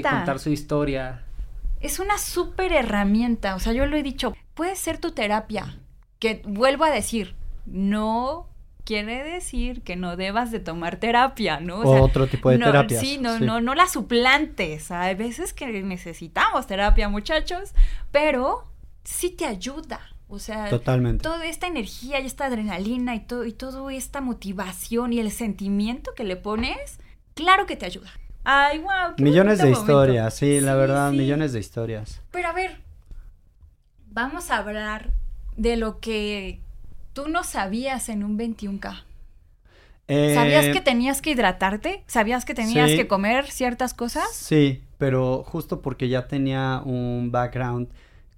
herramienta. 0.00 0.10
contar 0.10 0.38
su 0.38 0.50
historia. 0.50 1.22
Es 1.80 1.98
una 1.98 2.18
súper 2.18 2.72
herramienta, 2.72 3.54
o 3.54 3.58
sea, 3.58 3.72
yo 3.72 3.86
lo 3.86 3.96
he 3.96 4.02
dicho, 4.02 4.34
puede 4.52 4.76
ser 4.76 4.98
tu 4.98 5.12
terapia, 5.12 5.78
que 6.18 6.42
vuelvo 6.44 6.84
a 6.84 6.90
decir, 6.90 7.34
no 7.64 8.48
quiere 8.88 9.22
decir 9.22 9.82
que 9.82 9.96
no 9.96 10.16
debas 10.16 10.50
de 10.50 10.60
tomar 10.60 10.96
terapia, 10.96 11.60
¿no? 11.60 11.80
O 11.80 11.92
sea, 11.92 12.02
Otro 12.02 12.26
tipo 12.26 12.48
de 12.48 12.56
no, 12.56 12.64
terapias. 12.64 13.02
Sí, 13.02 13.18
no, 13.18 13.38
no, 13.38 13.60
no 13.60 13.74
la 13.74 13.86
suplantes. 13.86 14.90
Hay 14.90 15.14
veces 15.14 15.52
que 15.52 15.82
necesitamos 15.82 16.66
terapia, 16.66 17.10
muchachos, 17.10 17.74
pero 18.12 18.64
sí 19.04 19.28
te 19.28 19.44
ayuda. 19.44 20.00
O 20.26 20.38
sea, 20.38 20.70
Totalmente. 20.70 21.22
toda 21.22 21.44
esta 21.44 21.66
energía 21.66 22.18
y 22.20 22.24
esta 22.24 22.46
adrenalina 22.46 23.14
y 23.14 23.20
todo 23.20 23.44
y 23.44 23.52
toda 23.52 23.92
esta 23.92 24.22
motivación 24.22 25.12
y 25.12 25.20
el 25.20 25.32
sentimiento 25.32 26.14
que 26.14 26.24
le 26.24 26.36
pones, 26.36 26.98
claro 27.34 27.66
que 27.66 27.76
te 27.76 27.84
ayuda. 27.84 28.10
Ay, 28.42 28.78
wow. 28.78 29.16
Millones 29.18 29.58
de 29.58 29.70
historias, 29.70 30.32
sí, 30.32 30.62
la 30.62 30.74
verdad, 30.74 31.10
sí. 31.10 31.18
millones 31.18 31.52
de 31.52 31.60
historias. 31.60 32.22
Pero 32.30 32.48
a 32.48 32.52
ver, 32.54 32.80
vamos 34.06 34.50
a 34.50 34.56
hablar 34.56 35.12
de 35.58 35.76
lo 35.76 36.00
que 36.00 36.62
tú 37.18 37.28
no 37.28 37.42
sabías 37.42 38.08
en 38.10 38.22
un 38.22 38.38
21K. 38.38 38.80
¿Sabías 40.06 40.66
Eh, 40.66 40.70
que 40.72 40.80
tenías 40.80 41.20
que 41.20 41.30
hidratarte? 41.32 42.04
¿Sabías 42.06 42.44
que 42.44 42.54
tenías 42.54 42.90
sí. 42.90 42.96
que 42.96 43.08
comer 43.08 43.50
ciertas 43.50 43.92
cosas? 43.92 44.32
Sí, 44.32 44.84
pero 44.98 45.42
justo 45.42 45.82
porque 45.82 46.08
ya 46.08 46.28
tenía 46.28 46.80
un 46.84 47.30
background 47.32 47.88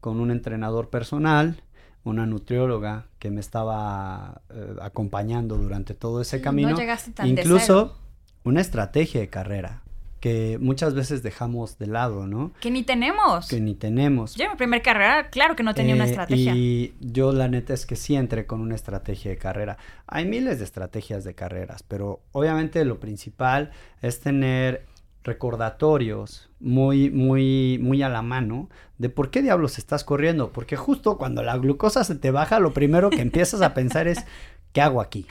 con 0.01 0.19
un 0.19 0.31
entrenador 0.31 0.89
personal, 0.89 1.63
una 2.05 2.25
nutrióloga 2.25 3.05
que 3.19 3.31
me 3.31 3.41
estaba 3.41 4.41
eh, 4.49 4.75
acompañando 4.81 5.59
durante 5.59 5.93
todo 5.93 6.23
ese 6.23 6.41
camino, 6.41 6.71
no 6.71 6.77
llegaste 6.79 7.11
tan 7.11 7.27
de 7.35 7.43
incluso 7.43 7.89
cero. 7.89 7.99
una 8.45 8.63
estrategia 8.63 9.21
de 9.21 9.29
carrera. 9.29 9.83
Que 10.21 10.59
muchas 10.61 10.95
veces 10.95 11.23
dejamos 11.23 11.79
de 11.79 11.87
lado, 11.87 12.27
¿no? 12.27 12.53
Que 12.61 12.71
ni 12.71 12.83
tenemos. 12.83 13.49
Que 13.49 13.61
ni 13.61 13.75
tenemos. 13.75 14.35
Yo 14.37 14.45
en 14.45 14.51
mi 14.53 14.57
primer 14.57 14.83
carrera, 14.83 15.29
claro 15.31 15.57
que 15.57 15.63
no 15.63 15.75
tenía 15.75 15.95
una 15.95 16.05
Eh, 16.05 16.11
estrategia. 16.11 16.55
Y 16.55 16.95
yo 17.01 17.33
la 17.33 17.49
neta 17.49 17.73
es 17.75 17.87
que 17.87 17.97
sí 17.97 18.15
entré 18.17 18.47
con 18.47 18.61
una 18.61 18.75
estrategia 18.75 19.31
de 19.31 19.39
carrera. 19.39 19.79
Hay 20.07 20.27
miles 20.27 20.59
de 20.59 20.65
estrategias 20.65 21.25
de 21.25 21.35
carreras, 21.35 21.83
pero 21.83 22.21
obviamente 22.33 22.85
lo 22.85 23.01
principal 23.01 23.71
es 24.03 24.21
tener 24.21 24.85
recordatorios 25.23 26.49
muy, 26.61 27.11
muy, 27.11 27.79
muy 27.81 28.03
a 28.03 28.09
la 28.09 28.23
mano 28.23 28.69
de 28.99 29.09
por 29.09 29.31
qué 29.31 29.43
diablos 29.43 29.79
estás 29.79 30.05
corriendo. 30.05 30.53
Porque 30.53 30.77
justo 30.77 31.17
cuando 31.19 31.43
la 31.43 31.57
glucosa 31.57 32.05
se 32.05 32.15
te 32.15 32.31
baja, 32.31 32.61
lo 32.61 32.73
primero 32.73 33.11
que 33.11 33.23
empiezas 33.23 33.63
a 33.63 33.75
pensar 33.75 34.07
es, 34.07 34.19
¿qué 34.73 34.81
hago 34.81 35.01
aquí? 35.01 35.27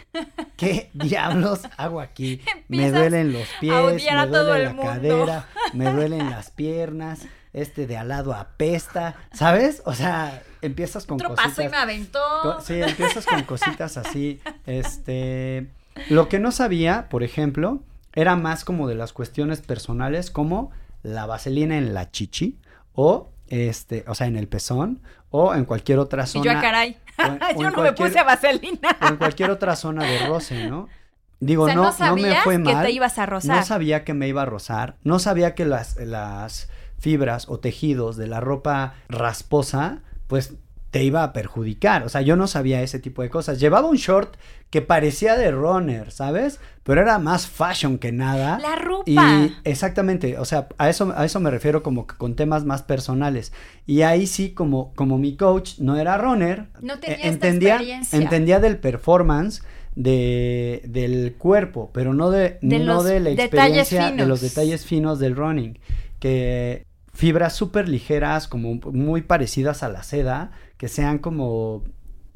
¿Qué 0.57 0.89
diablos 0.93 1.61
hago 1.77 2.01
aquí? 2.01 2.41
Me 2.67 2.91
duelen 2.91 3.33
los 3.33 3.47
pies, 3.59 3.73
me 3.73 4.27
duele 4.27 4.57
el 4.57 4.63
la 4.63 4.73
mundo. 4.73 4.83
cadera, 4.91 5.47
me 5.73 5.91
duelen 5.91 6.29
las 6.29 6.51
piernas, 6.51 7.21
este 7.53 7.87
de 7.87 7.97
al 7.97 8.09
lado 8.09 8.33
apesta, 8.33 9.15
¿sabes? 9.33 9.81
O 9.85 9.93
sea, 9.93 10.43
empiezas 10.61 11.05
con 11.05 11.15
Otro 11.15 11.35
paso 11.35 11.47
y 11.47 11.49
cositas. 11.49 11.71
me 11.71 11.77
aventó. 11.77 12.61
sí, 12.61 12.81
empiezas 12.81 13.25
con 13.25 13.43
cositas 13.43 13.97
así. 13.97 14.39
Este, 14.65 15.69
lo 16.09 16.29
que 16.29 16.39
no 16.39 16.51
sabía, 16.51 17.07
por 17.09 17.23
ejemplo, 17.23 17.81
era 18.13 18.35
más 18.35 18.65
como 18.65 18.87
de 18.87 18.95
las 18.95 19.13
cuestiones 19.13 19.61
personales, 19.61 20.31
como 20.31 20.71
la 21.03 21.25
vaselina 21.25 21.77
en 21.77 21.93
la 21.93 22.11
chichi 22.11 22.59
o 22.93 23.29
este, 23.47 24.03
o 24.07 24.13
sea, 24.15 24.27
en 24.27 24.35
el 24.35 24.47
pezón 24.47 25.01
o 25.31 25.53
en 25.55 25.65
cualquier 25.65 25.99
otra 25.99 26.23
y 26.23 26.27
zona. 26.27 26.45
yo, 26.45 26.57
a 26.57 26.61
caray. 26.61 26.97
en- 27.49 27.57
yo 27.57 27.69
no 27.71 27.77
me 27.77 27.93
cualquier- 27.93 27.95
puse 28.09 28.23
vaselina. 28.23 28.97
o 29.01 29.05
en 29.07 29.17
cualquier 29.17 29.51
otra 29.51 29.75
zona 29.75 30.03
de 30.05 30.25
roce, 30.27 30.67
¿no? 30.69 30.87
Digo, 31.41 31.63
O 31.63 31.65
sea, 31.67 31.75
no, 31.75 31.83
no 31.83 32.05
no 32.07 32.15
me 32.17 32.35
fue 32.41 32.55
que 32.61 32.73
mal. 32.73 32.85
te 32.85 32.91
ibas 32.91 33.17
a 33.17 33.25
rozar. 33.25 33.57
No 33.57 33.63
sabía 33.63 34.03
que 34.03 34.13
me 34.13 34.27
iba 34.27 34.41
a 34.41 34.45
rozar. 34.45 34.97
No 35.03 35.19
sabía 35.19 35.55
que 35.55 35.63
las, 35.65 35.95
las 35.95 36.69
fibras 36.97 37.45
o 37.47 37.59
tejidos 37.59 38.17
de 38.17 38.27
la 38.27 38.41
ropa 38.41 38.95
rasposa, 39.07 39.99
pues 40.27 40.55
te 40.91 41.03
iba 41.03 41.23
a 41.23 41.33
perjudicar. 41.33 42.03
O 42.03 42.09
sea, 42.09 42.21
yo 42.21 42.35
no 42.35 42.47
sabía 42.47 42.81
ese 42.81 42.99
tipo 42.99 43.21
de 43.21 43.29
cosas. 43.29 43.59
Llevaba 43.59 43.87
un 43.87 43.97
short 43.97 44.35
que 44.69 44.81
parecía 44.81 45.35
de 45.35 45.51
runner, 45.51 46.11
¿sabes? 46.11 46.59
Pero 46.83 47.01
era 47.01 47.19
más 47.19 47.47
fashion 47.47 47.97
que 47.97 48.11
nada. 48.11 48.59
La 48.59 48.75
ropa. 48.75 49.03
Y 49.09 49.55
exactamente, 49.63 50.37
o 50.37 50.45
sea, 50.45 50.67
a 50.77 50.89
eso, 50.89 51.13
a 51.15 51.25
eso 51.25 51.39
me 51.39 51.51
refiero 51.51 51.83
como 51.83 52.07
que 52.07 52.15
con 52.15 52.35
temas 52.35 52.65
más 52.65 52.81
personales. 52.83 53.51
Y 53.85 54.01
ahí 54.01 54.25
sí, 54.27 54.51
como, 54.51 54.93
como 54.95 55.17
mi 55.17 55.35
coach 55.35 55.79
no 55.79 55.95
era 55.97 56.17
runner, 56.17 56.67
No 56.81 56.99
tenía 56.99 57.17
eh, 57.17 57.19
esta 57.23 57.47
entendía, 57.47 57.73
experiencia. 57.75 58.19
entendía 58.19 58.59
del 58.59 58.77
performance 58.77 59.61
de, 59.95 60.81
del 60.85 61.35
cuerpo, 61.35 61.91
pero 61.93 62.13
no 62.13 62.31
de, 62.31 62.57
De 62.61 62.79
no 62.79 63.03
de 63.03 63.19
la 63.19 63.29
experiencia, 63.31 64.11
de 64.11 64.25
los 64.25 64.41
detalles 64.41 64.85
finos 64.85 65.19
del 65.19 65.35
running. 65.35 65.77
Que 66.19 66.85
fibras 67.13 67.55
súper 67.55 67.89
ligeras, 67.89 68.47
como 68.47 68.75
muy 68.91 69.21
parecidas 69.21 69.83
a 69.83 69.89
la 69.89 70.03
seda, 70.03 70.51
que 70.77 70.87
sean 70.87 71.19
como 71.19 71.83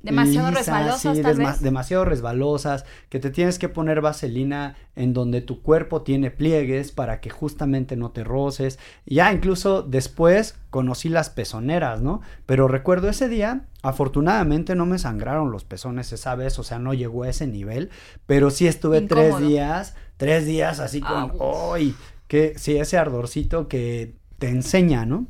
Demasiado 0.02 0.50
lisas, 0.50 0.66
resbalosas, 0.68 1.16
sí, 1.18 1.24
tal 1.24 1.38
desma- 1.38 1.52
vez. 1.52 1.62
demasiado 1.62 2.04
resbalosas, 2.04 2.84
que 3.08 3.20
te 3.20 3.30
tienes 3.30 3.58
que 3.58 3.70
poner 3.70 4.02
vaselina 4.02 4.76
en 4.98 5.14
donde 5.14 5.40
tu 5.40 5.62
cuerpo 5.62 6.02
tiene 6.02 6.30
pliegues 6.30 6.92
para 6.92 7.22
que 7.22 7.30
justamente 7.30 7.96
no 7.96 8.12
te 8.12 8.26
roces. 8.26 8.80
Ya 9.06 9.32
incluso 9.32 9.82
después 9.82 10.60
conocí 10.72 11.08
las 11.08 11.30
pezoneras, 11.30 12.02
¿no? 12.02 12.20
Pero 12.46 12.68
recuerdo 12.68 13.08
ese 13.08 13.30
día, 13.30 13.68
afortunadamente 13.82 14.76
no 14.76 14.86
me 14.86 15.00
sangraron 15.00 15.52
los 15.52 15.64
pezones 15.64 16.12
esa 16.12 16.36
vez, 16.36 16.60
o 16.60 16.64
sea, 16.64 16.80
no 16.80 16.94
llegó 16.94 17.24
a 17.24 17.30
ese 17.30 17.48
nivel, 17.48 17.90
pero 18.26 18.50
sí 18.52 18.68
estuve 18.68 19.00
tres 19.02 19.38
días, 19.40 19.96
tres 20.18 20.46
días 20.46 20.82
así 20.82 21.00
con. 21.00 21.32
¡ay! 21.74 21.96
Que 22.28 22.56
sí, 22.58 22.76
ese 22.78 22.98
ardorcito 22.98 23.70
que 23.70 24.16
te 24.44 24.50
enseña, 24.50 25.06
¿no? 25.06 25.28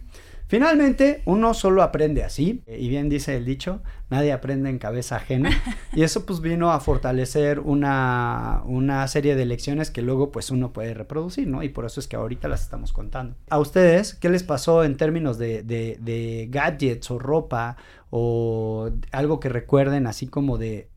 Finalmente, 0.48 1.22
uno 1.26 1.54
solo 1.54 1.84
aprende 1.84 2.24
así, 2.24 2.64
y 2.66 2.90
bien 2.90 3.10
dice 3.10 3.38
el 3.38 3.46
dicho, 3.46 3.84
nadie 4.10 4.34
aprende 4.34 4.72
en 4.72 4.80
cabeza 4.80 5.18
ajena, 5.18 5.52
y 5.94 6.02
eso 6.02 6.26
pues 6.26 6.42
vino 6.42 6.72
a 6.72 6.80
fortalecer 6.80 7.60
una, 7.60 8.64
una 8.66 9.08
serie 9.08 9.36
de 9.36 9.46
lecciones 9.46 9.92
que 9.92 10.02
luego 10.02 10.32
pues 10.32 10.50
uno 10.50 10.74
puede 10.74 10.96
reproducir, 10.96 11.48
¿no? 11.48 11.62
Y 11.62 11.70
por 11.70 11.86
eso 11.86 12.00
es 12.00 12.08
que 12.08 12.16
ahorita 12.16 12.48
las 12.48 12.64
estamos 12.64 12.92
contando. 12.92 13.36
A 13.52 13.60
ustedes, 13.60 14.16
¿qué 14.16 14.30
les 14.30 14.42
pasó 14.42 14.84
en 14.84 14.98
términos 14.98 15.38
de, 15.38 15.62
de, 15.62 16.00
de 16.02 16.48
gadgets 16.50 17.12
o 17.12 17.20
ropa 17.20 17.78
o 18.10 18.90
algo 19.12 19.40
que 19.40 19.50
recuerden 19.50 20.08
así 20.08 20.26
como 20.26 20.58
de, 20.58 20.90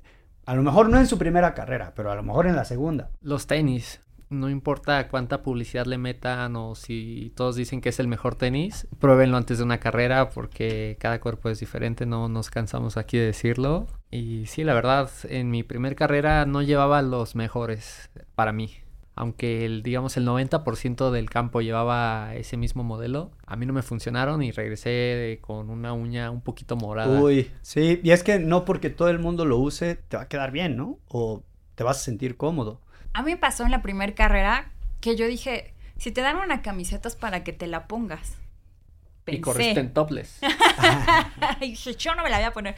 a 0.47 0.55
lo 0.55 0.63
mejor 0.63 0.89
no 0.89 0.99
en 0.99 1.07
su 1.07 1.19
primera 1.19 1.53
carrera, 1.53 1.93
pero 1.95 2.11
a 2.11 2.15
lo 2.15 2.23
mejor 2.23 2.47
en 2.47 2.57
la 2.57 2.65
segunda? 2.65 3.11
Los 3.21 3.47
tenis. 3.47 4.01
No 4.29 4.51
importa 4.51 5.09
cuánta 5.09 5.43
publicidad 5.43 5.87
le 5.87 5.99
metan 5.99 6.57
o 6.57 6.75
si 6.75 7.33
todos 7.37 7.55
dicen 7.57 7.81
que 7.81 7.91
es 7.91 8.01
el 8.01 8.09
mejor 8.09 8.35
tenis, 8.35 8.89
pruébenlo 8.99 9.37
antes 9.37 9.59
de 9.59 9.65
una 9.65 9.79
carrera 9.79 10.31
porque 10.31 10.97
cada 10.99 11.21
cuerpo 11.21 11.49
es 11.49 11.61
diferente, 11.61 12.07
no 12.07 12.29
nos 12.29 12.51
cansamos 12.51 12.97
aquí 12.97 13.19
de 13.19 13.27
decirlo. 13.27 13.87
Y 14.11 14.47
sí, 14.47 14.65
la 14.65 14.75
verdad, 14.75 15.11
en 15.29 15.51
mi 15.51 15.63
primer 15.63 15.95
carrera 15.95 16.45
no 16.45 16.63
llevaba 16.63 17.03
los 17.03 17.37
mejores 17.37 18.11
para 18.35 18.53
mí. 18.53 18.71
Aunque 19.19 19.65
el, 19.65 19.83
digamos, 19.83 20.19
el 20.19 20.27
90% 20.27 21.11
del 21.11 21.31
campo 21.31 21.63
llevaba 21.63 22.35
ese 22.35 22.59
mismo 22.59 22.85
modelo, 22.85 23.31
a 23.47 23.57
mí 23.57 23.65
no 23.65 23.73
me 23.73 23.83
funcionaron 23.83 24.43
y 24.43 24.51
regresé 24.51 25.39
con 25.41 25.71
una 25.71 25.95
uña 25.95 26.31
un 26.31 26.43
poquito 26.43 26.77
morada. 26.77 27.19
Uy, 27.19 27.51
sí, 27.63 27.99
y 28.03 28.11
es 28.11 28.23
que 28.23 28.39
no 28.39 28.67
porque 28.67 28.91
todo 28.91 29.09
el 29.09 29.19
mundo 29.19 29.47
lo 29.47 29.57
use 29.57 29.95
te 29.95 30.19
va 30.19 30.25
a 30.25 30.29
quedar 30.29 30.51
bien, 30.51 30.77
¿no? 30.77 30.99
O 31.09 31.43
te 31.77 31.83
vas 31.83 31.97
a 31.97 32.01
sentir 32.01 32.37
cómodo. 32.37 32.83
A 33.17 33.23
mí 33.23 33.31
me 33.31 33.39
pasó 33.39 33.65
en 33.65 33.71
la 33.71 33.81
primera 33.81 34.15
carrera 34.15 34.71
que 35.01 35.17
yo 35.17 35.27
dije, 35.27 35.73
si 35.97 36.13
te 36.13 36.21
dan 36.21 36.37
una 36.37 36.61
camiseta 36.61 37.09
es 37.09 37.17
para 37.17 37.45
que 37.45 37.55
te 37.55 37.67
la 37.67 37.89
pongas. 37.89 38.37
y 39.27 39.41
corriste 39.41 39.81
en 39.81 39.95
topless. 39.95 40.39
y 41.63 41.71
dije, 41.71 41.95
yo 41.95 42.15
no 42.15 42.23
me 42.23 42.29
la 42.29 42.37
voy 42.37 42.45
a 42.45 42.53
poner. 42.53 42.77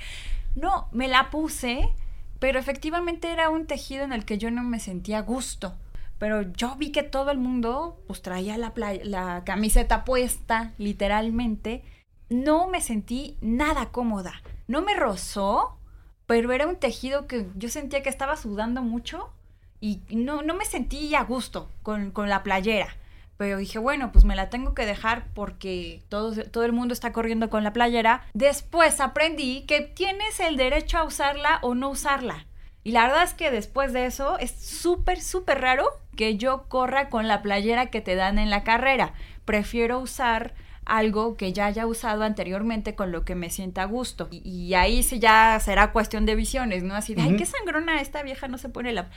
No, 0.55 0.87
me 0.93 1.09
la 1.09 1.31
puse, 1.31 1.93
pero 2.39 2.61
efectivamente 2.61 3.33
era 3.33 3.51
un 3.51 3.67
tejido 3.67 4.05
en 4.05 4.13
el 4.13 4.25
que 4.25 4.39
yo 4.39 4.53
no 4.53 4.63
me 4.63 4.79
sentía 4.79 5.19
a 5.19 5.23
gusto. 5.23 5.75
Pero 6.21 6.43
yo 6.53 6.77
vi 6.77 6.93
que 6.93 7.03
todo 7.03 7.33
el 7.33 7.39
mundo 7.39 8.01
pues 8.07 8.23
traía 8.23 8.57
la, 8.59 8.73
la 9.03 9.43
camiseta 9.45 10.05
puesta, 10.05 10.73
literalmente. 10.79 11.83
No 12.29 12.69
me 12.69 12.81
sentí 12.81 13.37
nada 13.41 13.87
cómoda. 13.87 14.41
No 14.69 14.83
me 14.83 14.95
rozó, 14.95 15.81
pero 16.27 16.53
era 16.53 16.69
un 16.69 16.77
tejido 16.77 17.27
que 17.27 17.49
yo 17.57 17.69
sentía 17.69 18.05
que 18.05 18.09
estaba 18.09 18.37
sudando 18.37 18.83
mucho 18.83 19.33
y 19.81 20.01
no, 20.11 20.43
no 20.43 20.55
me 20.55 20.65
sentí 20.65 21.15
a 21.15 21.23
gusto 21.23 21.71
con, 21.83 22.11
con 22.11 22.29
la 22.29 22.43
playera. 22.43 22.97
Pero 23.39 23.59
dije, 23.59 23.79
bueno, 23.79 24.11
pues 24.11 24.25
me 24.25 24.35
la 24.35 24.51
tengo 24.51 24.75
que 24.75 24.85
dejar 24.85 25.27
porque 25.33 26.03
todo, 26.09 26.35
todo 26.51 26.65
el 26.65 26.73
mundo 26.73 26.93
está 26.93 27.13
corriendo 27.13 27.49
con 27.49 27.63
la 27.63 27.73
playera. 27.73 28.23
Después 28.35 29.01
aprendí 29.01 29.63
que 29.63 29.81
tienes 29.81 30.41
el 30.41 30.57
derecho 30.57 30.99
a 30.99 31.05
usarla 31.05 31.61
o 31.63 31.77
no 31.77 31.89
usarla. 31.89 32.47
Y 32.83 32.91
la 32.91 33.07
verdad 33.07 33.23
es 33.23 33.35
que 33.35 33.53
después 33.53 33.93
de 33.93 34.07
eso 34.07 34.39
es 34.39 34.51
súper, 34.51 35.21
súper 35.21 35.61
raro 35.61 35.89
que 36.17 36.37
yo 36.37 36.65
corra 36.69 37.11
con 37.11 37.29
la 37.29 37.41
playera 37.41 37.91
que 37.91 38.01
te 38.01 38.17
dan 38.17 38.41
en 38.41 38.51
la 38.51 38.65
carrera. 38.65 39.15
Prefiero 39.45 40.01
usar 40.01 40.55
algo 40.85 41.37
que 41.37 41.53
ya 41.53 41.67
haya 41.67 41.87
usado 41.87 42.25
anteriormente 42.25 42.95
con 42.95 43.13
lo 43.13 43.25
que 43.25 43.35
me 43.35 43.51
sienta 43.51 43.83
a 43.83 43.87
gusto. 43.87 44.27
Y, 44.31 44.39
y 44.49 44.75
ahí 44.75 45.03
sí 45.03 45.19
ya 45.19 45.61
será 45.61 45.93
cuestión 45.93 46.25
de 46.27 46.35
visiones, 46.35 46.83
¿no? 46.83 46.95
Así 46.95 47.15
de, 47.15 47.23
ay, 47.23 47.37
qué 47.37 47.45
sangrona 47.45 48.01
esta 48.01 48.23
vieja 48.23 48.49
no 48.49 48.59
se 48.59 48.71
pone 48.71 48.93
la... 48.93 49.11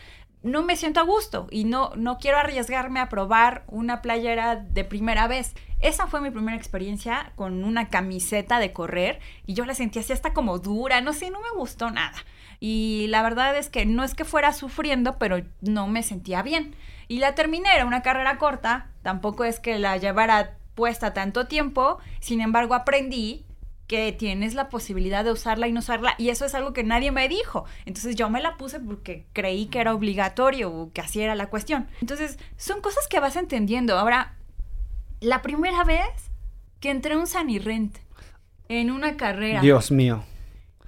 No 0.43 0.63
me 0.63 0.75
siento 0.75 0.99
a 0.99 1.03
gusto 1.03 1.47
y 1.51 1.65
no, 1.65 1.91
no 1.95 2.17
quiero 2.17 2.37
arriesgarme 2.37 2.99
a 2.99 3.09
probar 3.09 3.63
una 3.67 4.01
playera 4.01 4.55
de 4.55 4.83
primera 4.83 5.27
vez. 5.27 5.53
Esa 5.81 6.07
fue 6.07 6.19
mi 6.19 6.31
primera 6.31 6.57
experiencia 6.57 7.31
con 7.35 7.63
una 7.63 7.89
camiseta 7.89 8.57
de 8.57 8.73
correr 8.73 9.19
y 9.45 9.53
yo 9.53 9.65
la 9.65 9.75
sentí 9.75 9.99
así 9.99 10.13
hasta 10.13 10.33
como 10.33 10.57
dura, 10.57 10.99
no 11.01 11.13
sé, 11.13 11.29
no 11.29 11.39
me 11.41 11.51
gustó 11.55 11.91
nada. 11.91 12.17
Y 12.59 13.05
la 13.09 13.21
verdad 13.21 13.55
es 13.55 13.69
que 13.69 13.85
no 13.85 14.03
es 14.03 14.15
que 14.15 14.25
fuera 14.25 14.51
sufriendo, 14.51 15.19
pero 15.19 15.43
no 15.61 15.87
me 15.87 16.01
sentía 16.01 16.41
bien. 16.41 16.75
Y 17.07 17.19
la 17.19 17.35
terminé, 17.35 17.69
era 17.75 17.85
una 17.85 18.01
carrera 18.01 18.39
corta, 18.39 18.89
tampoco 19.03 19.43
es 19.43 19.59
que 19.59 19.77
la 19.77 19.97
llevara 19.97 20.57
puesta 20.73 21.13
tanto 21.13 21.45
tiempo, 21.47 21.99
sin 22.19 22.41
embargo 22.41 22.73
aprendí 22.73 23.45
que 23.91 24.13
tienes 24.13 24.53
la 24.53 24.69
posibilidad 24.69 25.25
de 25.25 25.33
usarla 25.33 25.67
y 25.67 25.73
no 25.73 25.81
usarla, 25.81 26.15
y 26.17 26.29
eso 26.29 26.45
es 26.45 26.55
algo 26.55 26.71
que 26.71 26.81
nadie 26.81 27.11
me 27.11 27.27
dijo. 27.27 27.65
Entonces 27.85 28.15
yo 28.15 28.29
me 28.29 28.41
la 28.41 28.55
puse 28.55 28.79
porque 28.79 29.25
creí 29.33 29.65
que 29.65 29.81
era 29.81 29.93
obligatorio 29.93 30.71
o 30.71 30.93
que 30.93 31.01
así 31.01 31.19
era 31.19 31.35
la 31.35 31.49
cuestión. 31.49 31.89
Entonces 31.99 32.39
son 32.55 32.79
cosas 32.79 33.05
que 33.09 33.19
vas 33.19 33.35
entendiendo. 33.35 33.99
Ahora, 33.99 34.37
la 35.19 35.41
primera 35.41 35.83
vez 35.83 36.07
que 36.79 36.89
entré 36.89 37.15
a 37.15 37.17
un 37.17 37.27
Sanirrent 37.27 37.97
en 38.69 38.91
una 38.91 39.17
carrera, 39.17 39.59
Dios 39.59 39.91
mío. 39.91 40.23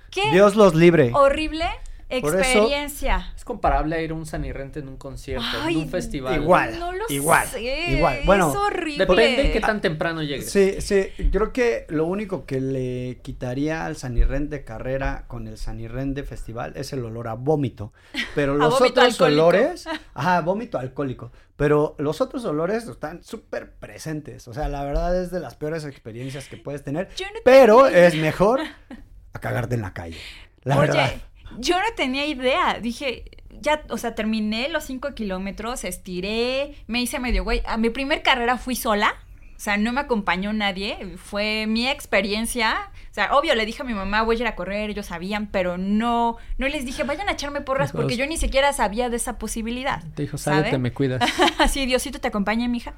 qué 0.10 0.32
Dios 0.32 0.56
los 0.56 0.74
libre. 0.74 1.12
horrible 1.14 1.66
Experiencia. 2.08 3.33
Es 3.44 3.46
comparable 3.46 3.98
a 3.98 4.02
ir 4.02 4.12
a 4.12 4.14
un 4.14 4.26
sanirrente 4.26 4.80
en 4.80 4.88
un 4.88 4.96
concierto, 4.96 5.46
Ay, 5.64 5.74
en 5.76 5.82
un 5.82 5.89
festival. 5.89 6.41
igual. 6.41 6.80
No 6.80 6.94
lo 6.94 7.04
igual, 7.10 7.46
sé. 7.46 7.91
igual. 7.91 8.22
Bueno, 8.26 8.50
es 8.52 8.56
horrible. 8.56 9.06
Depende 9.06 9.44
de 9.44 9.52
qué 9.52 9.60
tan 9.60 9.82
temprano 9.82 10.24
llegues. 10.24 10.50
Sí, 10.50 10.80
sí, 10.80 11.10
creo 11.30 11.52
que 11.52 11.86
lo 11.89 12.06
único 12.06 12.46
que 12.46 12.62
le 12.62 13.20
quitaría 13.22 13.86
al 13.86 13.98
Sanirren 13.98 14.50
de 14.50 14.64
carrera 14.64 15.26
con 15.28 15.50
el 15.50 15.58
Sanirren 15.58 16.14
de 16.14 16.24
festival 16.24 16.72
es 16.78 16.94
el 16.94 17.04
olor 17.04 17.28
a 17.28 17.34
vómito. 17.34 17.91
Pero 18.34 18.56
los 18.58 18.80
vómito 18.80 19.02
otros 19.02 19.14
alcohólico. 19.20 19.46
olores, 19.48 19.88
ajá, 20.14 20.39
vómito 20.39 20.80
alcohólico. 20.80 21.34
Pero 21.58 21.98
los 22.00 22.22
otros 22.22 22.46
olores 22.46 22.88
están 22.88 23.26
súper 23.26 23.74
presentes. 23.74 24.48
O 24.48 24.54
sea, 24.54 24.70
la 24.70 24.86
verdad 24.86 25.22
es 25.22 25.32
de 25.32 25.41
las 25.41 25.56
peores 25.58 25.84
experiencias 25.84 26.48
que 26.48 26.56
puedes 26.56 26.82
tener. 26.86 27.10
Yo 27.18 27.26
no 27.26 27.41
pero 27.44 27.88
es 27.88 28.16
mejor 28.16 28.62
a 29.34 29.39
cagarte 29.39 29.76
en 29.76 29.82
la 29.82 29.94
calle. 29.94 30.18
La 30.64 30.78
Oye, 30.78 30.88
verdad. 30.88 31.12
Yo 31.60 31.78
no 31.78 31.86
tenía 31.95 32.26
idea. 32.26 32.80
Dije, 32.82 33.26
ya, 33.62 33.84
o 33.89 33.97
sea, 33.97 34.16
terminé 34.16 34.70
los 34.70 34.84
cinco 34.84 35.14
kilómetros, 35.14 35.84
estiré, 35.84 36.76
me 36.88 37.01
hice 37.01 37.20
medio 37.20 37.43
güey. 37.43 37.62
A 37.66 37.78
mi 37.78 37.89
primer 37.89 38.22
carrera 38.22 38.58
fui 38.58 38.76
sola. 38.76 39.16
O 39.56 39.60
sea, 39.64 39.78
no 39.78 39.93
me 39.93 40.01
acompañó 40.01 40.51
nadie. 40.51 41.16
Fue 41.18 41.68
mi 41.68 41.88
experiencia. 41.88 42.91
O 43.10 43.14
sea, 43.14 43.34
obvio, 43.38 43.56
le 43.56 43.66
dije 43.66 43.82
a 43.82 43.86
mi 43.86 43.93
mamá, 43.93 44.22
voy 44.24 44.36
a 44.36 44.39
ir 44.39 44.47
a 44.47 44.56
correr, 44.56 44.89
ellos 44.89 45.06
sabían, 45.06 45.47
pero 45.47 45.78
no, 45.78 46.36
no 46.58 46.68
les 46.68 46.86
dije, 46.86 47.04
vayan 47.04 47.30
a 47.30 47.34
echarme 47.34 47.62
porras, 47.62 47.93
porque 47.93 48.18
yo 48.18 48.26
ni 48.28 48.36
siquiera 48.36 48.74
sabía 48.74 49.10
de 49.10 49.16
esa 49.16 49.38
posibilidad. 49.38 50.04
Te 50.16 50.24
dijo, 50.24 50.38
¿sabe? 50.38 50.58
sálete, 50.58 50.80
me 50.80 50.91
cuidas. 50.91 51.22
Así, 51.60 51.86
Diosito 51.86 52.20
te 52.20 52.28
acompañe, 52.28 52.68
mija. 52.68 52.95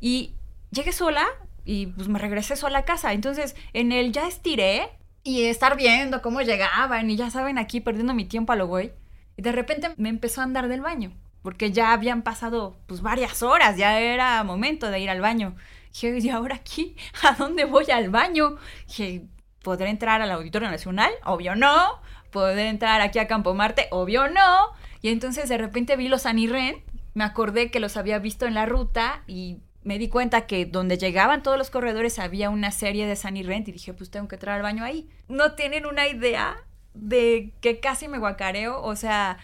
Y 0.00 0.34
llegué 0.72 0.90
sola 0.90 1.26
y 1.64 1.86
pues 1.88 2.08
me 2.08 2.18
regresé 2.18 2.56
sola 2.56 2.80
a 2.80 2.84
casa. 2.84 3.12
Entonces, 3.12 3.54
en 3.72 3.92
el 3.92 4.10
ya 4.10 4.26
estiré 4.26 4.88
y 5.22 5.44
estar 5.44 5.76
viendo 5.76 6.22
cómo 6.22 6.40
llegaban 6.40 7.10
y 7.10 7.16
ya 7.16 7.30
saben, 7.30 7.58
aquí 7.58 7.80
perdiendo 7.80 8.14
mi 8.14 8.24
tiempo 8.24 8.52
a 8.52 8.56
lo 8.56 8.66
güey. 8.66 8.92
Y 9.36 9.42
de 9.42 9.52
repente 9.52 9.90
me 9.96 10.08
empezó 10.08 10.40
a 10.40 10.44
andar 10.44 10.68
del 10.68 10.80
baño, 10.80 11.12
porque 11.42 11.72
ya 11.72 11.92
habían 11.92 12.22
pasado 12.22 12.76
pues 12.86 13.02
varias 13.02 13.42
horas, 13.42 13.76
ya 13.76 13.98
era 14.00 14.42
momento 14.44 14.90
de 14.90 15.00
ir 15.00 15.10
al 15.10 15.20
baño. 15.20 15.56
Dije, 15.92 16.18
¿y 16.18 16.30
ahora 16.30 16.56
aquí? 16.56 16.96
¿A 17.22 17.32
dónde 17.32 17.64
voy 17.64 17.90
al 17.90 18.10
baño? 18.10 18.56
Dije, 18.86 19.26
¿podré 19.62 19.90
entrar 19.90 20.22
al 20.22 20.30
Auditorio 20.30 20.70
Nacional? 20.70 21.10
Obvio 21.24 21.54
no. 21.56 22.00
¿Podré 22.30 22.68
entrar 22.68 23.00
aquí 23.00 23.18
a 23.18 23.26
Campo 23.26 23.54
Marte? 23.54 23.88
Obvio 23.90 24.28
no. 24.28 24.70
Y 25.02 25.08
entonces 25.08 25.48
de 25.48 25.58
repente 25.58 25.96
vi 25.96 26.08
los 26.08 26.26
Anirren, 26.26 26.84
me 27.14 27.24
acordé 27.24 27.70
que 27.70 27.80
los 27.80 27.96
había 27.96 28.18
visto 28.18 28.46
en 28.46 28.54
la 28.54 28.66
ruta 28.66 29.22
y 29.26 29.58
me 29.82 29.98
di 29.98 30.08
cuenta 30.08 30.46
que 30.46 30.66
donde 30.66 30.98
llegaban 30.98 31.42
todos 31.42 31.56
los 31.56 31.70
corredores 31.70 32.18
había 32.18 32.50
una 32.50 32.70
serie 32.70 33.06
de 33.06 33.16
Sunny 33.16 33.42
Rent 33.42 33.68
y 33.68 33.72
dije, 33.72 33.94
pues 33.94 34.10
tengo 34.10 34.28
que 34.28 34.36
entrar 34.36 34.56
al 34.56 34.62
baño 34.62 34.84
ahí. 34.84 35.08
No 35.28 35.52
tienen 35.52 35.86
una 35.86 36.06
idea 36.08 36.56
de 36.94 37.52
que 37.60 37.80
casi 37.80 38.08
me 38.08 38.18
guacareo, 38.18 38.82
o 38.82 38.96
sea, 38.96 39.38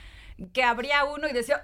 que 0.52 0.62
abría 0.62 1.04
uno 1.04 1.28
y 1.28 1.32
decía, 1.32 1.60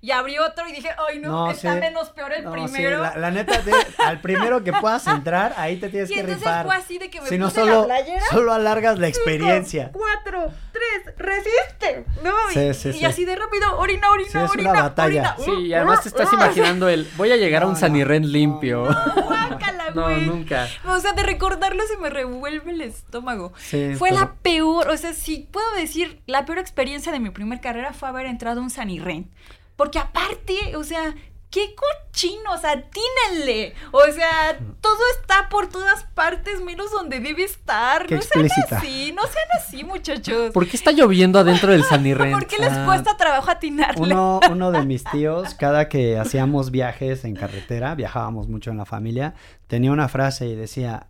y 0.00 0.10
abrí 0.10 0.38
otro 0.38 0.66
y 0.68 0.72
dije, 0.72 0.90
ay 1.08 1.18
no, 1.18 1.50
está 1.50 1.74
sí. 1.74 1.80
menos 1.80 2.10
peor 2.10 2.32
el 2.32 2.44
No, 2.44 2.52
sí, 2.54 2.72
primero. 2.74 3.02
la, 3.02 3.16
la 3.16 3.30
neta, 3.30 3.60
te- 3.62 3.72
al 4.02 4.20
primero 4.20 4.62
que 4.64 4.72
puedas 4.72 5.06
entrar, 5.06 5.54
ahí 5.56 5.76
te 5.76 5.88
tienes 5.88 6.10
y 6.10 6.14
que 6.14 6.20
entonces 6.20 6.44
rifar. 6.44 6.66
fue 6.66 6.76
así 6.76 6.98
de 6.98 7.10
que 7.10 7.20
me 7.20 7.28
Si 7.28 7.38
no, 7.38 7.50
solo, 7.50 7.80
la 7.86 7.96
playera. 7.96 8.24
solo 8.30 8.52
alargas 8.52 8.98
la 8.98 9.08
experiencia. 9.08 9.90
Cinco, 9.92 9.98
cuatro, 9.98 10.52
tres, 10.72 11.14
resiste. 11.16 12.04
No, 12.22 12.32
Sí, 12.52 12.60
y, 12.60 12.74
sí, 12.74 12.88
y 12.90 12.92
sí. 12.94 13.04
así 13.04 13.24
de 13.24 13.36
rápido, 13.36 13.78
orina, 13.78 14.10
orina, 14.10 14.30
Sí, 14.30 14.38
es 14.38 14.42
una 14.44 14.70
orina. 14.70 14.72
batalla. 14.82 15.34
orina. 15.38 15.56
Sí, 15.58 15.62
y 15.66 15.74
además 15.74 16.02
te 16.02 16.08
estás 16.08 16.32
imaginando 16.32 16.88
el, 16.88 17.08
voy 17.16 17.32
a 17.32 17.36
llegar 17.36 17.62
a 17.62 17.66
un 17.66 17.72
no, 17.74 17.78
sanirren 17.78 18.30
limpio. 18.32 18.84
Guácala, 18.84 19.90
No, 19.94 20.08
nunca. 20.18 20.68
O 20.86 20.98
sea, 21.00 21.12
de 21.12 21.22
recordarlo 21.22 21.82
se 21.86 21.96
me 21.96 22.10
revuelve 22.10 22.70
el 22.72 22.82
estómago. 22.82 23.52
Sí, 23.58 23.94
fue 23.96 24.10
pero- 24.10 24.20
la 24.20 24.32
peor, 24.42 24.88
o 24.90 24.96
sea, 24.96 25.12
si 25.14 25.48
puedo 25.50 25.66
decir, 25.74 26.20
la 26.26 26.44
peor 26.44 26.58
experiencia 26.58 27.10
de 27.10 27.20
mi 27.20 27.30
primer 27.30 27.60
carrera 27.60 27.92
fue 27.92 28.08
haber 28.08 28.26
entrado 28.26 28.60
a 28.60 28.62
un 28.62 28.70
Sanirren. 28.70 29.30
Porque 29.78 29.98
aparte, 29.98 30.76
o 30.76 30.82
sea, 30.84 31.14
qué 31.50 31.74
cochino, 31.74 32.52
o 32.52 32.58
sea, 32.58 32.72
atínenle. 32.72 33.74
O 33.92 34.02
sea, 34.12 34.58
todo 34.80 34.98
está 35.18 35.48
por 35.48 35.68
todas 35.68 36.02
partes, 36.14 36.60
menos 36.60 36.90
donde 36.90 37.20
debe 37.20 37.44
estar. 37.44 38.04
Qué 38.06 38.16
no 38.16 38.22
sean 38.22 38.44
explícita. 38.44 38.78
así, 38.78 39.12
no 39.12 39.22
sean 39.22 39.46
así, 39.56 39.84
muchachos. 39.84 40.50
¿Por 40.52 40.68
qué 40.68 40.76
está 40.76 40.90
lloviendo 40.90 41.38
adentro 41.38 41.70
del 41.72 41.84
sanirren? 41.84 42.32
¿Por 42.38 42.46
qué 42.46 42.58
les 42.58 42.72
Ah, 42.72 42.84
cuesta 42.84 43.16
trabajo 43.16 43.50
atinarle? 43.52 44.02
Uno, 44.12 44.40
uno 44.50 44.72
de 44.72 44.82
mis 44.84 45.04
tíos, 45.04 45.54
cada 45.54 45.88
que 45.88 46.18
hacíamos 46.18 46.70
viajes 46.72 47.24
en 47.24 47.36
carretera, 47.36 47.94
viajábamos 47.94 48.48
mucho 48.48 48.70
en 48.72 48.76
la 48.78 48.84
familia, 48.84 49.34
tenía 49.68 49.92
una 49.92 50.08
frase 50.08 50.48
y 50.48 50.56
decía, 50.56 51.06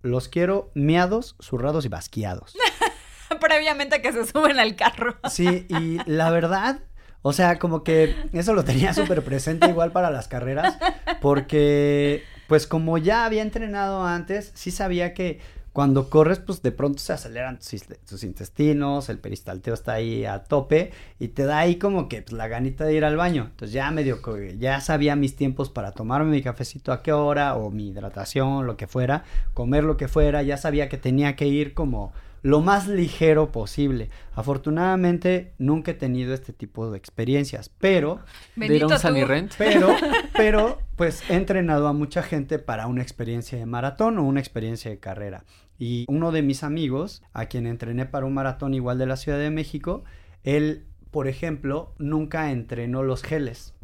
los 0.00 0.28
quiero 0.28 0.70
miados, 0.74 1.36
zurrados 1.42 1.84
y 1.84 1.88
basqueados. 1.88 2.56
Previamente 3.40 3.96
a 3.96 4.02
que 4.02 4.12
se 4.12 4.26
suben 4.26 4.58
al 4.58 4.74
carro. 4.74 5.16
Sí, 5.30 5.66
y 5.68 5.98
la 6.10 6.30
verdad, 6.30 6.80
o 7.22 7.32
sea, 7.32 7.58
como 7.58 7.82
que 7.82 8.14
eso 8.32 8.54
lo 8.54 8.64
tenía 8.64 8.94
súper 8.94 9.22
presente 9.24 9.68
igual 9.68 9.92
para 9.92 10.10
las 10.10 10.28
carreras, 10.28 10.78
porque 11.20 12.22
pues 12.46 12.66
como 12.66 12.98
ya 12.98 13.24
había 13.24 13.42
entrenado 13.42 14.04
antes, 14.04 14.52
sí 14.54 14.70
sabía 14.70 15.14
que 15.14 15.40
cuando 15.78 16.10
corres, 16.10 16.40
pues 16.40 16.60
de 16.62 16.72
pronto 16.72 16.98
se 16.98 17.12
aceleran 17.12 17.60
tus, 18.08 18.24
intestinos, 18.24 19.08
el 19.10 19.18
peristalteo 19.18 19.74
está 19.74 19.92
ahí 19.92 20.24
a 20.24 20.42
tope 20.42 20.90
y 21.20 21.28
te 21.28 21.44
da 21.44 21.58
ahí 21.58 21.76
como 21.76 22.08
que 22.08 22.22
pues, 22.22 22.32
la 22.32 22.48
ganita 22.48 22.84
de 22.84 22.94
ir 22.94 23.04
al 23.04 23.16
baño. 23.16 23.48
Entonces 23.50 23.74
ya 23.74 23.88
medio 23.92 24.20
ya 24.58 24.80
sabía 24.80 25.14
mis 25.14 25.36
tiempos 25.36 25.70
para 25.70 25.92
tomarme 25.92 26.32
mi 26.32 26.42
cafecito 26.42 26.90
a 26.90 27.00
qué 27.00 27.12
hora 27.12 27.54
o 27.54 27.70
mi 27.70 27.90
hidratación, 27.90 28.66
lo 28.66 28.76
que 28.76 28.88
fuera, 28.88 29.22
comer 29.54 29.84
lo 29.84 29.96
que 29.96 30.08
fuera, 30.08 30.42
ya 30.42 30.56
sabía 30.56 30.88
que 30.88 30.96
tenía 30.96 31.36
que 31.36 31.46
ir 31.46 31.74
como 31.74 32.12
lo 32.42 32.60
más 32.60 32.86
ligero 32.86 33.52
posible. 33.52 34.10
Afortunadamente 34.34 35.54
nunca 35.58 35.92
he 35.92 35.94
tenido 35.94 36.34
este 36.34 36.52
tipo 36.52 36.90
de 36.90 36.98
experiencias, 36.98 37.68
pero 37.68 38.20
¿De 38.56 38.66
ir 38.66 38.84
a 38.84 38.86
Bendito 38.86 39.34
un 39.34 39.48
pero, 39.58 39.88
pero, 40.36 40.78
pues 40.96 41.28
he 41.30 41.34
entrenado 41.34 41.88
a 41.88 41.92
mucha 41.92 42.22
gente 42.22 42.58
para 42.58 42.86
una 42.86 43.02
experiencia 43.02 43.58
de 43.58 43.66
maratón 43.66 44.18
o 44.18 44.24
una 44.24 44.40
experiencia 44.40 44.90
de 44.90 44.98
carrera. 44.98 45.44
Y 45.78 46.04
uno 46.08 46.32
de 46.32 46.42
mis 46.42 46.64
amigos, 46.64 47.22
a 47.32 47.46
quien 47.46 47.66
entrené 47.66 48.04
para 48.04 48.26
un 48.26 48.34
maratón 48.34 48.74
igual 48.74 48.98
de 48.98 49.06
la 49.06 49.16
Ciudad 49.16 49.38
de 49.38 49.50
México, 49.50 50.04
él, 50.42 50.86
por 51.10 51.28
ejemplo, 51.28 51.94
nunca 51.98 52.50
entrenó 52.50 53.02
los 53.02 53.22
geles. 53.22 53.74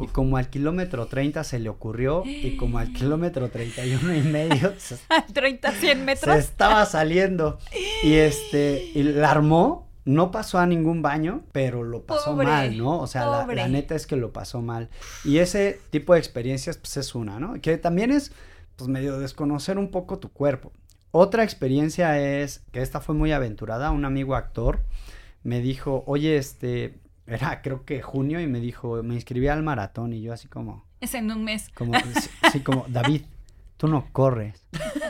Y 0.00 0.08
como 0.08 0.36
al 0.36 0.50
kilómetro 0.50 1.06
30 1.06 1.44
se 1.44 1.58
le 1.58 1.68
ocurrió, 1.68 2.24
y 2.26 2.56
como 2.56 2.78
al 2.78 2.92
kilómetro 2.94 3.48
31 3.48 4.14
y 4.14 4.22
medio 4.22 4.74
se, 4.78 4.96
30, 5.32 5.72
100 5.72 5.98
se 5.98 6.04
metros. 6.04 6.36
estaba 6.36 6.84
saliendo. 6.86 7.58
Y 8.02 8.14
este, 8.14 8.90
y 8.94 9.02
la 9.02 9.30
armó, 9.30 9.88
no 10.04 10.30
pasó 10.30 10.58
a 10.58 10.66
ningún 10.66 11.00
baño, 11.00 11.42
pero 11.52 11.82
lo 11.82 12.02
pasó 12.02 12.32
Pobre, 12.32 12.46
mal, 12.46 12.76
¿no? 12.76 12.98
O 12.98 13.06
sea, 13.06 13.26
la, 13.26 13.46
la 13.46 13.68
neta 13.68 13.94
es 13.94 14.06
que 14.06 14.16
lo 14.16 14.32
pasó 14.32 14.60
mal. 14.60 14.90
Y 15.24 15.38
ese 15.38 15.80
tipo 15.90 16.14
de 16.14 16.18
experiencias, 16.18 16.76
pues 16.76 16.96
es 16.96 17.14
una, 17.14 17.38
¿no? 17.38 17.60
Que 17.60 17.78
también 17.78 18.10
es, 18.10 18.32
pues 18.76 18.88
medio 18.88 19.18
desconocer 19.18 19.78
un 19.78 19.90
poco 19.90 20.18
tu 20.18 20.30
cuerpo. 20.30 20.72
Otra 21.12 21.44
experiencia 21.44 22.18
es, 22.18 22.62
que 22.72 22.82
esta 22.82 23.00
fue 23.00 23.14
muy 23.14 23.30
aventurada, 23.30 23.92
un 23.92 24.04
amigo 24.04 24.34
actor 24.34 24.80
me 25.44 25.60
dijo, 25.60 26.02
oye, 26.06 26.36
este, 26.36 26.94
era 27.26 27.62
creo 27.62 27.84
que 27.84 28.02
junio 28.02 28.40
y 28.40 28.46
me 28.46 28.60
dijo, 28.60 29.02
me 29.02 29.14
inscribí 29.14 29.48
al 29.48 29.62
maratón 29.62 30.12
y 30.12 30.20
yo 30.22 30.32
así 30.32 30.48
como, 30.48 30.84
Es 31.00 31.14
en 31.14 31.30
un 31.30 31.44
mes. 31.44 31.68
como, 31.74 31.94
sí, 32.52 32.60
como, 32.60 32.84
David, 32.88 33.22
tú 33.76 33.88
no 33.88 34.06
corres. 34.12 34.62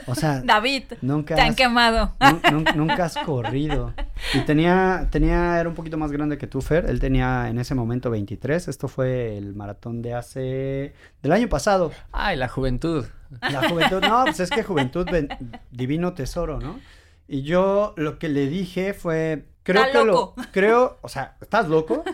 O 0.06 0.14
sea, 0.14 0.42
David, 0.42 0.84
nunca 1.02 1.34
te 1.34 1.40
han 1.40 1.50
has- 1.50 1.56
quemado. 1.56 2.14
nun- 2.20 2.42
nun- 2.52 2.74
nunca 2.76 3.04
has 3.06 3.16
corrido. 3.18 3.94
Y 4.34 4.40
tenía, 4.40 5.08
tenía, 5.10 5.58
era 5.58 5.68
un 5.68 5.74
poquito 5.74 5.96
más 5.98 6.12
grande 6.12 6.36
que 6.38 6.46
tú, 6.46 6.60
Fer. 6.60 6.86
Él 6.86 7.00
tenía 7.00 7.48
en 7.48 7.58
ese 7.58 7.74
momento 7.74 8.10
23. 8.10 8.68
Esto 8.68 8.86
fue 8.88 9.36
el 9.38 9.54
maratón 9.54 10.02
de 10.02 10.14
hace, 10.14 10.94
del 11.22 11.32
año 11.32 11.48
pasado. 11.48 11.90
Ay, 12.12 12.36
la 12.36 12.48
juventud. 12.48 13.06
La 13.40 13.68
juventud, 13.68 14.00
no, 14.02 14.24
pues 14.24 14.40
es 14.40 14.50
que 14.50 14.62
juventud, 14.62 15.06
ven- 15.10 15.28
divino 15.70 16.12
tesoro, 16.14 16.60
¿no? 16.60 16.78
Y 17.26 17.42
yo 17.42 17.94
lo 17.96 18.18
que 18.18 18.28
le 18.28 18.46
dije 18.48 18.92
fue, 18.92 19.46
creo 19.64 19.82
Está 19.84 19.98
que 19.98 20.04
loco. 20.04 20.34
lo, 20.36 20.44
creo, 20.52 20.98
o 21.02 21.08
sea, 21.08 21.36
¿estás 21.40 21.68
loco? 21.68 22.04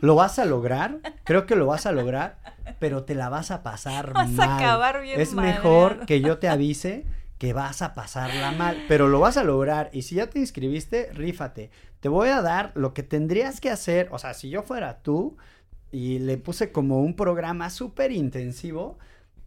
Lo 0.00 0.14
vas 0.14 0.38
a 0.38 0.44
lograr, 0.44 0.98
creo 1.24 1.44
que 1.46 1.56
lo 1.56 1.66
vas 1.66 1.86
a 1.86 1.92
lograr, 1.92 2.38
pero 2.78 3.02
te 3.02 3.16
la 3.16 3.28
vas 3.28 3.50
a 3.50 3.64
pasar 3.64 4.12
Vas 4.12 4.38
a 4.38 4.56
acabar 4.56 5.02
bien 5.02 5.20
Es 5.20 5.34
mejor 5.34 6.06
que 6.06 6.20
yo 6.20 6.38
te 6.38 6.48
avise 6.48 7.04
que 7.38 7.54
vas 7.54 7.80
a 7.80 7.94
pasarla 7.94 8.52
mal, 8.52 8.84
pero 8.86 9.08
lo 9.08 9.18
vas 9.18 9.38
a 9.38 9.44
lograr 9.44 9.88
y 9.94 10.02
si 10.02 10.16
ya 10.16 10.28
te 10.28 10.38
inscribiste, 10.38 11.10
rífate. 11.14 11.70
Te 12.00 12.10
voy 12.10 12.28
a 12.28 12.42
dar 12.42 12.70
lo 12.74 12.92
que 12.92 13.02
tendrías 13.02 13.62
que 13.62 13.70
hacer, 13.70 14.08
o 14.12 14.18
sea, 14.18 14.34
si 14.34 14.50
yo 14.50 14.62
fuera 14.62 14.98
tú 15.02 15.38
y 15.90 16.18
le 16.18 16.36
puse 16.36 16.70
como 16.70 17.00
un 17.00 17.16
programa 17.16 17.70
súper 17.70 18.12
intensivo, 18.12 18.98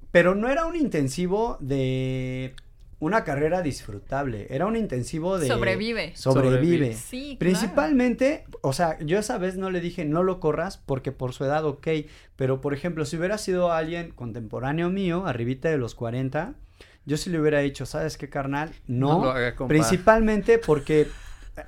pero 0.10 0.34
no 0.34 0.49
era 0.49 0.66
un 0.66 0.76
intensivo 0.76 1.58
de 1.60 2.56
una 3.04 3.26
carrera 3.26 3.62
disfrutable, 3.62 4.47
era 4.49 4.66
un 4.66 4.78
intensivo 4.78 5.38
de... 5.38 5.47
Sobrevive. 5.47 6.16
Sobrevive. 6.16 6.56
Sobrevive. 6.56 6.93
Sí, 6.93 7.22
claro. 7.22 7.39
Principalmente, 7.39 8.45
o 8.62 8.72
sea, 8.72 8.97
yo 8.99 9.20
esa 9.20 9.38
vez 9.38 9.58
no 9.58 9.70
le 9.72 9.82
dije 9.82 10.06
no 10.06 10.24
lo 10.24 10.39
corras 10.39 10.78
porque 10.78 11.12
por 11.12 11.34
su 11.34 11.43
edad, 11.43 11.66
ok, 11.66 11.86
pero 12.38 12.62
por 12.62 12.74
ejemplo, 12.74 13.04
si 13.04 13.18
hubiera 13.18 13.38
sido 13.38 13.74
alguien 13.74 14.12
contemporáneo 14.12 14.89
mío, 14.89 15.26
arribita 15.26 15.70
de 15.70 15.78
los 15.78 15.95
40, 15.95 16.54
yo 17.06 17.18
sí 17.18 17.30
le 17.30 17.41
hubiera 17.41 17.60
dicho, 17.60 17.86
¿sabes 17.86 18.18
qué, 18.18 18.30
carnal? 18.30 18.72
No, 18.88 19.18
No 19.18 19.26
lo 19.26 19.32
haga, 19.32 19.54
principalmente 19.68 20.58
porque 20.60 21.08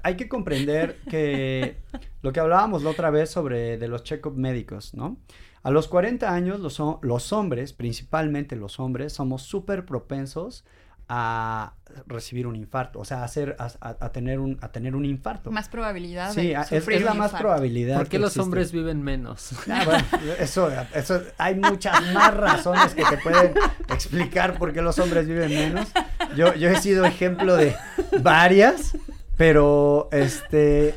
hay 0.04 0.16
que 0.16 0.30
comprender 0.30 0.98
que 1.10 1.76
lo 2.22 2.32
que 2.32 2.40
hablábamos 2.40 2.82
la 2.84 2.92
otra 2.92 3.10
vez 3.10 3.30
sobre 3.30 3.78
de 3.78 3.88
los 3.90 4.04
check-up 4.04 4.38
médicos, 4.38 4.94
¿no? 4.94 5.18
A 5.64 5.72
los 5.72 5.90
40 5.90 6.34
años 6.34 6.62
los, 6.62 6.82
los 7.02 7.34
hombres, 7.34 7.74
principalmente 7.74 8.56
los 8.56 8.80
hombres, 8.80 9.12
somos 9.12 9.42
súper 9.42 9.86
propensos 9.86 10.64
a 11.08 11.74
recibir 12.08 12.48
un 12.48 12.56
infarto, 12.56 13.00
o 13.00 13.06
sea, 13.06 13.20
a, 13.22 13.26
hacer, 13.26 13.56
a, 13.60 14.10
tener, 14.10 14.40
un, 14.40 14.58
a 14.62 14.70
tener 14.72 14.96
un 14.96 15.06
infarto. 15.06 15.52
Más 15.52 15.70
probabilidad 15.70 16.34
sí, 16.34 16.48
de 16.48 16.54
es, 16.72 16.88
la 16.88 17.12
un 17.12 17.18
más 17.20 17.28
infarto. 17.28 17.38
probabilidad. 17.38 17.98
¿Por 17.98 18.06
qué 18.06 18.12
que 18.12 18.20
los 18.20 18.30
existe. 18.30 18.42
hombres 18.42 18.72
viven 18.72 19.02
menos? 19.04 19.52
Ah, 19.70 19.84
bueno, 19.86 20.06
eso, 20.40 20.72
eso, 20.94 21.22
hay 21.38 21.56
muchas 21.56 22.02
más 22.14 22.34
razones 22.34 22.94
que 22.96 23.04
te 23.04 23.18
pueden 23.18 23.54
explicar 23.90 24.58
por 24.58 24.74
qué 24.74 24.82
los 24.82 24.98
hombres 25.00 25.28
viven 25.28 25.50
menos. 25.50 25.90
Yo, 26.36 26.54
yo 26.56 26.70
he 26.70 26.78
sido 26.82 27.06
ejemplo 27.06 27.56
de 27.56 27.76
varias, 28.22 28.98
pero 29.38 30.10
este, 30.12 30.96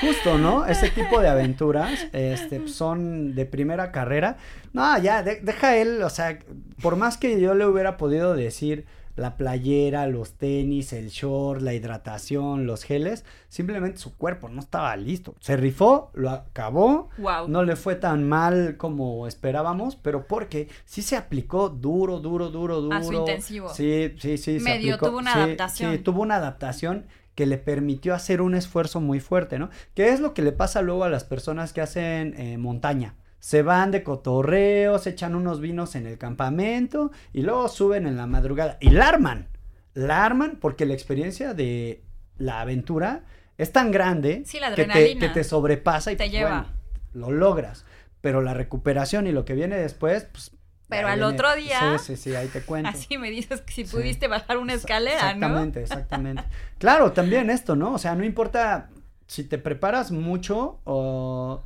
justo, 0.00 0.38
¿no? 0.38 0.66
Ese 0.66 0.88
tipo 0.90 1.20
de 1.20 1.28
aventuras, 1.28 2.06
este, 2.12 2.66
son 2.68 3.34
de 3.34 3.44
primera 3.46 3.92
carrera. 3.92 4.38
No, 4.72 4.96
ya, 4.98 5.22
de- 5.22 5.40
deja 5.42 5.76
él, 5.76 6.02
o 6.02 6.10
sea, 6.10 6.38
por 6.80 6.96
más 6.96 7.18
que 7.18 7.40
yo 7.40 7.54
le 7.54 7.66
hubiera 7.66 7.96
podido 7.96 8.34
decir 8.34 8.86
la 9.16 9.36
playera, 9.36 10.06
los 10.06 10.34
tenis, 10.34 10.92
el 10.92 11.08
short, 11.10 11.60
la 11.62 11.74
hidratación, 11.74 12.66
los 12.66 12.84
geles, 12.84 13.24
simplemente 13.48 13.98
su 13.98 14.16
cuerpo 14.16 14.48
no 14.48 14.60
estaba 14.60 14.96
listo. 14.96 15.34
Se 15.40 15.56
rifó, 15.56 16.10
lo 16.14 16.30
acabó, 16.30 17.08
Wow. 17.18 17.48
no 17.48 17.62
le 17.64 17.76
fue 17.76 17.96
tan 17.96 18.28
mal 18.28 18.76
como 18.76 19.26
esperábamos, 19.26 19.96
pero 19.96 20.26
porque 20.26 20.68
sí 20.84 21.02
se 21.02 21.16
aplicó 21.16 21.68
duro, 21.68 22.20
duro, 22.20 22.48
duro, 22.50 22.80
duro. 22.80 22.96
A 22.96 23.02
su 23.02 23.12
intensivo. 23.12 23.68
Sí, 23.74 24.14
sí, 24.18 24.38
sí. 24.38 24.58
se 24.58 24.64
Medio 24.64 24.94
aplicó- 24.94 25.08
tuvo 25.08 25.18
una 25.18 25.32
sí, 25.34 25.38
adaptación. 25.40 25.92
Sí, 25.92 25.98
tuvo 25.98 26.22
una 26.22 26.36
adaptación 26.36 27.06
que 27.34 27.46
le 27.46 27.58
permitió 27.58 28.14
hacer 28.14 28.42
un 28.42 28.54
esfuerzo 28.54 29.00
muy 29.00 29.20
fuerte, 29.20 29.58
¿no? 29.58 29.70
Que 29.94 30.10
es 30.10 30.20
lo 30.20 30.34
que 30.34 30.42
le 30.42 30.52
pasa 30.52 30.82
luego 30.82 31.04
a 31.04 31.08
las 31.08 31.24
personas 31.24 31.72
que 31.72 31.80
hacen 31.80 32.34
eh, 32.38 32.58
montaña. 32.58 33.14
Se 33.40 33.62
van 33.62 33.90
de 33.90 34.02
cotorreo, 34.04 34.98
se 34.98 35.10
echan 35.10 35.34
unos 35.34 35.60
vinos 35.60 35.94
en 35.96 36.06
el 36.06 36.18
campamento 36.18 37.10
y 37.32 37.42
luego 37.42 37.68
suben 37.68 38.06
en 38.06 38.16
la 38.16 38.26
madrugada 38.26 38.76
y 38.80 38.90
la 38.90 39.08
arman. 39.08 39.48
La 39.94 40.24
arman 40.24 40.58
porque 40.60 40.86
la 40.86 40.94
experiencia 40.94 41.52
de 41.54 42.04
la 42.36 42.60
aventura 42.60 43.24
es 43.58 43.72
tan 43.72 43.90
grande 43.90 44.42
Sí, 44.46 44.60
la 44.60 44.74
que, 44.74 44.84
te, 44.84 45.18
que 45.18 45.28
te 45.30 45.42
sobrepasa 45.42 46.12
y 46.12 46.16
Te 46.16 46.24
pues, 46.24 46.32
lleva. 46.32 46.50
bueno, 46.50 46.66
lo 47.14 47.30
logras. 47.32 47.84
Pero 48.20 48.42
la 48.42 48.52
recuperación 48.54 49.26
y 49.26 49.32
lo 49.32 49.44
que 49.46 49.54
viene 49.54 49.76
después, 49.76 50.24
pues. 50.30 50.52
Pero 50.90 51.08
al 51.08 51.18
viene- 51.20 51.32
otro 51.34 51.54
día- 51.56 51.98
Sí, 51.98 52.16
sí, 52.16 52.22
sí, 52.30 52.34
ahí 52.36 52.48
te 52.48 52.60
cuento. 52.62 52.90
Así 52.94 53.16
me 53.16 53.30
dices 53.30 53.62
que 53.62 53.72
si 53.72 53.84
Sí. 53.86 53.96
pudiste 53.96 54.28
bajar 54.28 54.58
una 54.58 54.74
escalera, 54.74 55.22
¿no? 55.34 55.46
Exactamente, 55.46 55.80
exactamente. 55.82 56.44
Claro, 56.78 57.12
también 57.12 57.48
esto, 57.48 57.74
¿no? 57.76 57.94
O 57.94 57.98
sea, 57.98 58.14
no 58.14 58.24
importa 58.24 58.90
si 59.26 59.44
te 59.44 59.56
preparas 59.56 60.10
mucho 60.10 60.80
o... 60.84 61.62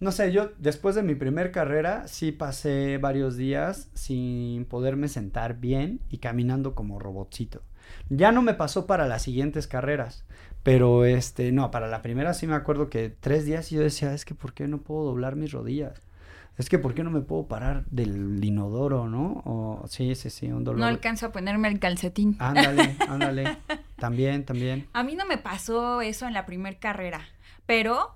No 0.00 0.12
sé, 0.12 0.32
yo 0.32 0.50
después 0.56 0.94
de 0.94 1.02
mi 1.02 1.14
primer 1.14 1.52
carrera 1.52 2.08
sí 2.08 2.32
pasé 2.32 2.96
varios 2.96 3.36
días 3.36 3.90
sin 3.92 4.64
poderme 4.64 5.08
sentar 5.08 5.58
bien 5.58 6.00
y 6.08 6.18
caminando 6.18 6.74
como 6.74 6.98
robotcito. 6.98 7.60
Ya 8.08 8.32
no 8.32 8.40
me 8.40 8.54
pasó 8.54 8.86
para 8.86 9.06
las 9.06 9.20
siguientes 9.20 9.66
carreras, 9.66 10.24
pero 10.62 11.04
este, 11.04 11.52
no, 11.52 11.70
para 11.70 11.86
la 11.86 12.00
primera 12.00 12.32
sí 12.32 12.46
me 12.46 12.54
acuerdo 12.54 12.88
que 12.88 13.10
tres 13.10 13.44
días 13.44 13.70
y 13.72 13.74
yo 13.74 13.82
decía, 13.82 14.14
es 14.14 14.24
que 14.24 14.34
¿por 14.34 14.54
qué 14.54 14.68
no 14.68 14.78
puedo 14.78 15.04
doblar 15.04 15.36
mis 15.36 15.52
rodillas? 15.52 16.00
Es 16.56 16.70
que 16.70 16.78
¿por 16.78 16.94
qué 16.94 17.04
no 17.04 17.10
me 17.10 17.20
puedo 17.20 17.46
parar 17.46 17.84
del 17.90 18.42
inodoro, 18.42 19.06
no? 19.06 19.42
O 19.44 19.84
sí, 19.86 20.14
sí, 20.14 20.30
sí, 20.30 20.50
un 20.50 20.64
dolor. 20.64 20.80
No 20.80 20.86
alcanzo 20.86 21.26
a 21.26 21.32
ponerme 21.32 21.68
el 21.68 21.78
calcetín. 21.78 22.36
Ándale, 22.38 22.96
ándale. 23.08 23.58
También, 23.96 24.46
también. 24.46 24.86
A 24.94 25.02
mí 25.02 25.14
no 25.14 25.26
me 25.26 25.36
pasó 25.36 26.00
eso 26.00 26.26
en 26.26 26.32
la 26.32 26.46
primer 26.46 26.78
carrera, 26.78 27.20
pero 27.66 28.14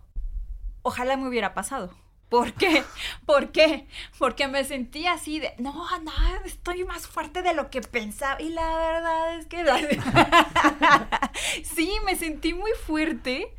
ojalá 0.85 1.16
me 1.16 1.26
hubiera 1.26 1.55
pasado. 1.55 1.93
¿Por 2.28 2.53
qué? 2.53 2.85
¿Por 3.26 3.51
qué? 3.51 3.89
Porque 4.18 4.47
me 4.47 4.64
sentí 4.64 5.07
así 5.07 5.41
de, 5.41 5.55
no, 5.59 5.72
no, 6.01 6.12
estoy 6.45 6.85
más 6.85 7.09
fuerte 7.09 7.43
de 7.43 7.55
lo 7.55 7.70
que 7.70 7.80
pensaba. 7.80 8.41
Y 8.41 8.51
la 8.51 8.76
verdad 8.76 9.39
es 9.39 9.47
que... 9.47 9.64
sí, 11.64 11.93
me 12.05 12.14
sentí 12.14 12.55
muy 12.55 12.70
fuerte. 12.87 13.53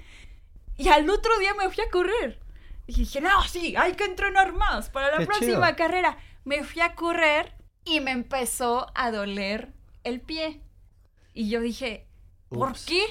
Y 0.77 0.89
al 0.89 1.09
otro 1.09 1.37
día 1.39 1.53
me 1.53 1.69
fui 1.69 1.83
a 1.83 1.89
correr. 1.89 2.39
Y 2.87 2.93
dije, 2.93 3.21
no, 3.21 3.43
sí, 3.43 3.75
hay 3.75 3.93
que 3.93 4.05
entrenar 4.05 4.53
más 4.53 4.89
para 4.89 5.11
la 5.11 5.17
Qué 5.19 5.25
próxima 5.25 5.67
chido. 5.67 5.75
carrera. 5.75 6.17
Me 6.43 6.63
fui 6.63 6.81
a 6.81 6.95
correr 6.95 7.55
y 7.83 7.99
me 7.99 8.11
empezó 8.11 8.91
a 8.93 9.11
doler 9.11 9.73
el 10.03 10.21
pie. 10.21 10.61
Y 11.33 11.49
yo 11.49 11.61
dije, 11.61 12.07
¿por 12.49 12.73
qué? 12.85 13.03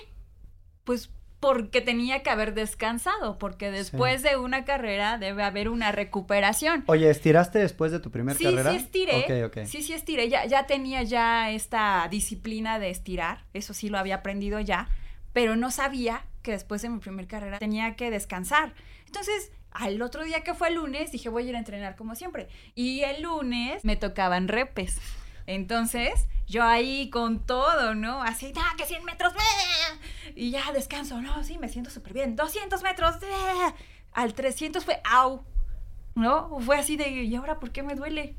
Pues 0.85 1.11
porque 1.45 1.83
tenía 1.83 2.23
que 2.23 2.31
haber 2.31 2.55
descansado, 2.55 3.37
porque 3.37 3.71
después 3.71 4.23
de 4.23 4.39
una 4.39 4.65
carrera 4.65 5.19
debe 5.19 5.43
haber 5.43 5.69
una 5.69 5.93
recuperación. 5.93 6.85
Oye, 6.87 7.11
¿estiraste 7.11 7.59
después 7.59 7.93
de 7.93 8.01
tu 8.01 8.11
primer 8.11 8.35
Sí, 8.35 8.45
carrera? 8.45 8.71
sí 8.71 8.77
estiré. 8.77 9.45
Ok, 9.45 9.53
ok. 9.59 9.67
Sí, 9.67 9.83
sí 9.83 9.93
estiré. 9.93 10.31
Ya, 10.31 10.47
ya 10.47 10.67
tenía 10.67 11.03
ya 11.03 11.51
esta 11.51 12.09
disciplina 12.11 12.79
de 12.79 12.89
estirar. 12.89 13.45
Eso 13.53 13.75
sí 13.75 13.91
lo 13.91 13.99
había 13.99 14.15
aprendido 14.15 14.59
ya. 14.59 14.89
Pero 15.35 15.55
no 15.55 15.71
sabía 15.71 16.25
que 16.41 16.53
después 16.53 16.81
de 16.81 16.89
mi 16.89 16.99
primer 16.99 17.27
carrera 17.27 17.59
tenía 17.59 17.95
que 17.95 18.11
descansar. 18.11 18.73
Entonces, 19.05 19.53
al 19.71 20.01
otro 20.01 20.25
día 20.25 20.41
que 20.41 20.55
fue 20.55 20.69
el 20.69 20.77
lunes, 20.77 21.13
dije, 21.13 21.29
voy 21.29 21.45
a 21.45 21.49
ir 21.51 21.57
a 21.57 21.59
entrenar 21.59 21.95
como 21.95 22.15
siempre. 22.15 22.49
Y 22.75 23.03
el 23.03 23.23
lunes 23.23 23.85
me 23.85 23.97
tocaban 23.97 24.49
repes. 24.49 24.99
Entonces, 25.47 26.27
yo 26.47 26.63
ahí 26.63 27.11
con 27.11 27.45
todo, 27.45 27.95
¿no? 27.95 28.23
Así, 28.23 28.53
¡ah, 28.57 28.75
que 28.77 28.87
100 28.87 29.05
metros! 29.05 29.33
Y 30.35 30.51
ya 30.51 30.73
descanso. 30.73 31.21
No, 31.21 31.43
sí, 31.45 31.59
me 31.59 31.69
siento 31.69 31.91
súper 31.91 32.13
bien. 32.13 32.37
200 32.37 32.83
metros. 32.83 33.17
Al 34.13 34.35
300 34.35 34.85
fue, 34.85 35.01
¡au! 35.05 35.45
¿No? 36.15 36.61
Fue 36.61 36.77
así 36.77 36.97
de, 36.97 37.09
¿y 37.11 37.35
ahora 37.35 37.59
por 37.59 37.73
qué 37.73 37.83
me 37.83 37.95
duele? 37.95 38.37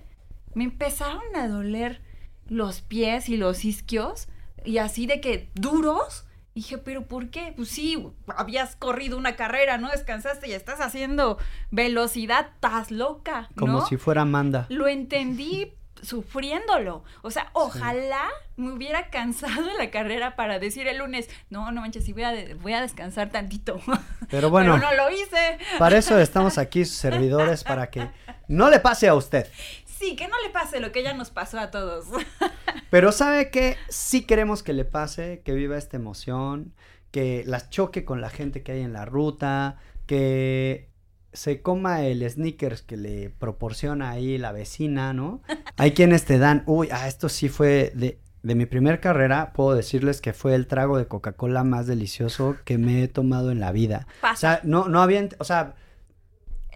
Me 0.53 0.63
empezaron 0.63 1.35
a 1.35 1.47
doler 1.47 2.01
los 2.47 2.81
pies 2.81 3.27
y 3.29 3.37
los 3.37 3.65
isquios 3.65 4.27
y 4.63 4.77
así 4.77 5.05
de 5.07 5.21
que 5.21 5.49
duros. 5.55 6.25
Dije, 6.53 6.77
¿pero 6.77 7.05
por 7.05 7.31
qué? 7.31 7.51
Pues 7.53 7.67
sí, 7.67 8.01
habías 8.27 8.77
corrido 8.77 9.17
una 9.17 9.35
carrera, 9.35 9.77
¿no? 9.77 9.89
Descansaste 9.89 10.47
y 10.47 10.53
estás 10.53 10.79
haciendo 10.79 11.37
velocidad, 11.69 12.51
estás 12.53 12.91
loca, 12.91 13.49
¿no? 13.55 13.59
Como 13.59 13.85
si 13.85 13.97
fuera 13.97 14.21
Amanda. 14.21 14.65
Lo 14.69 14.87
entendí 14.87 15.73
sufriéndolo. 16.05 17.03
O 17.21 17.31
sea, 17.31 17.49
ojalá 17.53 18.29
me 18.55 18.71
hubiera 18.71 19.09
cansado 19.09 19.69
en 19.69 19.77
la 19.77 19.91
carrera 19.91 20.35
para 20.35 20.59
decir 20.59 20.87
el 20.87 20.99
lunes, 20.99 21.29
no, 21.49 21.71
no 21.71 21.81
manches, 21.81 22.05
sí 22.05 22.13
voy 22.13 22.23
a, 22.23 22.33
voy 22.61 22.73
a 22.73 22.81
descansar 22.81 23.29
tantito. 23.31 23.81
Pero 24.29 24.49
bueno, 24.49 24.75
Pero 24.75 24.91
no 24.91 24.95
lo 24.95 25.11
hice. 25.11 25.57
para 25.77 25.97
eso 25.97 26.17
estamos 26.19 26.57
aquí, 26.57 26.85
sus 26.85 26.97
servidores, 26.97 27.63
para 27.63 27.89
que 27.89 28.09
no 28.47 28.69
le 28.69 28.79
pase 28.79 29.07
a 29.07 29.15
usted. 29.15 29.47
Sí, 29.85 30.15
que 30.15 30.27
no 30.27 30.35
le 30.43 30.49
pase 30.49 30.79
lo 30.79 30.91
que 30.91 31.03
ya 31.03 31.13
nos 31.13 31.29
pasó 31.29 31.59
a 31.59 31.71
todos. 31.71 32.05
Pero 32.89 33.11
sabe 33.11 33.49
que 33.49 33.77
sí 33.89 34.25
queremos 34.25 34.61
que 34.61 34.73
le 34.73 34.85
pase, 34.85 35.41
que 35.43 35.53
viva 35.53 35.77
esta 35.77 35.97
emoción, 35.97 36.73
que 37.11 37.43
las 37.45 37.69
choque 37.69 38.03
con 38.03 38.19
la 38.21 38.29
gente 38.29 38.61
que 38.61 38.73
hay 38.73 38.81
en 38.81 38.93
la 38.93 39.05
ruta, 39.05 39.77
que 40.05 40.89
se 41.35 41.61
coma 41.61 42.03
el 42.03 42.27
sneakers 42.29 42.81
que 42.81 42.97
le 42.97 43.29
proporciona 43.29 44.11
ahí 44.11 44.37
la 44.37 44.51
vecina, 44.51 45.13
¿no? 45.13 45.41
Hay 45.77 45.91
quienes 45.91 46.25
te 46.25 46.39
dan, 46.39 46.63
uy, 46.65 46.89
ah, 46.91 47.07
esto 47.07 47.29
sí 47.29 47.49
fue 47.49 47.91
de, 47.95 48.19
de 48.41 48.55
mi 48.55 48.65
primer 48.65 48.99
carrera, 48.99 49.51
puedo 49.53 49.75
decirles 49.75 50.21
que 50.21 50.33
fue 50.33 50.55
el 50.55 50.67
trago 50.67 50.97
de 50.97 51.07
Coca-Cola 51.07 51.63
más 51.63 51.87
delicioso 51.87 52.55
que 52.63 52.77
me 52.77 53.03
he 53.03 53.07
tomado 53.07 53.51
en 53.51 53.59
la 53.59 53.71
vida. 53.71 54.07
O 54.19 54.21
Pasa. 54.21 54.35
sea, 54.35 54.59
no, 54.63 54.87
no 54.87 55.01
había, 55.01 55.27
o 55.39 55.43
sea, 55.43 55.75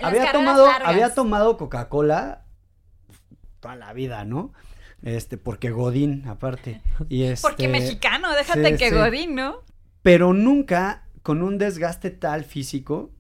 había 0.02 0.32
tomado, 0.32 0.68
había 0.84 1.14
tomado 1.14 1.58
Coca-Cola 1.58 2.46
toda 3.60 3.76
la 3.76 3.94
vida, 3.94 4.26
¿no? 4.26 4.54
Este, 5.04 5.38
porque 5.38 5.72
Godín, 5.72 6.28
aparte. 6.28 6.82
Y 7.08 7.24
este, 7.26 7.48
Porque 7.48 7.68
mexicano, 7.68 8.34
déjate 8.34 8.72
sí, 8.72 8.78
que 8.78 8.90
sí. 8.90 8.96
Godín, 8.96 9.36
¿no? 9.36 9.58
Pero 10.02 10.34
nunca 10.34 11.04
con 11.22 11.42
un 11.42 11.58
desgaste 11.58 12.10
tal 12.10 12.44
físico 12.46 13.12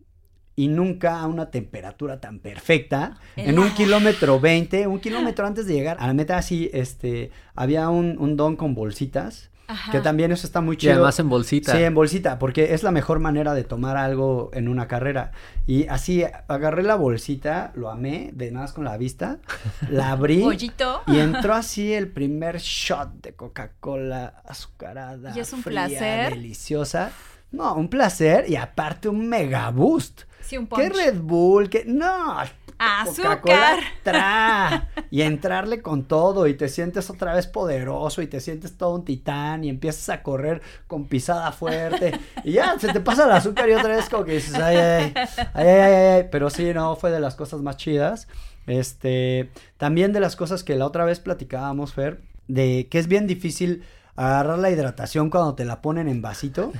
y 0.60 0.68
nunca 0.68 1.22
a 1.22 1.28
una 1.28 1.51
temperatura 1.51 2.20
tan 2.20 2.39
perfecta. 2.39 3.18
En 3.38 3.60
un 3.60 3.70
kilómetro 3.72 4.41
20, 4.41 4.88
un 4.88 4.99
kilómetro 4.99 5.47
antes 5.47 5.66
de 5.68 5.74
llegar 5.74 5.95
a 6.01 6.07
la 6.07 6.14
meta, 6.14 6.38
así, 6.38 6.70
este, 6.74 7.32
había 7.55 7.88
un, 7.89 8.18
un 8.20 8.36
don 8.36 8.57
con 8.57 8.76
bolsitas. 8.76 9.51
Ajá. 9.72 9.91
Que 9.91 9.99
también 10.01 10.32
eso 10.34 10.45
está 10.47 10.60
muy 10.62 10.74
Y 10.74 10.78
chido. 10.80 10.93
además 10.95 11.18
en 11.20 11.30
bolsita. 11.30 11.72
Sí, 11.78 11.84
en 11.84 11.93
bolsita, 11.93 12.39
porque 12.39 12.74
es 12.74 12.82
la 12.84 12.89
mejor 12.91 13.20
manera 13.20 13.53
de 13.53 13.64
tomar 13.64 13.95
algo 13.97 14.49
en 14.53 14.68
una 14.68 14.88
carrera. 14.88 15.32
Y 15.68 15.88
así 15.88 16.24
agarré 16.47 16.82
la 16.84 16.95
bolsita, 16.95 17.72
lo 17.76 17.89
amé, 17.89 18.32
de 18.34 18.51
nada 18.51 18.66
más 18.66 18.74
con 18.74 18.84
la 18.84 18.97
vista, 18.97 19.38
la 19.89 20.10
abrí 20.12 20.41
Pollito. 20.41 21.03
y 21.07 21.20
entró 21.20 21.53
así 21.53 21.93
el 21.93 22.07
primer 22.10 22.57
shot 22.57 23.22
de 23.22 23.34
Coca-Cola 23.34 24.41
azucarada, 24.45 25.32
Y 25.36 25.39
es 25.39 25.53
un 25.53 25.62
fría, 25.64 25.86
placer. 25.88 26.34
deliciosa. 26.34 27.12
No, 27.51 27.76
un 27.76 27.89
placer 27.89 28.45
y 28.49 28.55
aparte 28.57 29.07
un 29.07 29.30
mega 29.30 29.70
boost. 29.70 30.24
Sí, 30.50 30.58
un 30.58 30.66
¿Qué 30.66 30.89
punch. 30.89 30.95
Red 30.95 31.22
Bull? 31.22 31.70
¿Qué? 31.70 31.84
No, 31.86 32.38
Azúcar. 32.80 33.80
Tra, 34.04 34.89
y 35.12 35.22
entrarle 35.22 35.84
con 35.84 36.06
todo 36.06 36.47
y 36.47 36.56
te 36.56 36.70
sientes 36.70 37.10
otra 37.12 37.36
vez 37.36 37.45
poderoso 37.45 38.24
y 38.24 38.28
te 38.28 38.39
sientes 38.39 38.76
todo 38.78 38.95
un 38.95 39.06
titán 39.06 39.64
y 39.64 39.70
empiezas 39.70 40.10
a 40.10 40.24
correr 40.24 40.62
con 40.88 41.06
pisada 41.06 41.52
fuerte 41.52 42.18
y 42.43 42.54
ya 42.54 42.80
se 42.80 42.91
te 42.91 43.00
pasa 43.00 43.26
el 43.26 43.32
azúcar 43.32 43.70
y 43.70 43.74
otra 43.74 43.97
vez 43.97 44.10
como 44.10 44.24
que 44.24 44.34
dices, 44.36 44.56
ay, 44.56 44.78
ay, 44.78 45.14
ay, 45.14 45.28
ay, 45.54 45.68
ay, 45.68 45.68
ay, 45.68 46.06
ay. 46.16 46.28
pero 46.32 46.50
sí, 46.50 46.74
no, 46.74 46.95
fue 46.95 47.12
de 47.12 47.20
las 47.20 47.36
cosas 47.36 47.62
más 47.62 47.78
chidas. 47.78 48.28
Este, 48.66 49.52
también 49.78 50.14
de 50.14 50.22
las 50.22 50.36
cosas 50.36 50.64
que 50.64 50.76
la 50.76 50.86
otra 50.86 51.06
vez 51.06 51.20
platicábamos, 51.20 51.93
Fer, 51.93 52.22
de 52.47 52.88
que 52.89 52.97
es 52.97 53.08
bien 53.08 53.28
difícil 53.28 53.84
agarrar 54.16 54.58
la 54.58 54.72
hidratación 54.72 55.30
cuando 55.30 55.54
te 55.54 55.66
la 55.66 55.82
ponen 55.82 56.08
en 56.08 56.22
vasito. 56.22 56.72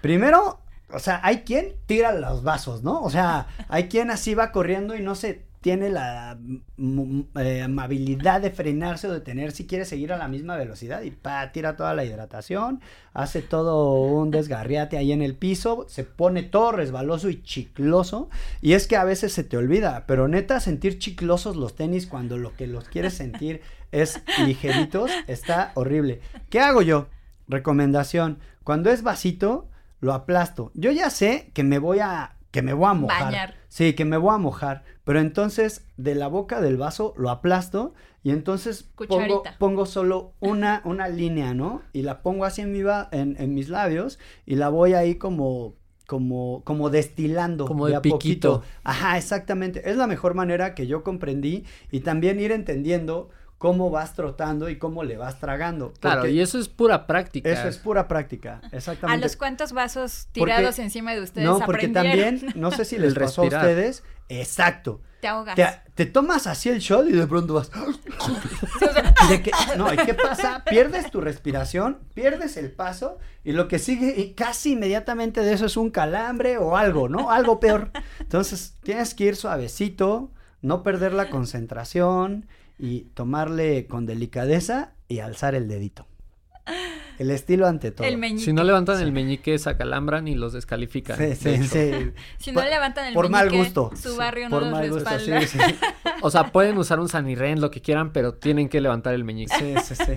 Primero, 0.00 0.58
o 0.92 0.98
sea, 0.98 1.20
hay 1.22 1.38
quien 1.38 1.74
tira 1.86 2.12
los 2.12 2.42
vasos, 2.42 2.82
¿no? 2.82 3.02
O 3.02 3.10
sea, 3.10 3.46
hay 3.68 3.88
quien 3.88 4.10
así 4.10 4.34
va 4.34 4.52
corriendo 4.52 4.94
y 4.94 5.00
no 5.00 5.14
se 5.14 5.42
tiene 5.64 5.88
la 5.88 6.36
mm, 6.76 7.20
eh, 7.38 7.62
amabilidad 7.62 8.42
de 8.42 8.50
frenarse 8.50 9.08
o 9.08 9.12
detener 9.14 9.50
si 9.50 9.66
quiere 9.66 9.86
seguir 9.86 10.12
a 10.12 10.18
la 10.18 10.28
misma 10.28 10.58
velocidad 10.58 11.00
y 11.00 11.10
pa, 11.10 11.52
tira 11.52 11.74
toda 11.74 11.94
la 11.94 12.04
hidratación, 12.04 12.82
hace 13.14 13.40
todo 13.40 13.94
un 13.94 14.30
desgarriate 14.30 14.98
ahí 14.98 15.10
en 15.10 15.22
el 15.22 15.34
piso, 15.34 15.86
se 15.88 16.04
pone 16.04 16.42
todo 16.42 16.72
resbaloso 16.72 17.30
y 17.30 17.42
chicloso 17.42 18.28
y 18.60 18.74
es 18.74 18.86
que 18.86 18.96
a 18.96 19.04
veces 19.04 19.32
se 19.32 19.42
te 19.42 19.56
olvida, 19.56 20.04
pero 20.06 20.28
neta 20.28 20.60
sentir 20.60 20.98
chiclosos 20.98 21.56
los 21.56 21.74
tenis 21.74 22.06
cuando 22.06 22.36
lo 22.36 22.54
que 22.54 22.66
los 22.66 22.90
quieres 22.90 23.14
sentir 23.14 23.62
es 23.90 24.20
ligeritos 24.44 25.10
está 25.28 25.72
horrible. 25.76 26.20
¿Qué 26.50 26.60
hago 26.60 26.82
yo? 26.82 27.06
Recomendación, 27.48 28.38
cuando 28.64 28.90
es 28.90 29.02
vasito 29.02 29.70
lo 30.04 30.12
aplasto. 30.12 30.70
Yo 30.74 30.90
ya 30.92 31.10
sé 31.10 31.50
que 31.54 31.64
me 31.64 31.78
voy 31.78 31.98
a 32.00 32.36
que 32.50 32.62
me 32.62 32.72
voy 32.72 32.88
a 32.88 32.94
mojar. 32.94 33.24
Bañar. 33.24 33.54
Sí, 33.68 33.94
que 33.94 34.04
me 34.04 34.16
voy 34.16 34.32
a 34.32 34.38
mojar. 34.38 34.84
Pero 35.02 35.18
entonces 35.18 35.86
de 35.96 36.14
la 36.14 36.28
boca 36.28 36.60
del 36.60 36.76
vaso 36.76 37.12
lo 37.16 37.30
aplasto 37.30 37.94
y 38.22 38.30
entonces 38.30 38.88
pongo, 39.58 39.86
solo 39.86 40.34
una, 40.38 40.80
una 40.84 41.08
línea, 41.08 41.52
¿no? 41.52 41.82
Y 41.92 42.02
la 42.02 42.22
pongo 42.22 42.44
así 42.44 42.62
en, 42.62 42.70
mi 42.72 42.82
va- 42.82 43.08
en, 43.10 43.34
en 43.40 43.54
mis 43.54 43.68
labios 43.68 44.18
y 44.46 44.54
la 44.54 44.68
voy 44.68 44.94
ahí 44.94 45.16
como, 45.16 45.74
como, 46.06 46.62
como 46.64 46.90
destilando. 46.90 47.66
Como 47.66 47.86
de 47.88 47.96
a 47.96 48.02
poquito. 48.02 48.18
piquito. 48.60 48.62
Ajá, 48.84 49.18
exactamente. 49.18 49.90
Es 49.90 49.96
la 49.96 50.06
mejor 50.06 50.34
manera 50.34 50.74
que 50.74 50.86
yo 50.86 51.02
comprendí 51.02 51.64
y 51.90 52.00
también 52.00 52.38
ir 52.40 52.52
entendiendo 52.52 53.30
cómo 53.58 53.90
vas 53.90 54.14
trotando 54.14 54.68
y 54.68 54.78
cómo 54.78 55.04
le 55.04 55.16
vas 55.16 55.40
tragando. 55.40 55.92
Claro, 56.00 56.20
porque 56.22 56.32
y 56.32 56.40
eso 56.40 56.58
es 56.58 56.68
pura 56.68 57.06
práctica. 57.06 57.48
eso 57.50 57.68
es 57.68 57.78
pura 57.78 58.08
práctica, 58.08 58.60
¿A 58.62 58.76
exactamente. 58.76 59.24
los 59.24 59.36
cuantos 59.36 59.72
vasos 59.72 60.28
Porque- 60.34 60.52
tirados 60.52 60.78
encima 60.78 61.14
de 61.14 61.22
ustedes 61.22 61.46
No, 61.46 61.58
porque 61.60 61.86
aprendieron? 61.86 62.40
también, 62.40 62.60
no 62.60 62.70
sé 62.70 62.84
si 62.84 62.98
les 62.98 63.14
pasó 63.14 63.42
a 63.42 63.46
ustedes, 63.46 64.02
exacto. 64.28 65.00
Te 65.20 65.28
ahogas. 65.28 65.54
Te, 65.56 65.66
te 65.94 66.04
tomas 66.06 66.46
así 66.46 66.68
el 66.68 66.80
shot 66.80 67.08
y 67.08 67.12
de 67.12 67.26
pronto 67.26 67.54
vas. 67.54 67.70
¿Y 69.24 69.28
de 69.30 69.42
qué? 69.42 69.50
No, 69.78 69.90
¿y 69.92 69.96
qué 69.96 70.12
pasa? 70.12 70.62
Pierdes 70.68 71.10
tu 71.10 71.22
respiración, 71.22 71.98
pierdes 72.12 72.58
el 72.58 72.70
paso 72.70 73.18
y 73.42 73.52
lo 73.52 73.66
que 73.66 73.78
sigue 73.78 74.20
y 74.20 74.34
casi 74.34 74.72
inmediatamente 74.72 75.40
de 75.40 75.54
eso 75.54 75.64
es 75.64 75.78
un 75.78 75.90
calambre 75.90 76.58
o 76.58 76.76
algo, 76.76 77.08
¿no? 77.08 77.30
Algo 77.30 77.58
peor. 77.58 77.90
Entonces, 78.20 78.74
tienes 78.82 79.14
que 79.14 79.24
ir 79.24 79.36
suavecito, 79.36 80.30
no 80.60 80.82
perder 80.82 81.14
la 81.14 81.30
concentración 81.30 82.46
y 82.78 83.02
tomarle 83.14 83.86
con 83.86 84.06
delicadeza 84.06 84.92
y 85.08 85.20
alzar 85.20 85.54
el 85.54 85.68
dedito. 85.68 86.06
El 87.18 87.30
estilo 87.30 87.66
ante 87.68 87.92
todo. 87.92 88.06
El 88.06 88.18
meñique. 88.18 88.44
Si 88.44 88.52
no 88.52 88.64
levantan 88.64 89.00
el 89.00 89.12
meñique, 89.12 89.56
se 89.58 89.70
acalambran 89.70 90.26
y 90.26 90.34
los 90.34 90.52
descalifican. 90.52 91.16
Sí, 91.16 91.36
sí, 91.36 91.62
sí. 91.64 91.90
Si 92.38 92.50
no 92.50 92.62
levantan 92.62 93.06
el 93.06 93.14
Por 93.14 93.28
mal 93.28 93.46
meñique, 93.46 93.64
gusto. 93.64 93.90
su 93.94 94.16
barrio 94.16 94.48
no 94.48 94.56
Por 94.56 94.62
los 94.62 94.72
mal 94.72 94.90
gusto, 94.90 95.18
sí, 95.20 95.30
respalda. 95.30 95.68
sí. 95.68 95.76
O 96.22 96.30
sea, 96.30 96.50
pueden 96.50 96.76
usar 96.76 96.98
un 96.98 97.08
sanirren, 97.08 97.60
lo 97.60 97.70
que 97.70 97.80
quieran, 97.80 98.12
pero 98.12 98.34
tienen 98.34 98.68
que 98.68 98.80
levantar 98.80 99.14
el 99.14 99.22
meñique. 99.22 99.54
Sí, 99.56 99.94
sí, 99.94 100.04
sí. 100.04 100.12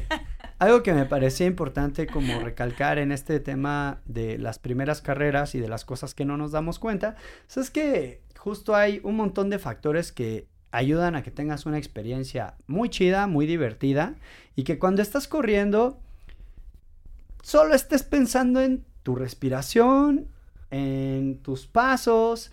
Algo 0.57 0.81
que 0.81 0.93
me 0.93 1.05
parecía 1.05 1.45
importante 1.45 2.07
como 2.07 2.39
recalcar 2.39 2.97
en 2.97 3.11
este 3.11 3.39
tema 3.39 4.01
de 4.05 4.39
las 4.39 4.57
primeras 4.57 5.01
carreras 5.01 5.53
y 5.53 5.59
de 5.59 5.67
las 5.67 5.85
cosas 5.85 6.15
que 6.15 6.25
no 6.25 6.35
nos 6.35 6.51
damos 6.51 6.79
cuenta, 6.79 7.15
pues 7.45 7.57
es 7.57 7.69
que 7.69 8.23
justo 8.39 8.75
hay 8.75 9.01
un 9.03 9.15
montón 9.17 9.51
de 9.51 9.59
factores 9.59 10.11
que 10.11 10.47
ayudan 10.77 11.15
a 11.15 11.23
que 11.23 11.31
tengas 11.31 11.65
una 11.65 11.77
experiencia 11.77 12.55
muy 12.67 12.89
chida, 12.89 13.27
muy 13.27 13.45
divertida 13.45 14.15
y 14.55 14.63
que 14.63 14.79
cuando 14.79 15.01
estás 15.01 15.27
corriendo 15.27 15.99
solo 17.41 17.73
estés 17.73 18.03
pensando 18.03 18.61
en 18.61 18.85
tu 19.03 19.15
respiración, 19.15 20.27
en 20.69 21.37
tus 21.41 21.65
pasos, 21.65 22.51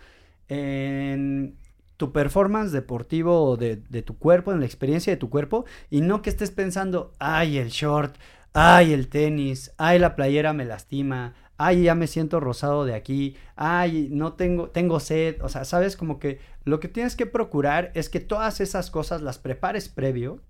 en 0.49 1.57
tu 1.97 2.12
performance 2.12 2.72
deportivo 2.72 3.57
de, 3.57 3.77
de 3.77 4.03
tu 4.03 4.18
cuerpo, 4.18 4.53
en 4.53 4.61
la 4.61 4.66
experiencia 4.66 5.12
de 5.12 5.16
tu 5.16 5.31
cuerpo, 5.31 5.64
y 5.91 6.01
no 6.01 6.22
que 6.22 6.31
estés 6.31 6.51
pensando, 6.51 7.12
ay, 7.18 7.59
el 7.59 7.68
short, 7.68 8.16
ay, 8.53 8.93
el 8.93 9.09
tenis, 9.09 9.72
ay, 9.79 9.99
la 9.99 10.14
playera 10.16 10.53
me 10.53 10.64
lastima, 10.64 11.35
ay, 11.57 11.85
ya 11.85 11.95
me 11.95 12.07
siento 12.07 12.41
rosado 12.41 12.85
de 12.85 12.95
aquí, 12.95 13.37
ay, 13.57 14.09
no 14.11 14.35
tengo, 14.35 14.70
tengo 14.70 15.01
sed, 15.01 15.43
o 15.43 15.49
sea, 15.49 15.64
sabes, 15.64 15.97
como 15.97 16.18
que 16.18 16.39
lo 16.64 16.80
que 16.80 16.88
tienes 16.88 17.16
que 17.16 17.26
procurar 17.26 17.90
es 17.94 18.08
que 18.08 18.20
todas 18.20 18.60
esas 18.60 18.90
cosas 18.90 19.22
las 19.22 19.38
prepares 19.38 19.88
previo 19.88 20.40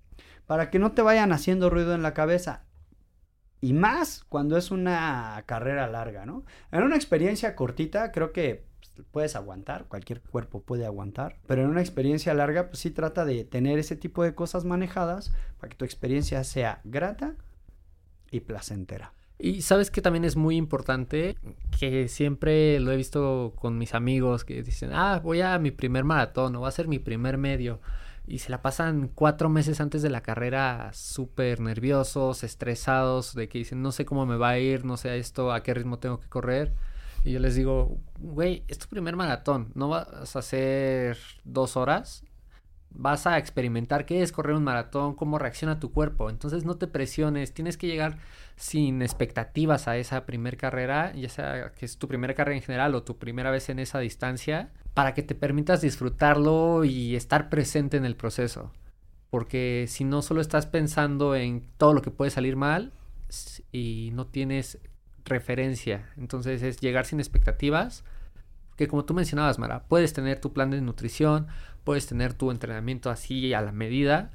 para 0.45 0.69
que 0.69 0.79
no 0.79 0.93
te 0.93 1.01
vayan 1.01 1.31
haciendo 1.31 1.69
ruido 1.69 1.93
en 1.93 2.03
la 2.03 2.13
cabeza. 2.13 2.63
Y 3.61 3.73
más 3.73 4.23
cuando 4.29 4.57
es 4.57 4.71
una 4.71 5.43
carrera 5.45 5.87
larga, 5.87 6.25
¿no? 6.25 6.45
En 6.71 6.83
una 6.83 6.95
experiencia 6.95 7.55
cortita 7.55 8.11
creo 8.11 8.31
que 8.31 8.65
pues, 8.77 9.07
puedes 9.11 9.35
aguantar, 9.35 9.85
cualquier 9.85 10.21
cuerpo 10.21 10.61
puede 10.61 10.85
aguantar, 10.85 11.37
pero 11.47 11.63
en 11.63 11.69
una 11.69 11.81
experiencia 11.81 12.33
larga 12.33 12.67
pues 12.67 12.79
sí 12.79 12.91
trata 12.91 13.25
de 13.25 13.43
tener 13.43 13.79
ese 13.79 13.95
tipo 13.95 14.23
de 14.23 14.35
cosas 14.35 14.65
manejadas 14.65 15.33
para 15.57 15.69
que 15.69 15.77
tu 15.77 15.85
experiencia 15.85 16.43
sea 16.43 16.81
grata 16.83 17.35
y 18.29 18.41
placentera. 18.41 19.14
Y 19.37 19.61
sabes 19.63 19.91
que 19.91 20.01
también 20.01 20.23
es 20.23 20.35
muy 20.37 20.55
importante, 20.55 21.37
que 21.77 22.07
siempre 22.07 22.79
lo 22.79 22.91
he 22.91 22.95
visto 22.95 23.53
con 23.57 23.77
mis 23.77 23.93
amigos 23.93 24.45
que 24.45 24.63
dicen, 24.63 24.91
ah, 24.93 25.19
voy 25.21 25.41
a 25.41 25.59
mi 25.59 25.71
primer 25.71 26.05
maratón 26.05 26.55
o 26.55 26.61
va 26.61 26.69
a 26.69 26.71
ser 26.71 26.87
mi 26.87 26.99
primer 26.99 27.37
medio. 27.37 27.81
Y 28.27 28.39
se 28.39 28.49
la 28.49 28.61
pasan 28.61 29.11
cuatro 29.13 29.49
meses 29.49 29.81
antes 29.81 30.01
de 30.01 30.09
la 30.09 30.21
carrera 30.21 30.89
súper 30.93 31.59
nerviosos, 31.59 32.43
estresados, 32.43 33.35
de 33.35 33.49
que 33.49 33.59
dicen, 33.59 33.81
no 33.81 33.91
sé 33.91 34.05
cómo 34.05 34.25
me 34.25 34.37
va 34.37 34.49
a 34.49 34.59
ir, 34.59 34.85
no 34.85 34.97
sé 34.97 35.17
esto, 35.19 35.51
a 35.51 35.61
qué 35.63 35.73
ritmo 35.73 35.99
tengo 35.99 36.19
que 36.19 36.29
correr. 36.29 36.73
Y 37.23 37.33
yo 37.33 37.39
les 37.39 37.55
digo, 37.55 37.97
güey, 38.19 38.63
es 38.67 38.79
tu 38.79 38.87
primer 38.87 39.15
maratón, 39.15 39.71
no 39.75 39.89
vas 39.89 40.35
a 40.35 40.39
hacer 40.39 41.17
dos 41.43 41.75
horas, 41.75 42.23
vas 42.97 43.27
a 43.27 43.37
experimentar 43.37 44.05
qué 44.05 44.21
es 44.21 44.31
correr 44.31 44.55
un 44.55 44.63
maratón, 44.63 45.15
cómo 45.15 45.37
reacciona 45.37 45.79
tu 45.79 45.91
cuerpo. 45.91 46.29
Entonces 46.29 46.65
no 46.65 46.77
te 46.77 46.87
presiones, 46.87 47.53
tienes 47.53 47.77
que 47.77 47.87
llegar 47.87 48.17
sin 48.55 49.01
expectativas 49.01 49.87
a 49.87 49.97
esa 49.97 50.25
primer 50.25 50.57
carrera, 50.57 51.13
ya 51.13 51.29
sea 51.29 51.73
que 51.73 51.85
es 51.85 51.97
tu 51.97 52.07
primera 52.07 52.33
carrera 52.33 52.55
en 52.55 52.63
general 52.63 52.95
o 52.95 53.03
tu 53.03 53.17
primera 53.17 53.51
vez 53.51 53.69
en 53.69 53.79
esa 53.79 53.99
distancia, 53.99 54.71
para 54.93 55.13
que 55.13 55.23
te 55.23 55.35
permitas 55.35 55.81
disfrutarlo 55.81 56.85
y 56.85 57.15
estar 57.15 57.49
presente 57.49 57.97
en 57.97 58.05
el 58.05 58.15
proceso. 58.15 58.71
Porque 59.29 59.85
si 59.89 60.05
no 60.05 60.21
solo 60.21 60.39
estás 60.39 60.65
pensando 60.65 61.35
en 61.35 61.67
todo 61.77 61.93
lo 61.93 62.01
que 62.01 62.11
puede 62.11 62.31
salir 62.31 62.55
mal 62.55 62.93
y 63.71 64.11
no 64.13 64.27
tienes 64.27 64.79
referencia, 65.25 66.09
entonces 66.15 66.61
es 66.61 66.79
llegar 66.79 67.05
sin 67.05 67.19
expectativas, 67.19 68.05
que 68.77 68.87
como 68.87 69.05
tú 69.05 69.13
mencionabas, 69.13 69.59
Mara, 69.59 69.83
puedes 69.87 70.13
tener 70.13 70.39
tu 70.39 70.53
plan 70.53 70.69
de 70.69 70.81
nutrición, 70.81 71.47
puedes 71.85 72.05
tener 72.07 72.33
tu 72.33 72.51
entrenamiento 72.51 73.09
así 73.09 73.53
a 73.53 73.61
la 73.61 73.71
medida, 73.71 74.31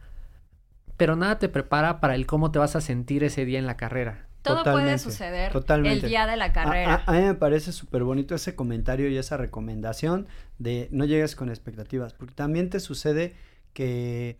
pero 0.96 1.16
nada 1.16 1.38
te 1.38 1.48
prepara 1.51 2.01
para 2.01 2.14
el 2.14 2.26
cómo 2.26 2.51
te 2.51 2.59
vas 2.59 2.76
a 2.76 2.80
sentir 2.80 3.24
ese 3.24 3.44
día 3.44 3.59
en 3.59 3.66
la 3.66 3.76
carrera. 3.76 4.26
Todo 4.42 4.62
puede 4.62 4.96
suceder 4.98 5.53
totalmente. 5.53 6.07
el 6.07 6.11
día 6.11 6.26
de 6.26 6.36
la 6.38 6.46
A, 6.46 6.53
carrera. 6.55 7.03
a- 7.07 7.11
a 7.11 7.12
mí 7.14 7.20
me 7.26 7.34
parece 7.34 7.72
súper 7.72 8.05
bonito 8.05 8.34
ese 8.34 8.55
comentario 8.55 9.09
y 9.11 9.18
esa 9.18 9.36
recomendación 9.36 10.28
de 10.59 10.88
no 10.92 11.05
llegues 11.05 11.36
con 11.36 11.51
expectativas, 11.51 12.14
porque 12.14 12.32
también 12.34 12.70
te 12.70 12.80
sucede 12.80 13.34
que 13.74 14.38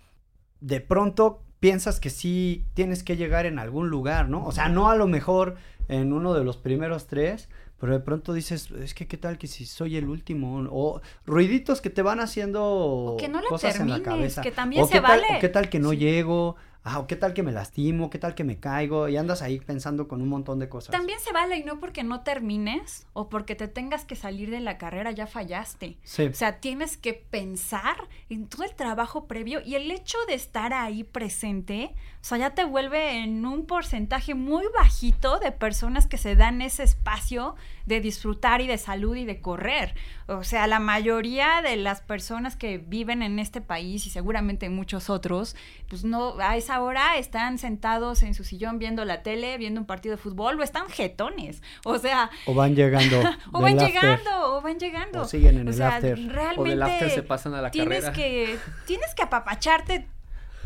de 0.61 0.81
pronto 0.81 1.43
piensas 1.61 2.01
que 2.01 2.09
sí 2.09 2.65
tienes 2.73 3.03
que 3.03 3.19
llegar 3.19 3.45
en 3.45 3.59
algún 3.59 3.91
lugar, 3.91 4.31
¿no? 4.31 4.43
O 4.47 4.53
sea, 4.53 4.71
no 4.71 4.89
a 4.91 4.97
lo 4.97 5.07
mejor 5.07 5.57
en 5.89 6.15
uno 6.15 6.33
de 6.33 6.45
los 6.45 6.57
primeros 6.57 7.07
tres, 7.07 7.51
pero 7.81 7.95
de 7.95 8.01
pronto 8.01 8.33
dices, 8.35 8.71
es 8.71 8.93
que 8.95 9.07
qué 9.07 9.17
tal 9.17 9.39
que 9.39 9.47
si 9.47 9.65
soy 9.65 9.97
el 9.97 10.09
último, 10.09 10.67
o 10.71 11.01
ruiditos 11.27 11.81
que 11.81 11.89
te 11.91 12.03
van 12.03 12.21
haciendo 12.21 12.63
O 12.65 13.17
que 13.17 13.29
no 13.29 13.41
la 13.41 13.49
cosas 13.49 13.75
en 13.81 13.89
la 13.89 13.97
termines, 13.97 14.35
cabeza. 14.35 14.43
que 14.43 14.51
también 14.53 14.83
o 14.83 14.87
se 14.87 14.93
qué 14.93 15.01
tal- 15.01 15.21
vale. 15.23 15.37
o 15.37 15.41
qué 15.41 15.49
tal 15.49 15.69
que 15.71 15.79
no 15.81 15.91
Sí. 15.91 15.97
llego, 15.97 16.57
ah, 16.85 16.99
o 16.99 17.07
qué 17.07 17.17
tal 17.17 17.35
que 17.35 17.43
me 17.43 17.53
lastimo, 17.53 18.11
qué 18.11 18.19
tal 18.19 18.35
que 18.35 18.45
me 18.45 18.59
caigo, 18.59 19.09
y 19.09 19.17
andas 19.17 19.43
ahí 19.43 19.61
pensando 19.61 20.09
con 20.09 20.23
un 20.23 20.29
montón 20.29 20.59
de 20.59 20.69
cosas. 20.69 20.91
También 20.91 21.21
se 21.21 21.33
vale 21.33 21.57
y 21.57 21.65
no 21.65 21.79
porque 21.79 22.03
no 22.03 22.23
termines 22.23 23.07
o 23.13 23.29
porque 23.29 23.55
te 23.55 23.69
tengas 23.69 24.05
que 24.05 24.17
salir 24.17 24.51
de 24.51 24.61
la 24.61 24.79
carrera 24.79 25.11
ya 25.11 25.27
fallaste. 25.27 25.99
Sí. 26.03 26.25
O 26.25 26.35
sea, 26.35 26.61
tienes 26.61 26.97
que 26.97 27.15
pensar 27.15 28.09
en 28.29 28.47
todo 28.47 28.65
el 28.65 28.75
trabajo 28.75 29.27
previo 29.27 29.61
y 29.65 29.75
el 29.75 29.91
hecho 29.91 30.19
de 30.27 30.35
estar 30.35 30.73
ahí 30.73 31.05
presente, 31.05 31.95
o 32.21 32.25
sea, 32.25 32.39
ya 32.39 32.51
te 32.51 32.65
vuelve 32.65 33.19
en 33.23 33.45
un 33.45 33.67
porcentaje 33.67 34.35
muy 34.35 34.65
bajito 34.75 35.39
de 35.39 35.53
personas 35.53 36.07
que 36.07 36.19
se 36.19 36.37
dan 36.37 36.63
ese 36.63 36.83
espacio 36.83 37.57
de 37.87 38.01
disfrutar 38.01 38.61
y 38.61 38.67
de 38.67 38.79
salud 38.79 39.17
y 39.17 39.25
de 39.25 39.41
correr. 39.41 39.95
O 40.27 40.45
sea, 40.45 40.67
la 40.67 40.81
mayoría 40.81 41.61
de 41.63 41.77
las 41.77 42.01
personas 42.01 42.57
que 42.57 42.79
viven 42.79 43.23
en 43.23 43.39
este 43.39 43.61
país 43.61 44.07
y 44.07 44.11
seguramente 44.11 44.69
muchos 44.69 45.11
otros, 45.11 45.57
pues 45.89 46.05
no, 46.05 46.39
a 46.39 46.57
esa 46.57 46.70
hora 46.79 47.17
están 47.17 47.59
sentados 47.59 48.23
en 48.23 48.35
su 48.35 48.45
sillón 48.45 48.79
viendo 48.79 49.05
la 49.05 49.23
tele, 49.25 49.59
viendo 49.59 49.81
un 49.81 49.87
partido 49.87 50.15
de 50.17 50.23
fútbol 50.23 50.61
o 50.61 50.63
están 50.63 50.89
jetones. 50.89 51.63
O 51.85 51.99
sea, 51.99 52.31
O 52.47 52.55
van 52.55 52.77
llegando. 52.77 53.19
o 53.53 53.61
van 53.61 53.79
after. 53.79 53.89
llegando, 53.89 54.55
o 54.57 54.61
van 54.61 54.79
llegando. 54.79 55.23
O 55.23 55.25
siguen 55.25 55.59
en 55.59 55.67
O 55.67 55.71
el 55.71 55.77
sea, 55.77 55.97
after. 55.97 56.17
realmente 56.29 56.61
O 56.61 56.65
del 56.65 56.83
after 56.83 57.11
se 57.11 57.23
pasan 57.25 57.55
a 57.55 57.63
la 57.63 57.71
tienes 57.73 58.05
carrera. 58.05 58.13
que 58.13 58.59
tienes 58.87 59.15
que 59.15 59.23
apapacharte 59.23 60.07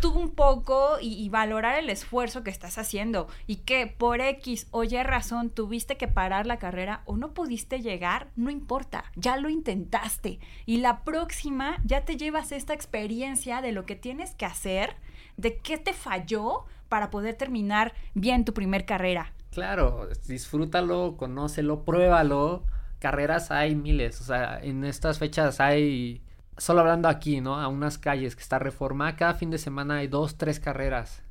tú 0.00 0.11
un 0.12 0.32
poco 0.32 0.98
y, 1.00 1.14
y 1.14 1.30
valorar 1.30 1.78
el 1.78 1.88
esfuerzo 1.88 2.42
que 2.44 2.50
estás 2.50 2.76
haciendo 2.76 3.26
y 3.46 3.57
que 3.57 3.86
por 3.86 4.20
X 4.20 4.66
o 4.70 4.84
Y 4.84 5.02
razón 5.02 5.48
tuviste 5.48 5.96
que 5.96 6.09
parar 6.09 6.46
la 6.46 6.59
carrera 6.59 7.00
o 7.07 7.16
no 7.16 7.32
pudiste 7.32 7.80
llegar, 7.80 8.26
no 8.36 8.50
importa, 8.50 9.05
ya 9.16 9.38
lo 9.38 9.48
intentaste 9.48 10.40
y 10.66 10.78
la 10.78 11.05
próxima 11.05 11.78
ya 11.86 12.05
te 12.05 12.18
llevas 12.18 12.52
esta 12.52 12.74
experiencia 12.74 13.62
de 13.62 13.72
lo 13.72 13.86
que 13.86 13.96
tienes 13.96 14.34
que 14.34 14.44
hacer, 14.44 14.94
de 15.37 15.59
qué 15.59 15.78
te 15.78 15.93
falló 15.93 16.64
para 16.89 17.11
poder 17.11 17.35
terminar 17.35 17.93
bien 18.14 18.45
tu 18.45 18.55
primer 18.55 18.85
carrera. 18.85 19.32
Claro, 19.51 20.09
disfrútalo, 20.26 21.16
conócelo, 21.16 21.85
pruébalo. 21.85 22.64
Carreras 22.99 23.51
hay 23.51 23.74
miles, 23.74 24.20
o 24.20 24.24
sea, 24.24 24.59
en 24.62 24.85
estas 24.85 25.18
fechas 25.18 25.61
hay, 25.61 26.22
solo 26.57 26.80
hablando 26.80 27.09
aquí, 27.09 27.41
¿no? 27.41 27.61
A 27.61 27.68
unas 27.68 27.99
calles 27.99 28.35
que 28.35 28.43
está 28.43 28.59
reforma, 28.59 29.14
cada 29.16 29.35
fin 29.35 29.51
de 29.51 29.59
semana 29.59 29.97
hay 29.97 30.09
dos, 30.09 30.37
tres 30.39 30.59
carreras. 30.59 31.22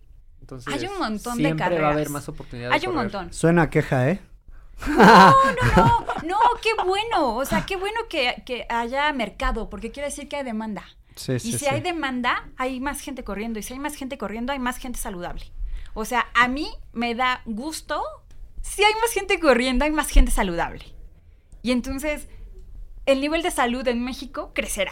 Entonces, 0.42 0.74
Hay 0.74 0.86
un 0.88 1.00
montón 1.00 1.38
de 1.38 1.44
siempre 1.46 1.64
va 1.64 1.66
a 1.66 1.70
carreras. 1.70 1.92
haber 1.94 2.10
más 2.10 2.30
oportunidades. 2.30 2.76
Hay 2.82 2.88
un 2.88 2.96
montón. 2.96 3.34
Suena 3.34 3.64
a 3.64 3.70
queja, 3.70 4.10
¿eh? 4.10 4.20
No, 4.88 4.96
no, 4.96 6.06
no, 6.28 6.38
qué 6.62 6.70
bueno. 6.86 7.36
O 7.36 7.46
sea, 7.46 7.66
qué 7.66 7.78
bueno 7.78 8.02
que, 8.10 8.44
que 8.46 8.66
haya 8.70 9.12
mercado, 9.14 9.70
porque 9.70 9.92
quiere 9.92 10.10
decir 10.10 10.28
que 10.28 10.36
hay 10.38 10.44
demanda. 10.44 10.84
Sí, 11.16 11.34
y 11.34 11.40
sí, 11.40 11.52
si 11.54 11.58
sí. 11.60 11.66
hay 11.68 11.82
demanda, 11.82 12.50
hay 12.58 12.80
más 12.80 13.02
gente 13.02 13.24
corriendo. 13.24 13.60
Y 13.60 13.64
si 13.64 13.74
hay 13.74 13.80
más 13.80 13.96
gente 13.96 14.18
corriendo, 14.18 14.52
hay 14.54 14.60
más 14.60 14.78
gente 14.78 15.00
saludable. 15.00 15.44
O 15.94 16.06
sea, 16.06 16.26
a 16.34 16.48
mí 16.48 16.68
me 16.92 17.16
da 17.16 17.42
gusto. 17.46 18.02
Si 18.62 18.84
hay 18.84 18.94
más 19.02 19.12
gente 19.12 19.40
corriendo, 19.40 19.86
hay 19.86 19.92
más 19.92 20.10
gente 20.10 20.32
saludable. 20.32 20.86
Y 21.62 21.72
entonces, 21.72 22.28
el 23.06 23.22
nivel 23.22 23.42
de 23.44 23.52
salud 23.52 23.88
en 23.88 24.04
México 24.04 24.52
crecerá. 24.56 24.92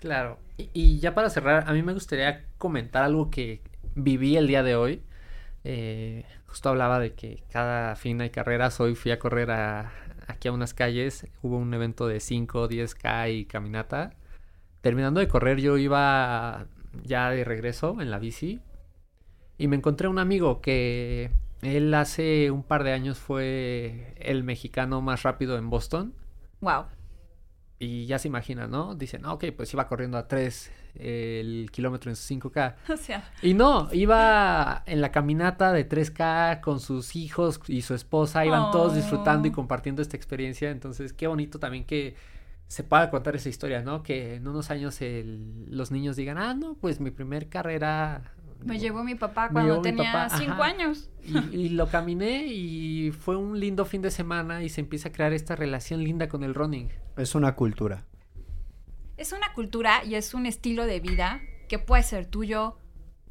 Claro. 0.00 0.38
Y, 0.58 0.68
y 0.74 0.98
ya 1.00 1.14
para 1.14 1.30
cerrar, 1.30 1.64
a 1.68 1.72
mí 1.72 1.82
me 1.82 1.94
gustaría 1.94 2.44
comentar 2.58 3.02
algo 3.04 3.30
que 3.30 3.62
viví 3.94 4.36
el 4.36 4.46
día 4.46 4.62
de 4.62 4.76
hoy. 4.76 5.02
Eh, 5.64 6.24
justo 6.46 6.68
hablaba 6.68 6.98
de 6.98 7.14
que 7.14 7.44
cada 7.50 7.96
fin 7.96 8.20
hay 8.20 8.30
carreras. 8.30 8.80
Hoy 8.80 8.94
fui 8.94 9.10
a 9.12 9.18
correr 9.18 9.50
a- 9.52 9.92
aquí 10.26 10.48
a 10.48 10.52
unas 10.52 10.74
calles. 10.74 11.26
Hubo 11.40 11.56
un 11.56 11.72
evento 11.72 12.06
de 12.08 12.20
5, 12.20 12.68
10K 12.68 13.30
y 13.30 13.44
caminata. 13.46 14.12
Terminando 14.82 15.20
de 15.20 15.28
correr, 15.28 15.58
yo 15.60 15.78
iba 15.78 16.66
ya 17.04 17.30
de 17.30 17.44
regreso 17.44 18.00
en 18.00 18.10
la 18.10 18.18
bici. 18.18 18.60
Y 19.58 19.68
me 19.68 19.76
encontré 19.76 20.08
un 20.08 20.18
amigo 20.18 20.60
que 20.60 21.30
él 21.62 21.94
hace 21.94 22.50
un 22.50 22.62
par 22.64 22.82
de 22.84 22.92
años 22.92 23.18
fue 23.18 24.14
el 24.18 24.42
mexicano 24.44 25.00
más 25.00 25.22
rápido 25.22 25.56
en 25.56 25.70
Boston. 25.70 26.14
Wow. 26.60 26.84
Y 27.78 28.06
ya 28.06 28.18
se 28.18 28.28
imagina, 28.28 28.66
¿no? 28.66 28.94
Dicen, 28.94 29.24
ok, 29.24 29.44
pues 29.56 29.72
iba 29.72 29.86
corriendo 29.88 30.16
a 30.18 30.28
3 30.28 30.72
el 30.96 31.68
kilómetro 31.72 32.10
en 32.10 32.16
5K. 32.16 32.74
O 32.92 32.96
sea, 32.96 33.30
Y 33.42 33.54
no, 33.54 33.88
iba 33.92 34.82
en 34.86 35.00
la 35.00 35.10
caminata 35.10 35.72
de 35.72 35.88
3K 35.88 36.60
con 36.60 36.80
sus 36.80 37.16
hijos 37.16 37.60
y 37.68 37.82
su 37.82 37.94
esposa, 37.94 38.44
iban 38.44 38.70
todos 38.72 38.94
disfrutando 38.94 39.46
y 39.48 39.50
Oh. 39.50 39.54
compartiendo 39.54 40.02
esta 40.02 40.16
experiencia. 40.16 40.70
Entonces, 40.70 41.12
qué 41.12 41.26
bonito 41.28 41.58
también 41.58 41.84
que 41.84 42.14
se 42.68 42.84
pueda 42.84 43.10
contar 43.10 43.36
esa 43.36 43.48
historia, 43.48 43.82
¿no? 43.82 44.02
Que 44.02 44.36
en 44.36 44.48
unos 44.48 44.70
años 44.70 45.00
el- 45.02 45.66
los 45.68 45.90
niños 45.90 46.16
digan, 46.16 46.38
ah, 46.38 46.54
no, 46.54 46.74
pues 46.74 47.00
mi 47.00 47.10
primer 47.10 47.48
carrera... 47.48 48.32
me 48.64 48.78
llevó 48.78 49.04
mi 49.04 49.14
papá 49.14 49.50
cuando 49.50 49.82
tenía 49.82 50.12
papá, 50.12 50.38
cinco 50.38 50.52
ajá. 50.52 50.64
años. 50.66 51.10
Y, 51.24 51.56
y 51.56 51.68
lo 51.70 51.88
caminé 51.88 52.46
y 52.46 53.10
fue 53.12 53.36
un 53.36 53.60
lindo 53.60 53.84
fin 53.84 54.00
de 54.02 54.10
semana 54.10 54.62
y 54.62 54.68
se 54.68 54.80
empieza 54.80 55.10
a 55.10 55.12
crear 55.12 55.32
esta 55.32 55.54
relación 55.56 56.02
linda 56.02 56.28
con 56.28 56.44
el 56.44 56.54
running. 56.54 56.88
Es 57.16 57.34
una 57.34 57.54
cultura. 57.56 58.04
Es 59.18 59.32
una 59.32 59.52
cultura 59.52 60.04
y 60.04 60.14
es 60.14 60.32
un 60.34 60.46
estilo 60.46 60.86
de 60.86 61.00
vida 61.00 61.42
que 61.68 61.78
puede 61.78 62.02
ser 62.02 62.26
tuyo, 62.26 62.78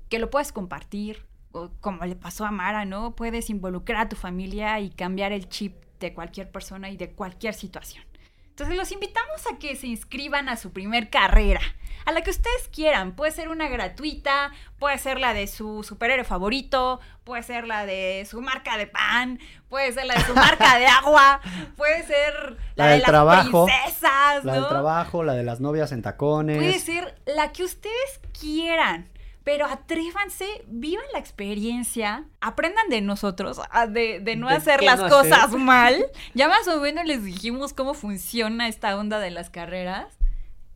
que 0.09 0.19
lo 0.19 0.29
puedes 0.29 0.51
compartir, 0.51 1.25
o 1.51 1.69
como 1.81 2.05
le 2.05 2.15
pasó 2.15 2.45
a 2.45 2.51
Mara, 2.51 2.85
¿no? 2.85 3.15
Puedes 3.15 3.49
involucrar 3.49 4.05
a 4.05 4.09
tu 4.09 4.15
familia 4.15 4.79
y 4.79 4.89
cambiar 4.89 5.31
el 5.31 5.49
chip 5.49 5.75
de 5.99 6.13
cualquier 6.13 6.51
persona 6.51 6.89
y 6.91 6.97
de 6.97 7.11
cualquier 7.11 7.53
situación. 7.53 8.03
Entonces 8.51 8.75
los 8.75 8.91
invitamos 8.91 9.47
a 9.51 9.57
que 9.57 9.75
se 9.75 9.87
inscriban 9.87 10.49
a 10.49 10.57
su 10.57 10.71
primer 10.71 11.09
carrera, 11.09 11.61
a 12.05 12.11
la 12.11 12.21
que 12.21 12.29
ustedes 12.29 12.67
quieran. 12.67 13.13
Puede 13.13 13.31
ser 13.31 13.47
una 13.49 13.69
gratuita, 13.69 14.51
puede 14.77 14.97
ser 14.97 15.19
la 15.19 15.33
de 15.33 15.47
su 15.47 15.83
superhéroe 15.83 16.25
favorito, 16.25 16.99
puede 17.23 17.43
ser 17.43 17.65
la 17.65 17.85
de 17.85 18.27
su 18.29 18.41
marca 18.41 18.77
de 18.77 18.87
pan, 18.87 19.39
puede 19.69 19.91
ser 19.93 20.05
la 20.05 20.15
de 20.15 20.25
su 20.25 20.35
marca 20.35 20.77
de 20.77 20.85
agua, 21.05 21.39
puede 21.77 22.03
ser 22.05 22.57
la, 22.75 22.83
La 22.83 22.85
de 22.87 22.91
del 22.91 23.01
las 23.01 23.09
trabajo, 23.09 23.65
princesas, 23.65 24.43
La 24.43 24.53
del 24.53 24.67
trabajo, 24.67 25.23
la 25.23 25.33
de 25.33 25.43
las 25.43 25.61
novias 25.61 25.91
en 25.93 26.01
tacones. 26.01 26.57
Puede 26.57 26.79
ser 26.79 27.15
la 27.25 27.51
que 27.53 27.63
ustedes 27.63 28.19
quieran. 28.37 29.09
Pero 29.43 29.65
atrévanse, 29.65 30.45
vivan 30.67 31.03
la 31.13 31.19
experiencia, 31.19 32.25
aprendan 32.41 32.89
de 32.89 33.01
nosotros, 33.01 33.59
a- 33.71 33.87
de, 33.87 34.19
de 34.19 34.35
no 34.35 34.47
De 34.49 34.55
hacer 34.55 34.83
las 34.83 34.99
no 34.99 35.09
cosas 35.09 35.45
hacer. 35.45 35.59
mal. 35.59 36.05
Ya 36.35 36.47
más 36.47 36.67
o 36.67 36.79
menos 36.79 37.05
les 37.05 37.23
dijimos 37.23 37.73
cómo 37.73 37.93
funciona 37.93 38.67
esta 38.67 38.95
onda 38.97 39.19
de 39.19 39.31
las 39.31 39.49
carreras. 39.49 40.13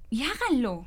Y 0.09 0.23
háganlo. 0.23 0.85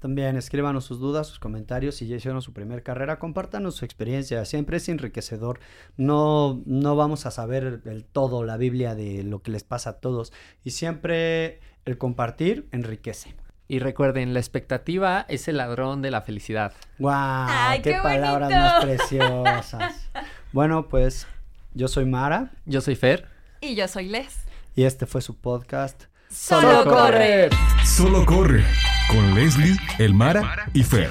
También 0.00 0.36
escríbanos 0.36 0.84
sus 0.84 0.98
dudas, 1.00 1.26
sus 1.26 1.38
comentarios. 1.38 1.94
Si 1.96 2.06
ya 2.06 2.16
hicieron 2.16 2.42
su 2.42 2.52
primer 2.52 2.82
carrera, 2.82 3.18
compártanos 3.18 3.74
su 3.76 3.84
experiencia. 3.84 4.44
Siempre 4.44 4.76
es 4.76 4.88
enriquecedor. 4.88 5.58
No, 5.96 6.62
no 6.66 6.96
vamos 6.96 7.24
a 7.26 7.30
saber 7.30 7.80
el 7.86 8.04
todo, 8.04 8.44
la 8.44 8.56
Biblia 8.56 8.94
de 8.94 9.22
lo 9.22 9.42
que 9.42 9.50
les 9.50 9.64
pasa 9.64 9.90
a 9.90 9.92
todos. 10.00 10.32
Y 10.64 10.70
siempre 10.72 11.60
el 11.86 11.98
compartir 11.98 12.68
enriquece. 12.72 13.34
Y 13.68 13.80
recuerden, 13.80 14.32
la 14.32 14.38
expectativa 14.40 15.26
es 15.28 15.48
el 15.48 15.56
ladrón 15.56 16.00
de 16.02 16.10
la 16.12 16.22
felicidad. 16.22 16.72
¡Wow! 16.98 17.12
Ay, 17.14 17.82
¡Qué, 17.82 17.92
qué 17.94 17.98
palabras 18.02 18.48
bonito! 18.48 18.60
más 18.60 18.84
preciosas! 18.84 20.08
bueno, 20.52 20.88
pues 20.88 21.26
yo 21.74 21.88
soy 21.88 22.04
Mara 22.06 22.50
Yo 22.64 22.80
soy 22.80 22.94
Fer. 22.96 23.26
Y 23.60 23.74
yo 23.74 23.88
soy 23.88 24.08
Les. 24.08 24.38
y 24.76 24.84
este 24.84 25.06
fue 25.06 25.20
su 25.20 25.36
podcast. 25.36 26.04
Solo 26.30 26.84
corre. 26.84 27.48
Solo 27.84 28.24
corre 28.24 28.64
con 29.10 29.34
Leslie, 29.34 29.76
Elmara 29.98 30.68
y 30.74 30.82
Fer. 30.82 31.10